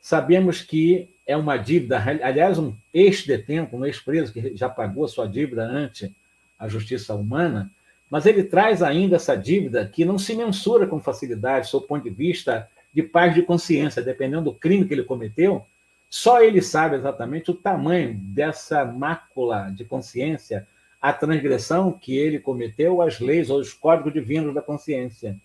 Sabemos 0.00 0.62
que 0.62 1.10
é 1.28 1.36
uma 1.36 1.58
dívida, 1.58 2.02
aliás, 2.22 2.58
um 2.58 2.74
ex-detento, 2.92 3.76
um 3.76 3.84
ex-preso 3.84 4.32
que 4.32 4.56
já 4.56 4.66
pagou 4.66 5.04
a 5.04 5.08
sua 5.08 5.28
dívida 5.28 5.62
ante 5.62 6.10
a 6.58 6.66
justiça 6.66 7.14
humana, 7.14 7.70
mas 8.10 8.24
ele 8.24 8.42
traz 8.42 8.82
ainda 8.82 9.16
essa 9.16 9.36
dívida 9.36 9.86
que 9.86 10.06
não 10.06 10.18
se 10.18 10.34
mensura 10.34 10.86
com 10.86 10.98
facilidade, 10.98 11.68
sob 11.68 11.84
o 11.84 11.86
ponto 11.86 12.04
de 12.04 12.10
vista 12.10 12.66
de 12.94 13.02
paz 13.02 13.34
de 13.34 13.42
consciência, 13.42 14.02
dependendo 14.02 14.44
do 14.44 14.54
crime 14.54 14.86
que 14.86 14.94
ele 14.94 15.04
cometeu, 15.04 15.66
só 16.08 16.42
ele 16.42 16.62
sabe 16.62 16.96
exatamente 16.96 17.50
o 17.50 17.54
tamanho 17.54 18.14
dessa 18.14 18.82
mácula 18.86 19.70
de 19.70 19.84
consciência 19.84 20.66
a 21.00 21.12
transgressão 21.12 21.92
que 21.92 22.16
ele 22.16 22.38
cometeu 22.38 23.02
às 23.02 23.20
leis 23.20 23.50
ou 23.50 23.58
aos 23.58 23.74
códigos 23.74 24.14
divinos 24.14 24.54
da 24.54 24.62
consciência. 24.62 25.36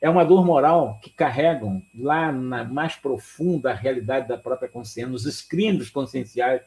É 0.00 0.08
uma 0.08 0.24
dor 0.24 0.44
moral 0.44 0.98
que 1.02 1.10
carregam 1.10 1.82
lá 1.94 2.30
na 2.30 2.64
mais 2.64 2.94
profunda 2.94 3.74
realidade 3.74 4.28
da 4.28 4.38
própria 4.38 4.68
consciência, 4.68 5.10
nos 5.10 5.26
escritos 5.26 5.90
conscienciais, 5.90 6.62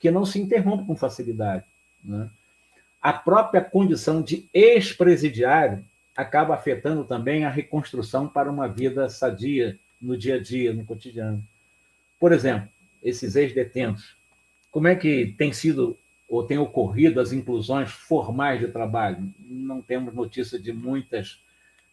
que 0.00 0.10
não 0.10 0.26
se 0.26 0.40
interrompem 0.40 0.86
com 0.86 0.96
facilidade. 0.96 1.64
Né? 2.04 2.28
A 3.00 3.12
própria 3.12 3.62
condição 3.62 4.20
de 4.20 4.48
ex-presidiário 4.52 5.84
acaba 6.16 6.54
afetando 6.54 7.04
também 7.04 7.44
a 7.44 7.50
reconstrução 7.50 8.26
para 8.26 8.50
uma 8.50 8.68
vida 8.68 9.08
sadia 9.08 9.78
no 10.00 10.16
dia 10.16 10.36
a 10.36 10.42
dia, 10.42 10.72
no 10.72 10.84
cotidiano. 10.84 11.42
Por 12.18 12.32
exemplo, 12.32 12.68
esses 13.02 13.36
ex-detentos, 13.36 14.16
como 14.70 14.88
é 14.88 14.96
que 14.96 15.34
tem 15.38 15.52
sido 15.52 15.96
ou 16.28 16.42
tem 16.42 16.58
ocorrido 16.58 17.20
as 17.20 17.32
inclusões 17.32 17.90
formais 17.90 18.58
de 18.58 18.68
trabalho. 18.68 19.32
Não 19.38 19.80
temos 19.80 20.14
notícia 20.14 20.58
de 20.58 20.72
muitas 20.72 21.40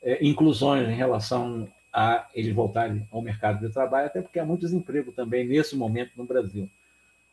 é, 0.02 0.26
inclusões 0.26 0.88
em 0.88 0.95
relação 0.95 1.68
a 1.93 2.28
eles 2.34 2.54
voltarem 2.54 3.08
ao 3.12 3.22
mercado 3.22 3.66
de 3.66 3.74
trabalho, 3.74 4.08
até 4.08 4.22
porque 4.22 4.39
há 4.39 4.45
muito 4.45 4.62
desemprego 4.62 5.12
também 5.12 5.45
nesse 5.45 5.76
momento 5.76 6.12
no 6.16 6.24
Brasil. 6.24 6.70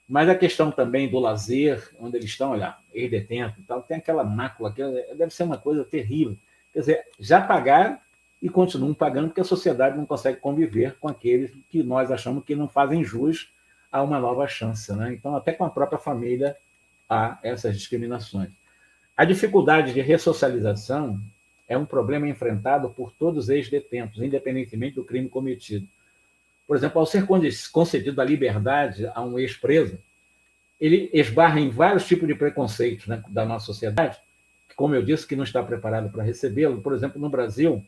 Mas 0.09 0.29
a 0.29 0.35
questão 0.35 0.71
também 0.71 1.09
do 1.09 1.19
lazer, 1.19 1.91
onde 2.01 2.17
eles 2.17 2.31
estão, 2.31 2.53
olha, 2.53 2.75
ex-detento 2.93 3.61
e 3.61 3.63
tal, 3.63 3.83
tem 3.83 3.99
aquela 3.99 4.25
mácula 4.25 4.73
que 4.73 4.83
deve 5.15 5.33
ser 5.33 5.43
uma 5.43 5.59
coisa 5.59 5.85
terrível. 5.85 6.37
Quer 6.73 6.81
dizer, 6.81 7.05
já 7.21 7.41
pagaram 7.41 7.99
e 8.41 8.49
continuam 8.49 8.95
pagando 8.95 9.29
porque 9.29 9.41
a 9.41 9.45
sociedade 9.45 9.97
não 9.97 10.07
consegue 10.07 10.41
conviver 10.41 10.97
com 10.99 11.09
aqueles 11.09 11.53
que 11.69 11.83
nós 11.83 12.11
achamos 12.11 12.43
que 12.45 12.57
não 12.57 12.67
fazem 12.67 13.05
jus 13.05 13.53
a 13.93 14.03
uma 14.03 14.19
nova 14.19 14.47
chance. 14.49 14.91
Né? 14.95 15.13
Então, 15.13 15.37
até 15.37 15.53
com 15.53 15.65
a 15.65 15.71
própria 15.71 15.99
família 15.99 16.57
a 17.09 17.39
essas 17.43 17.77
discriminações. 17.77 18.51
A 19.17 19.25
dificuldade 19.25 19.93
de 19.93 20.01
ressocialização 20.01 21.21
é 21.69 21.77
um 21.77 21.85
problema 21.85 22.27
enfrentado 22.27 22.89
por 22.91 23.13
todos 23.13 23.45
os 23.45 23.51
ex-detentos, 23.51 24.23
independentemente 24.23 24.97
do 24.97 25.05
crime 25.05 25.29
cometido. 25.29 25.87
Por 26.67 26.77
exemplo, 26.77 26.99
ao 26.99 27.07
ser 27.07 27.27
concedido 27.71 28.21
a 28.21 28.25
liberdade 28.25 29.07
a 29.15 29.23
um 29.23 29.39
ex-preso, 29.39 29.99
ele 30.81 31.11
esbarra 31.13 31.61
em 31.61 31.71
vários 31.71 32.07
tipos 32.07 32.27
de 32.27 32.35
preconceitos 32.35 33.07
né, 33.07 33.23
da 33.29 33.45
nossa 33.45 33.67
sociedade, 33.67 34.19
que, 34.69 34.75
como 34.75 34.95
eu 34.95 35.03
disse, 35.03 35.27
que 35.27 35.37
não 35.37 35.45
está 35.45 35.63
preparado 35.63 36.11
para 36.11 36.23
recebê-lo. 36.23 36.81
Por 36.81 36.95
exemplo, 36.95 37.21
no 37.21 37.29
Brasil, 37.29 37.85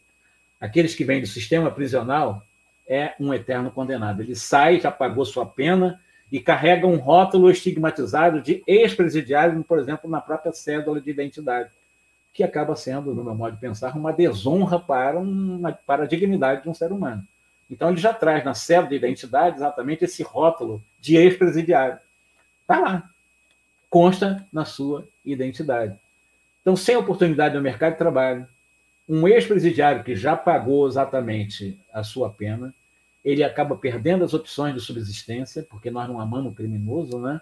aqueles 0.60 0.94
que 0.94 1.04
vêm 1.04 1.20
do 1.20 1.26
sistema 1.26 1.70
prisional 1.70 2.44
é 2.86 3.14
um 3.18 3.32
eterno 3.32 3.70
condenado. 3.70 4.22
Ele 4.22 4.34
sai, 4.34 4.80
já 4.80 4.90
pagou 4.90 5.24
sua 5.24 5.46
pena, 5.46 6.00
e 6.30 6.38
carrega 6.38 6.86
um 6.86 6.96
rótulo 6.96 7.50
estigmatizado 7.50 8.40
de 8.40 8.62
ex-presidiário, 8.66 9.62
por 9.64 9.78
exemplo, 9.78 10.08
na 10.08 10.20
própria 10.20 10.52
cédula 10.52 11.00
de 11.00 11.10
identidade, 11.10 11.70
que 12.32 12.42
acaba 12.42 12.76
sendo, 12.76 13.14
no 13.14 13.24
meu 13.24 13.34
modo 13.34 13.54
de 13.54 13.60
pensar, 13.60 13.96
uma 13.96 14.12
desonra 14.12 14.78
para, 14.78 15.18
uma, 15.18 15.72
para 15.72 16.04
a 16.04 16.06
dignidade 16.06 16.62
de 16.62 16.68
um 16.68 16.74
ser 16.74 16.92
humano. 16.92 17.26
Então, 17.70 17.90
ele 17.90 18.00
já 18.00 18.12
traz 18.12 18.44
na 18.44 18.54
cédula 18.54 18.88
de 18.88 18.96
identidade 18.96 19.56
exatamente 19.56 20.04
esse 20.04 20.22
rótulo 20.22 20.82
de 21.00 21.16
ex-presidiário. 21.16 21.98
Está 22.62 22.80
lá. 22.80 23.10
Consta 23.88 24.46
na 24.52 24.64
sua 24.64 25.06
identidade. 25.24 25.96
Então, 26.62 26.76
sem 26.76 26.96
oportunidade 26.96 27.54
no 27.54 27.62
mercado 27.62 27.92
de 27.92 27.98
trabalho, 27.98 28.46
um 29.08 29.26
ex-presidiário 29.26 30.04
que 30.04 30.14
já 30.14 30.36
pagou 30.36 30.86
exatamente 30.86 31.78
a 31.92 32.02
sua 32.02 32.30
pena, 32.30 32.74
ele 33.24 33.42
acaba 33.42 33.76
perdendo 33.76 34.24
as 34.24 34.34
opções 34.34 34.74
de 34.74 34.80
subsistência, 34.80 35.66
porque 35.68 35.90
nós 35.90 36.08
não 36.08 36.20
amamos 36.20 36.52
o 36.52 36.54
criminoso, 36.54 37.20
né? 37.20 37.40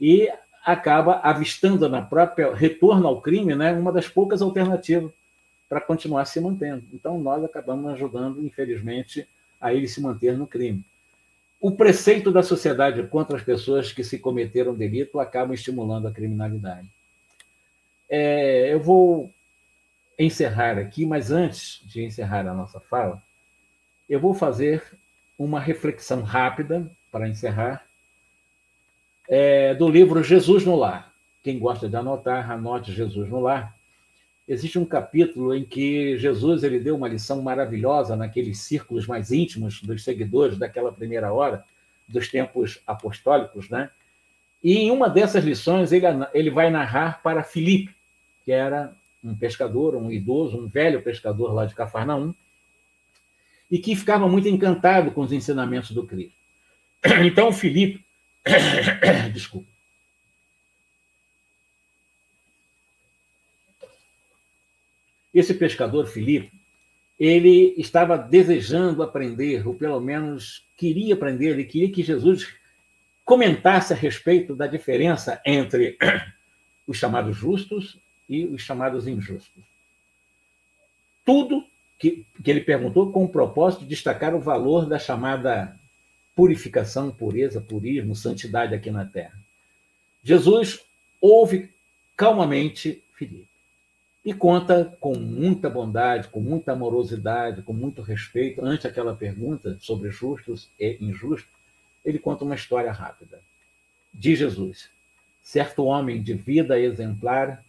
e 0.00 0.32
acaba 0.64 1.20
avistando 1.22 1.88
na 1.88 2.02
própria 2.02 2.54
retorno 2.54 3.06
ao 3.06 3.20
crime 3.20 3.54
né, 3.54 3.72
uma 3.72 3.92
das 3.92 4.08
poucas 4.08 4.42
alternativas 4.42 5.10
para 5.68 5.80
continuar 5.80 6.24
se 6.24 6.40
mantendo. 6.40 6.84
Então, 6.92 7.18
nós 7.18 7.42
acabamos 7.44 7.92
ajudando, 7.92 8.44
infelizmente, 8.44 9.26
a 9.60 9.72
ele 9.72 9.86
se 9.86 10.00
manter 10.00 10.36
no 10.36 10.46
crime. 10.46 10.84
O 11.60 11.70
preceito 11.70 12.32
da 12.32 12.42
sociedade 12.42 13.02
contra 13.04 13.36
as 13.36 13.42
pessoas 13.42 13.92
que 13.92 14.02
se 14.02 14.18
cometeram 14.18 14.74
delito 14.74 15.20
acaba 15.20 15.54
estimulando 15.54 16.08
a 16.08 16.12
criminalidade. 16.12 16.88
É, 18.08 18.72
eu 18.72 18.80
vou 18.80 19.30
encerrar 20.18 20.78
aqui, 20.78 21.06
mas 21.06 21.30
antes 21.30 21.80
de 21.84 22.02
encerrar 22.02 22.46
a 22.46 22.54
nossa 22.54 22.80
fala, 22.80 23.22
eu 24.08 24.18
vou 24.18 24.34
fazer 24.34 24.82
uma 25.38 25.60
reflexão 25.60 26.22
rápida 26.22 26.90
para 27.12 27.28
encerrar 27.28 27.86
é, 29.30 29.72
do 29.74 29.88
livro 29.88 30.24
Jesus 30.24 30.66
no 30.66 30.74
Lar. 30.74 31.14
Quem 31.40 31.56
gosta 31.56 31.88
de 31.88 31.94
anotar, 31.94 32.50
anote 32.50 32.92
Jesus 32.92 33.30
no 33.30 33.38
Lar. 33.38 33.76
Existe 34.46 34.76
um 34.76 34.84
capítulo 34.84 35.54
em 35.54 35.64
que 35.64 36.18
Jesus 36.18 36.64
ele 36.64 36.80
deu 36.80 36.96
uma 36.96 37.06
lição 37.06 37.40
maravilhosa 37.40 38.16
naqueles 38.16 38.58
círculos 38.58 39.06
mais 39.06 39.30
íntimos 39.30 39.80
dos 39.80 40.02
seguidores 40.02 40.58
daquela 40.58 40.90
primeira 40.90 41.32
hora, 41.32 41.64
dos 42.08 42.28
tempos 42.28 42.80
apostólicos, 42.84 43.70
né? 43.70 43.90
E 44.62 44.76
em 44.76 44.90
uma 44.90 45.08
dessas 45.08 45.44
lições 45.44 45.92
ele, 45.92 46.06
ele 46.34 46.50
vai 46.50 46.68
narrar 46.68 47.22
para 47.22 47.44
Filipe, 47.44 47.94
que 48.44 48.50
era 48.50 48.92
um 49.22 49.34
pescador, 49.34 49.94
um 49.94 50.10
idoso, 50.10 50.58
um 50.58 50.66
velho 50.66 51.00
pescador 51.02 51.54
lá 51.54 51.64
de 51.64 51.74
Cafarnaum, 51.74 52.34
e 53.70 53.78
que 53.78 53.94
ficava 53.94 54.28
muito 54.28 54.48
encantado 54.48 55.12
com 55.12 55.20
os 55.20 55.30
ensinamentos 55.30 55.92
do 55.92 56.04
Cristo. 56.04 56.34
Então, 57.24 57.52
Filipe, 57.52 58.04
desculpa. 59.32 59.68
Esse 65.32 65.54
pescador 65.54 66.06
Filipe, 66.06 66.52
ele 67.18 67.74
estava 67.76 68.16
desejando 68.18 69.02
aprender, 69.02 69.66
ou 69.66 69.74
pelo 69.74 70.00
menos 70.00 70.66
queria 70.76 71.14
aprender, 71.14 71.50
ele 71.50 71.64
queria 71.64 71.92
que 71.92 72.02
Jesus 72.02 72.52
comentasse 73.24 73.92
a 73.92 73.96
respeito 73.96 74.56
da 74.56 74.66
diferença 74.66 75.40
entre 75.46 75.96
os 76.86 76.96
chamados 76.96 77.36
justos 77.36 77.98
e 78.28 78.44
os 78.46 78.62
chamados 78.62 79.06
injustos. 79.06 79.62
Tudo 81.24 81.64
que, 81.98 82.26
que 82.42 82.50
ele 82.50 82.62
perguntou 82.62 83.12
com 83.12 83.24
o 83.24 83.28
propósito 83.28 83.82
de 83.82 83.90
destacar 83.90 84.34
o 84.34 84.40
valor 84.40 84.86
da 84.86 84.98
chamada 84.98 85.78
purificação, 86.34 87.10
pureza, 87.10 87.60
purismo, 87.60 88.14
santidade 88.14 88.74
aqui 88.74 88.90
na 88.90 89.04
terra. 89.04 89.38
Jesus 90.22 90.80
ouve 91.20 91.70
calmamente 92.16 93.02
Filipe 93.14 93.50
e 94.24 94.34
conta 94.34 94.96
com 95.00 95.14
muita 95.14 95.70
bondade, 95.70 96.28
com 96.28 96.40
muita 96.40 96.72
amorosidade, 96.72 97.62
com 97.62 97.72
muito 97.72 98.02
respeito, 98.02 98.64
ante 98.64 98.86
aquela 98.86 99.14
pergunta 99.14 99.78
sobre 99.80 100.10
justos 100.10 100.68
e 100.78 100.98
injustos, 101.00 101.48
ele 102.04 102.18
conta 102.18 102.44
uma 102.44 102.54
história 102.54 102.92
rápida. 102.92 103.40
Diz 104.12 104.38
Jesus: 104.38 104.90
certo 105.42 105.84
homem 105.84 106.22
de 106.22 106.34
vida 106.34 106.78
exemplar 106.78 107.64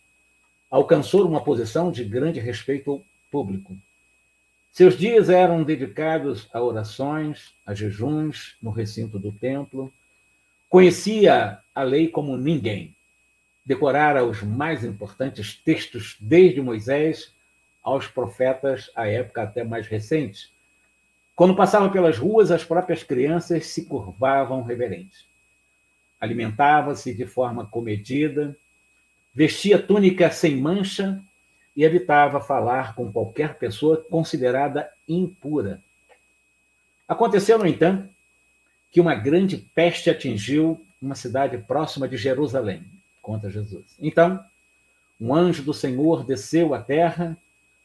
alcançou 0.69 1.27
uma 1.27 1.43
posição 1.43 1.91
de 1.91 2.03
grande 2.03 2.39
respeito 2.39 3.03
público. 3.29 3.77
Seus 4.71 4.97
dias 4.97 5.29
eram 5.29 5.63
dedicados 5.63 6.47
a 6.53 6.61
orações, 6.61 7.53
a 7.65 7.73
jejuns 7.73 8.55
no 8.61 8.71
recinto 8.71 9.19
do 9.19 9.29
templo. 9.29 9.91
Conhecia 10.69 11.59
a 11.75 11.83
lei 11.83 12.07
como 12.07 12.37
ninguém. 12.37 12.95
Decorara 13.65 14.23
os 14.23 14.41
mais 14.41 14.85
importantes 14.85 15.55
textos, 15.55 16.15
desde 16.21 16.61
Moisés 16.61 17.33
aos 17.83 18.07
profetas, 18.07 18.89
à 18.95 19.07
época 19.07 19.43
até 19.43 19.61
mais 19.61 19.87
recente. 19.87 20.49
Quando 21.35 21.55
passava 21.55 21.89
pelas 21.89 22.17
ruas, 22.17 22.49
as 22.49 22.63
próprias 22.63 23.03
crianças 23.03 23.65
se 23.67 23.85
curvavam 23.85 24.63
reverentes. 24.63 25.25
Alimentava-se 26.17 27.13
de 27.13 27.25
forma 27.25 27.65
comedida, 27.65 28.55
vestia 29.33 29.81
túnica 29.81 30.31
sem 30.31 30.55
mancha 30.55 31.21
e 31.75 31.83
evitava 31.83 32.41
falar 32.41 32.95
com 32.95 33.11
qualquer 33.11 33.57
pessoa 33.57 33.97
considerada 33.97 34.89
impura. 35.07 35.81
Aconteceu, 37.07 37.57
no 37.57 37.67
entanto, 37.67 38.09
que 38.91 38.99
uma 38.99 39.15
grande 39.15 39.57
peste 39.57 40.09
atingiu 40.09 40.79
uma 41.01 41.15
cidade 41.15 41.57
próxima 41.57 42.07
de 42.07 42.17
Jerusalém, 42.17 42.83
conta 43.21 43.49
Jesus. 43.49 43.85
Então, 43.99 44.43
um 45.19 45.33
anjo 45.33 45.63
do 45.63 45.73
Senhor 45.73 46.25
desceu 46.25 46.73
à 46.73 46.81
terra 46.81 47.37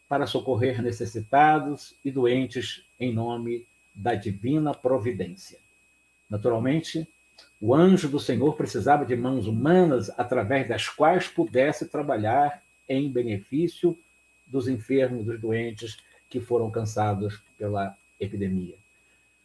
para 0.09 0.27
socorrer 0.27 0.83
necessitados 0.83 1.95
e 2.05 2.11
doentes 2.11 2.85
em 2.99 3.13
nome 3.13 3.67
da 3.95 4.15
divina 4.15 4.75
providência. 4.75 5.59
Naturalmente, 6.29 7.09
o 7.61 7.75
anjo 7.75 8.09
do 8.09 8.21
Senhor 8.21 8.55
precisava 8.55 9.05
de 9.05 9.17
mãos 9.17 9.47
humanas 9.47 10.11
através 10.19 10.69
das 10.69 10.89
quais 10.89 11.29
pudesse 11.29 11.87
trabalhar 11.89 12.63
em 12.89 13.11
benefício 13.11 13.99
dos 14.47 14.69
enfermos, 14.69 15.25
dos 15.25 15.41
doentes 15.41 15.99
que 16.29 16.41
foram 16.41 16.71
cansados 16.71 17.43
pela 17.59 17.97
epidemia. 18.19 18.75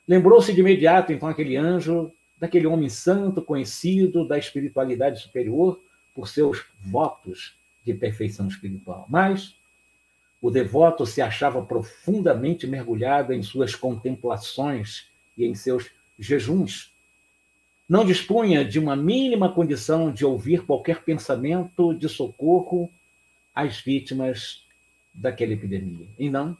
Lembrou-se 0.07 0.53
de 0.53 0.59
imediato, 0.59 1.11
então, 1.11 1.29
aquele 1.29 1.55
anjo, 1.55 2.11
daquele 2.37 2.67
homem 2.67 2.89
santo 2.89 3.41
conhecido 3.41 4.27
da 4.27 4.37
espiritualidade 4.37 5.21
superior 5.21 5.79
por 6.13 6.27
seus 6.27 6.65
votos 6.79 7.55
de 7.85 7.93
perfeição 7.93 8.47
espiritual. 8.47 9.05
Mas 9.09 9.55
o 10.41 10.49
devoto 10.49 11.05
se 11.05 11.21
achava 11.21 11.63
profundamente 11.63 12.65
mergulhado 12.65 13.31
em 13.31 13.43
suas 13.43 13.75
contemplações 13.75 15.07
e 15.37 15.45
em 15.45 15.53
seus 15.53 15.89
jejuns 16.19 16.91
não 17.91 18.05
dispunha 18.05 18.63
de 18.63 18.79
uma 18.79 18.95
mínima 18.95 19.51
condição 19.51 20.13
de 20.13 20.23
ouvir 20.23 20.65
qualquer 20.65 21.03
pensamento 21.03 21.93
de 21.93 22.07
socorro 22.07 22.89
às 23.53 23.79
vítimas 23.79 24.65
daquela 25.13 25.53
epidemia. 25.53 26.07
E 26.17 26.29
não 26.29 26.57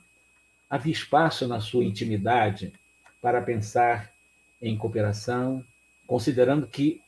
havia 0.69 0.93
espaço 0.93 1.47
na 1.47 1.59
sua 1.59 1.83
intimidade 1.83 2.71
para 3.21 3.41
pensar 3.41 4.13
em 4.61 4.77
cooperação, 4.77 5.63
considerando 6.07 6.65
que 6.65 7.01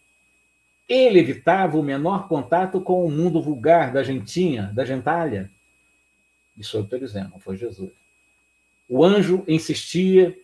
ele 0.88 1.19
evitava 1.19 1.77
o 1.77 1.84
menor 1.84 2.27
contato 2.27 2.81
com 2.81 3.05
o 3.05 3.09
mundo 3.09 3.41
vulgar 3.41 3.93
da 3.93 4.03
gentinha, 4.03 4.71
da 4.73 4.84
gentalha. 4.84 5.49
Isso 6.57 6.77
estou 6.77 6.99
dizendo, 6.99 7.29
não 7.31 7.39
foi 7.39 7.55
Jesus. 7.55 7.91
O 8.88 9.03
anjo 9.03 9.43
insistia 9.47 10.38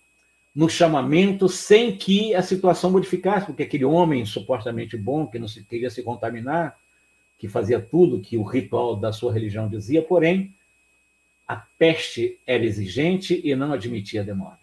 no 0.55 0.69
chamamento 0.69 1.47
sem 1.49 1.95
que 1.95 2.33
a 2.33 2.41
situação 2.41 2.89
modificasse, 2.89 3.45
porque 3.45 3.63
aquele 3.63 3.85
homem 3.85 4.25
supostamente 4.25 4.97
bom, 4.97 5.27
que 5.27 5.37
não 5.37 5.47
se, 5.47 5.63
queria 5.65 5.89
se 5.89 6.01
contaminar, 6.03 6.79
que 7.39 7.47
fazia 7.47 7.79
tudo 7.79 8.19
que 8.19 8.37
o 8.37 8.43
ritual 8.43 8.97
da 8.97 9.13
sua 9.13 9.31
religião 9.31 9.69
dizia, 9.69 10.01
porém, 10.01 10.53
a 11.47 11.55
peste 11.55 12.37
era 12.45 12.63
exigente 12.63 13.41
e 13.43 13.55
não 13.55 13.71
admitia 13.71 14.23
demora. 14.23 14.59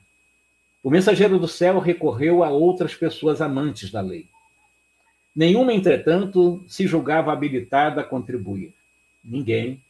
O 0.83 0.91
mensageiro 0.91 1.39
do 1.39 1.49
céu 1.49 1.81
recorreu 1.81 2.45
a 2.45 2.51
outras 2.51 2.95
pessoas 2.95 3.41
amantes 3.41 3.91
da 3.91 4.03
lei. 4.03 4.29
Nenhuma, 5.35 5.73
entretanto, 5.73 6.63
se 6.69 6.87
julgava 6.87 7.33
habilitada 7.33 8.03
a 8.03 8.05
contribuir. 8.05 8.73
Ninguém 9.25 9.83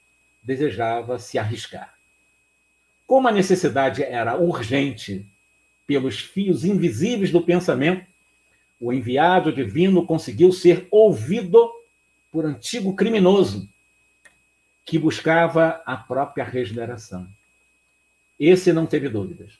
desejava 0.42 1.18
se 1.18 1.38
arriscar. 1.38 1.94
Como 3.06 3.28
a 3.28 3.32
necessidade 3.32 4.02
era 4.02 4.36
urgente 4.36 5.26
pelos 5.86 6.20
fios 6.20 6.64
invisíveis 6.64 7.30
do 7.30 7.42
pensamento, 7.42 8.06
o 8.80 8.92
enviado 8.92 9.52
divino 9.52 10.06
conseguiu 10.06 10.52
ser 10.52 10.86
ouvido 10.90 11.70
por 12.36 12.44
antigo 12.44 12.94
criminoso 12.94 13.66
que 14.84 14.98
buscava 14.98 15.80
a 15.86 15.96
própria 15.96 16.44
regeneração. 16.44 17.26
Esse 18.38 18.74
não 18.74 18.84
teve 18.84 19.08
dúvidas. 19.08 19.58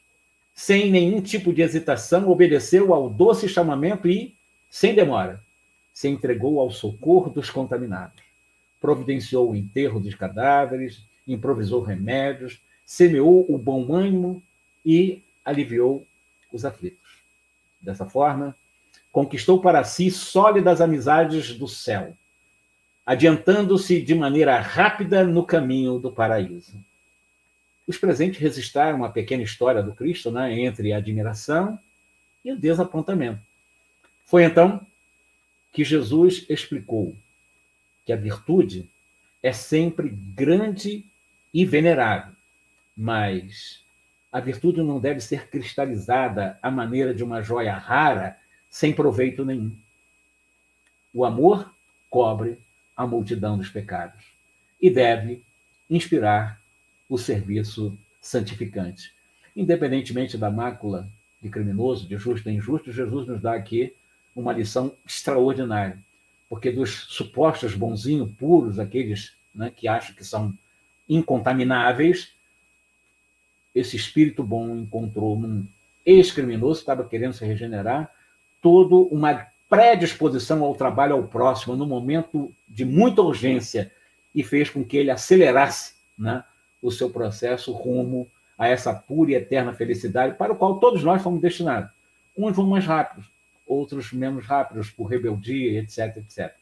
Sem 0.55 0.91
nenhum 0.91 1.23
tipo 1.23 1.55
de 1.55 1.63
hesitação, 1.63 2.29
obedeceu 2.29 2.93
ao 2.93 3.09
doce 3.09 3.49
chamamento 3.49 4.07
e, 4.07 4.37
sem 4.69 4.95
demora, 4.95 5.43
se 5.91 6.07
entregou 6.07 6.61
ao 6.61 6.71
socorro 6.71 7.31
dos 7.31 7.49
contaminados. 7.49 8.23
Providenciou 8.79 9.53
o 9.53 9.57
enterro 9.57 9.99
dos 9.99 10.15
cadáveres, 10.15 11.03
improvisou 11.27 11.81
remédios, 11.81 12.61
semeou 12.85 13.47
o 13.49 13.57
bom 13.57 13.91
ânimo 13.95 14.43
e 14.85 15.23
aliviou 15.43 16.07
os 16.53 16.63
aflitos. 16.63 17.23
Dessa 17.81 18.05
forma, 18.05 18.55
conquistou 19.11 19.63
para 19.63 19.83
si 19.83 20.11
sólidas 20.11 20.83
amizades 20.83 21.55
do 21.57 21.67
céu, 21.67 22.15
adiantando-se 23.07 24.03
de 24.03 24.17
maneira 24.17 24.61
rápida 24.61 25.25
no 25.25 25.47
caminho 25.47 26.01
do 26.01 26.11
paraíso. 26.11 26.85
Os 27.87 27.97
presentes 27.97 28.41
registraram 28.41 28.97
uma 28.99 29.13
pequena 29.13 29.45
história 29.45 29.81
do 29.81 29.95
Cristo 29.95 30.33
né, 30.33 30.59
entre 30.59 30.93
a 30.93 30.97
admiração 30.97 31.79
e 32.45 32.51
o 32.51 32.59
desapontamento. 32.59 33.41
Foi 34.25 34.43
então 34.43 34.85
que 35.73 35.85
Jesus 35.85 36.45
explicou 36.49 37.15
que 38.05 38.13
a 38.13 38.17
virtude 38.17 38.91
é 39.41 39.53
sempre 39.53 40.09
grande 40.09 41.05
e 41.55 41.65
venerável, 41.65 42.33
mas 42.97 43.85
a 44.33 44.41
virtude 44.41 44.83
não 44.83 44.99
deve 44.99 45.21
ser 45.21 45.49
cristalizada 45.49 46.59
à 46.61 46.73
maneira 46.73 47.15
de 47.15 47.23
uma 47.23 47.41
joia 47.41 47.75
rara, 47.75 48.37
sem 48.69 48.93
proveito 48.93 49.45
nenhum. 49.45 49.77
O 51.15 51.25
amor 51.25 51.73
cobre 52.11 52.59
a 52.97 53.07
multidão 53.07 53.59
dos 53.59 53.69
pecados 53.69 54.25
e 54.81 54.91
deve 54.91 55.43
inspirar 55.89 56.61
o 57.09 57.19
serviço 57.19 57.97
santificante. 58.21 59.13
Independentemente 59.55 60.37
da 60.37 60.51
mácula 60.51 61.09
de 61.41 61.49
criminoso, 61.49 62.09
de 62.09 62.17
justo 62.17 62.49
e 62.49 62.55
injusto, 62.55 62.93
Jesus 62.93 63.27
nos 63.27 63.41
dá 63.41 63.55
aqui 63.55 63.95
uma 64.35 64.53
lição 64.53 64.93
extraordinária, 65.07 65.99
porque 66.49 66.71
dos 66.71 66.91
supostos 67.09 67.75
bonzinhos, 67.75 68.31
puros, 68.33 68.79
aqueles 68.79 69.35
né, 69.55 69.73
que 69.75 69.89
acham 69.89 70.15
que 70.15 70.25
são 70.25 70.53
incontamináveis, 71.09 72.33
esse 73.75 73.97
espírito 73.97 74.43
bom 74.43 74.77
encontrou 74.77 75.39
num 75.39 75.67
ex-criminoso 76.05 76.81
que 76.81 76.83
estava 76.83 77.09
querendo 77.09 77.35
se 77.35 77.45
regenerar 77.45 78.11
toda 78.61 78.95
uma 79.15 79.47
predisposição 79.77 80.65
ao 80.65 80.75
trabalho 80.75 81.17
ao 81.17 81.25
próximo 81.25 81.77
no 81.77 81.85
momento 81.85 82.51
de 82.67 82.83
muita 82.83 83.21
urgência 83.21 83.93
e 84.35 84.43
fez 84.43 84.71
com 84.71 84.83
que 84.83 84.97
ele 84.97 85.11
acelerasse 85.11 85.97
né, 86.17 86.43
o 86.81 86.91
seu 86.91 87.11
processo 87.11 87.73
rumo 87.73 88.27
a 88.57 88.67
essa 88.67 88.95
pura 88.95 89.33
e 89.33 89.35
eterna 89.35 89.75
felicidade 89.75 90.35
para 90.39 90.55
o 90.55 90.57
qual 90.57 90.81
todos 90.81 91.05
nós 91.05 91.21
fomos 91.21 91.43
destinados. 91.43 91.91
Uns 92.35 92.57
vão 92.57 92.67
mais 92.67 92.87
rápidos, 92.87 93.31
outros 93.67 94.15
menos 94.15 94.47
rápidos, 94.47 94.91
por 94.91 95.09
rebeldia, 95.09 95.79
etc, 95.79 96.17
etc. 96.17 96.55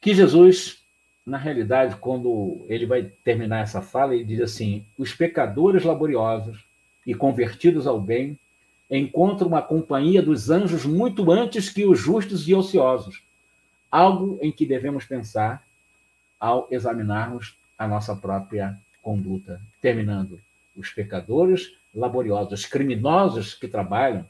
Que 0.00 0.12
Jesus, 0.12 0.82
na 1.24 1.38
realidade, 1.38 1.94
quando 2.00 2.66
ele 2.68 2.84
vai 2.84 3.04
terminar 3.22 3.62
essa 3.62 3.80
fala, 3.80 4.12
ele 4.12 4.24
diz 4.24 4.40
assim: 4.40 4.84
os 4.98 5.14
pecadores 5.14 5.84
laboriosos 5.84 6.64
e 7.06 7.14
convertidos 7.14 7.86
ao 7.86 8.00
bem 8.00 8.36
encontram 8.90 9.48
uma 9.48 9.62
companhia 9.62 10.20
dos 10.20 10.50
anjos 10.50 10.84
muito 10.84 11.30
antes 11.30 11.70
que 11.70 11.86
os 11.86 11.98
justos 11.98 12.48
e 12.48 12.54
ociosos, 12.54 13.22
algo 13.90 14.38
em 14.42 14.50
que 14.50 14.66
devemos 14.66 15.04
pensar 15.04 15.64
ao 16.38 16.66
examinarmos 16.70 17.54
a 17.78 17.86
nossa 17.86 18.16
própria 18.16 18.76
conduta. 19.02 19.60
Terminando, 19.80 20.40
os 20.76 20.90
pecadores 20.90 21.72
laboriosos, 21.94 22.66
criminosos 22.66 23.54
que 23.54 23.68
trabalham, 23.68 24.22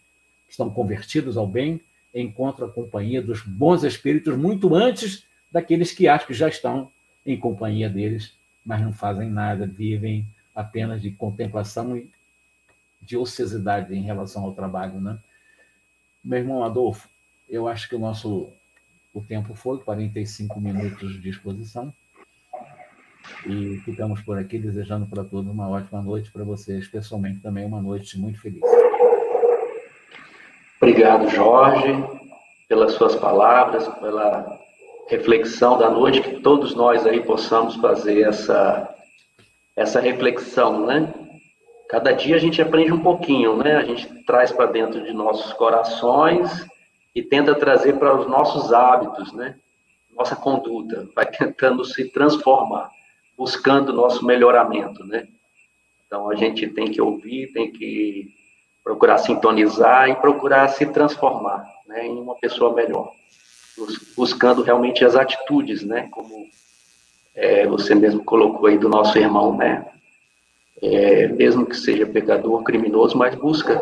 que 0.47 0.53
estão 0.53 0.71
convertidos 0.71 1.37
ao 1.37 1.47
bem, 1.47 1.81
encontram 2.15 2.67
a 2.67 2.71
companhia 2.71 3.23
dos 3.23 3.43
bons 3.43 3.85
espíritos 3.85 4.37
muito 4.37 4.75
antes 4.75 5.25
daqueles 5.51 5.93
que 5.93 6.09
acham 6.09 6.27
que 6.27 6.35
já 6.35 6.49
estão 6.49 6.91
em 7.25 7.39
companhia 7.39 7.89
deles, 7.89 8.35
mas 8.65 8.81
não 8.81 8.93
fazem 8.93 9.31
nada, 9.31 9.67
vivem 9.67 10.27
apenas 10.55 11.01
de 11.01 11.11
contemplação 11.11 11.97
e 11.97 12.09
de 13.01 13.17
ociosidade 13.17 13.95
em 13.95 14.03
relação 14.03 14.45
ao 14.45 14.53
trabalho, 14.53 15.01
né? 15.01 15.19
Meu 16.23 16.39
irmão 16.39 16.63
Adolfo, 16.63 17.09
eu 17.49 17.67
acho 17.67 17.89
que 17.89 17.95
o 17.95 17.99
nosso 17.99 18.53
o 19.13 19.21
tempo 19.21 19.55
foi 19.55 19.79
45 19.79 20.61
minutos 20.61 21.21
de 21.21 21.31
exposição. 21.31 21.93
E 23.47 23.79
ficamos 23.85 24.21
por 24.21 24.39
aqui 24.39 24.59
desejando 24.59 25.07
para 25.07 25.25
todos 25.25 25.51
uma 25.51 25.69
ótima 25.69 26.03
noite, 26.03 26.31
para 26.31 26.45
vocês 26.45 26.87
pessoalmente 26.87 27.41
também 27.41 27.65
uma 27.65 27.81
noite 27.81 28.19
muito 28.19 28.41
feliz. 28.41 28.61
Obrigado, 30.81 31.29
Jorge, 31.31 31.89
pelas 32.69 32.93
suas 32.93 33.17
palavras, 33.17 33.87
pela 33.99 34.59
reflexão 35.09 35.79
da 35.79 35.91
noite, 35.91 36.23
que 36.23 36.41
todos 36.41 36.75
nós 36.75 37.07
aí 37.07 37.21
possamos 37.23 37.77
fazer 37.77 38.23
essa, 38.23 38.95
essa 39.75 40.01
reflexão, 40.01 40.87
né? 40.87 41.13
Cada 41.91 42.13
dia 42.13 42.37
a 42.37 42.39
gente 42.39 42.63
aprende 42.63 42.93
um 42.93 43.03
pouquinho, 43.03 43.57
né? 43.57 43.77
A 43.77 43.85
gente 43.85 44.07
traz 44.25 44.53
para 44.53 44.67
dentro 44.67 45.03
de 45.03 45.13
nossos 45.13 45.53
corações 45.53 46.67
e 47.15 47.23
tenta 47.23 47.55
trazer 47.55 47.99
para 47.99 48.17
os 48.17 48.27
nossos 48.29 48.73
hábitos, 48.73 49.33
né? 49.33 49.57
Nossa 50.17 50.37
conduta, 50.37 51.09
vai 51.15 51.27
tentando 51.31 51.85
se 51.85 52.11
transformar 52.11 52.91
buscando 53.41 53.91
nosso 53.91 54.23
melhoramento, 54.23 55.03
né? 55.03 55.27
Então 56.07 56.29
a 56.29 56.35
gente 56.35 56.69
tem 56.69 56.91
que 56.91 57.01
ouvir, 57.01 57.51
tem 57.55 57.73
que 57.73 58.29
procurar 58.85 59.17
sintonizar 59.17 60.11
e 60.11 60.17
procurar 60.17 60.69
se 60.69 60.85
transformar, 60.85 61.65
né, 61.87 62.07
em 62.07 62.21
uma 62.21 62.35
pessoa 62.35 62.75
melhor, 62.75 63.11
buscando 64.15 64.63
realmente 64.63 65.03
as 65.07 65.17
atitudes, 65.17 65.83
né, 65.83 66.09
como 66.11 66.47
é, 67.35 67.67
você 67.67 67.95
mesmo 67.95 68.23
colocou 68.25 68.67
aí 68.67 68.77
do 68.77 68.91
nosso 68.91 69.17
irmão, 69.17 69.57
né, 69.57 69.87
é, 70.83 71.29
mesmo 71.29 71.67
que 71.67 71.77
seja 71.77 72.07
pecador, 72.07 72.63
criminoso, 72.63 73.17
mas 73.17 73.35
busca 73.35 73.81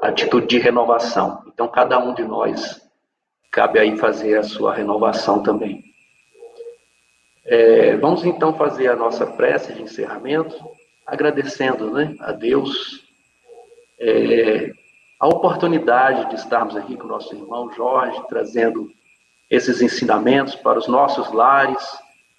atitude 0.00 0.46
de 0.46 0.58
renovação. 0.58 1.42
Então 1.46 1.68
cada 1.68 1.98
um 1.98 2.14
de 2.14 2.22
nós 2.22 2.80
cabe 3.50 3.78
aí 3.78 3.96
fazer 3.98 4.38
a 4.38 4.42
sua 4.42 4.74
renovação 4.74 5.42
também. 5.42 5.84
É, 7.44 7.96
vamos 7.96 8.24
então 8.24 8.54
fazer 8.54 8.88
a 8.88 8.96
nossa 8.96 9.26
prece 9.26 9.72
de 9.72 9.82
encerramento, 9.82 10.56
agradecendo 11.06 11.90
né, 11.90 12.14
a 12.20 12.32
Deus 12.32 13.04
é, 13.98 14.70
a 15.18 15.26
oportunidade 15.28 16.30
de 16.30 16.36
estarmos 16.36 16.76
aqui 16.76 16.96
com 16.96 17.04
o 17.04 17.08
nosso 17.08 17.34
irmão 17.34 17.70
Jorge, 17.72 18.22
trazendo 18.28 18.88
esses 19.50 19.82
ensinamentos 19.82 20.54
para 20.54 20.78
os 20.78 20.86
nossos 20.86 21.32
lares, 21.32 21.82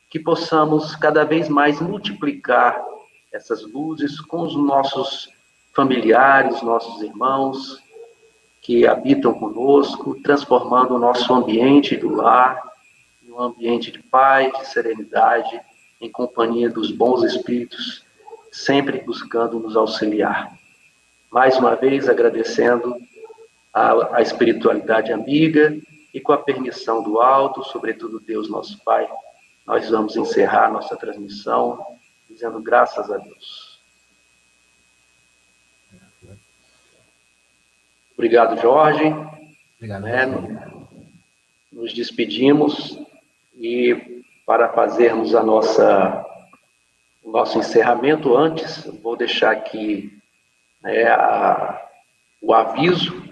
que 0.09 0.19
possamos 0.19 0.95
cada 0.95 1.23
vez 1.23 1.49
mais 1.49 1.79
multiplicar 1.81 2.83
essas 3.31 3.63
luzes 3.63 4.19
com 4.19 4.41
os 4.41 4.55
nossos 4.55 5.29
familiares, 5.73 6.61
nossos 6.61 7.01
irmãos 7.01 7.81
que 8.61 8.85
habitam 8.85 9.33
conosco, 9.33 10.21
transformando 10.21 10.95
o 10.95 10.99
nosso 10.99 11.33
ambiente 11.33 11.95
do 11.95 12.09
lar 12.09 12.71
um 13.31 13.41
ambiente 13.41 13.91
de 13.91 13.99
paz, 13.99 14.51
de 14.53 14.67
serenidade, 14.67 15.59
em 15.99 16.11
companhia 16.11 16.69
dos 16.69 16.91
bons 16.91 17.23
espíritos, 17.23 18.03
sempre 18.51 18.99
buscando 18.99 19.59
nos 19.59 19.75
auxiliar. 19.77 20.51
Mais 21.31 21.57
uma 21.57 21.75
vez 21.75 22.09
agradecendo 22.09 22.95
a, 23.73 24.17
a 24.17 24.21
espiritualidade 24.21 25.13
amiga 25.13 25.73
e 26.13 26.19
com 26.19 26.33
a 26.33 26.37
permissão 26.37 27.01
do 27.01 27.21
alto, 27.21 27.63
sobretudo 27.63 28.19
Deus 28.19 28.49
nosso 28.49 28.77
Pai, 28.83 29.09
nós 29.65 29.89
vamos 29.89 30.17
encerrar 30.17 30.71
nossa 30.71 30.97
transmissão 30.97 31.79
dizendo 32.33 32.61
graças 32.61 33.11
a 33.11 33.17
Deus. 33.17 33.79
Obrigado, 38.13 38.61
Jorge. 38.61 39.03
Obrigado. 39.77 40.03
Né? 40.03 40.25
Nos 41.71 41.93
despedimos 41.93 42.99
e 43.55 44.23
para 44.45 44.69
fazermos 44.69 45.33
a 45.33 45.41
nossa, 45.41 46.25
o 47.23 47.31
nosso 47.31 47.57
encerramento, 47.57 48.35
antes, 48.35 48.85
vou 49.01 49.15
deixar 49.15 49.51
aqui 49.51 50.15
né, 50.83 51.07
a, 51.07 51.81
o 52.41 52.53
aviso 52.53 53.23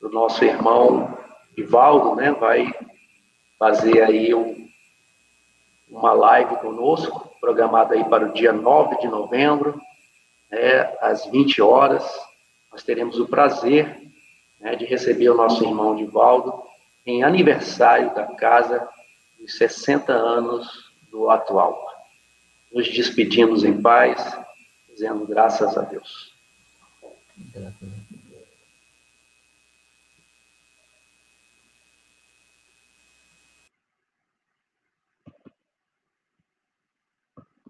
do 0.00 0.10
nosso 0.10 0.44
irmão 0.44 1.16
Ivaldo, 1.56 2.16
né, 2.16 2.32
vai 2.32 2.72
fazer 3.58 4.02
aí 4.02 4.34
um, 4.34 4.68
uma 5.88 6.12
live 6.12 6.56
conosco, 6.56 7.29
programada 7.40 7.94
aí 7.94 8.04
para 8.04 8.26
o 8.26 8.32
dia 8.32 8.52
9 8.52 8.98
de 8.98 9.08
novembro, 9.08 9.80
né, 10.50 10.92
às 11.00 11.24
20 11.26 11.62
horas. 11.62 12.04
Nós 12.70 12.82
teremos 12.82 13.18
o 13.18 13.26
prazer 13.26 14.00
né, 14.60 14.76
de 14.76 14.84
receber 14.84 15.30
o 15.30 15.36
nosso 15.36 15.64
irmão 15.64 15.96
Divaldo 15.96 16.62
em 17.06 17.22
aniversário 17.22 18.14
da 18.14 18.26
casa 18.26 18.86
os 19.42 19.56
60 19.56 20.12
anos 20.12 20.92
do 21.10 21.30
atual. 21.30 21.86
Nos 22.72 22.88
despedimos 22.88 23.64
em 23.64 23.80
paz, 23.80 24.38
dizendo 24.88 25.26
graças 25.26 25.76
a 25.76 25.82
Deus. 25.82 26.34
Graças 27.52 27.82
a 27.82 27.86
Deus. 27.86 28.09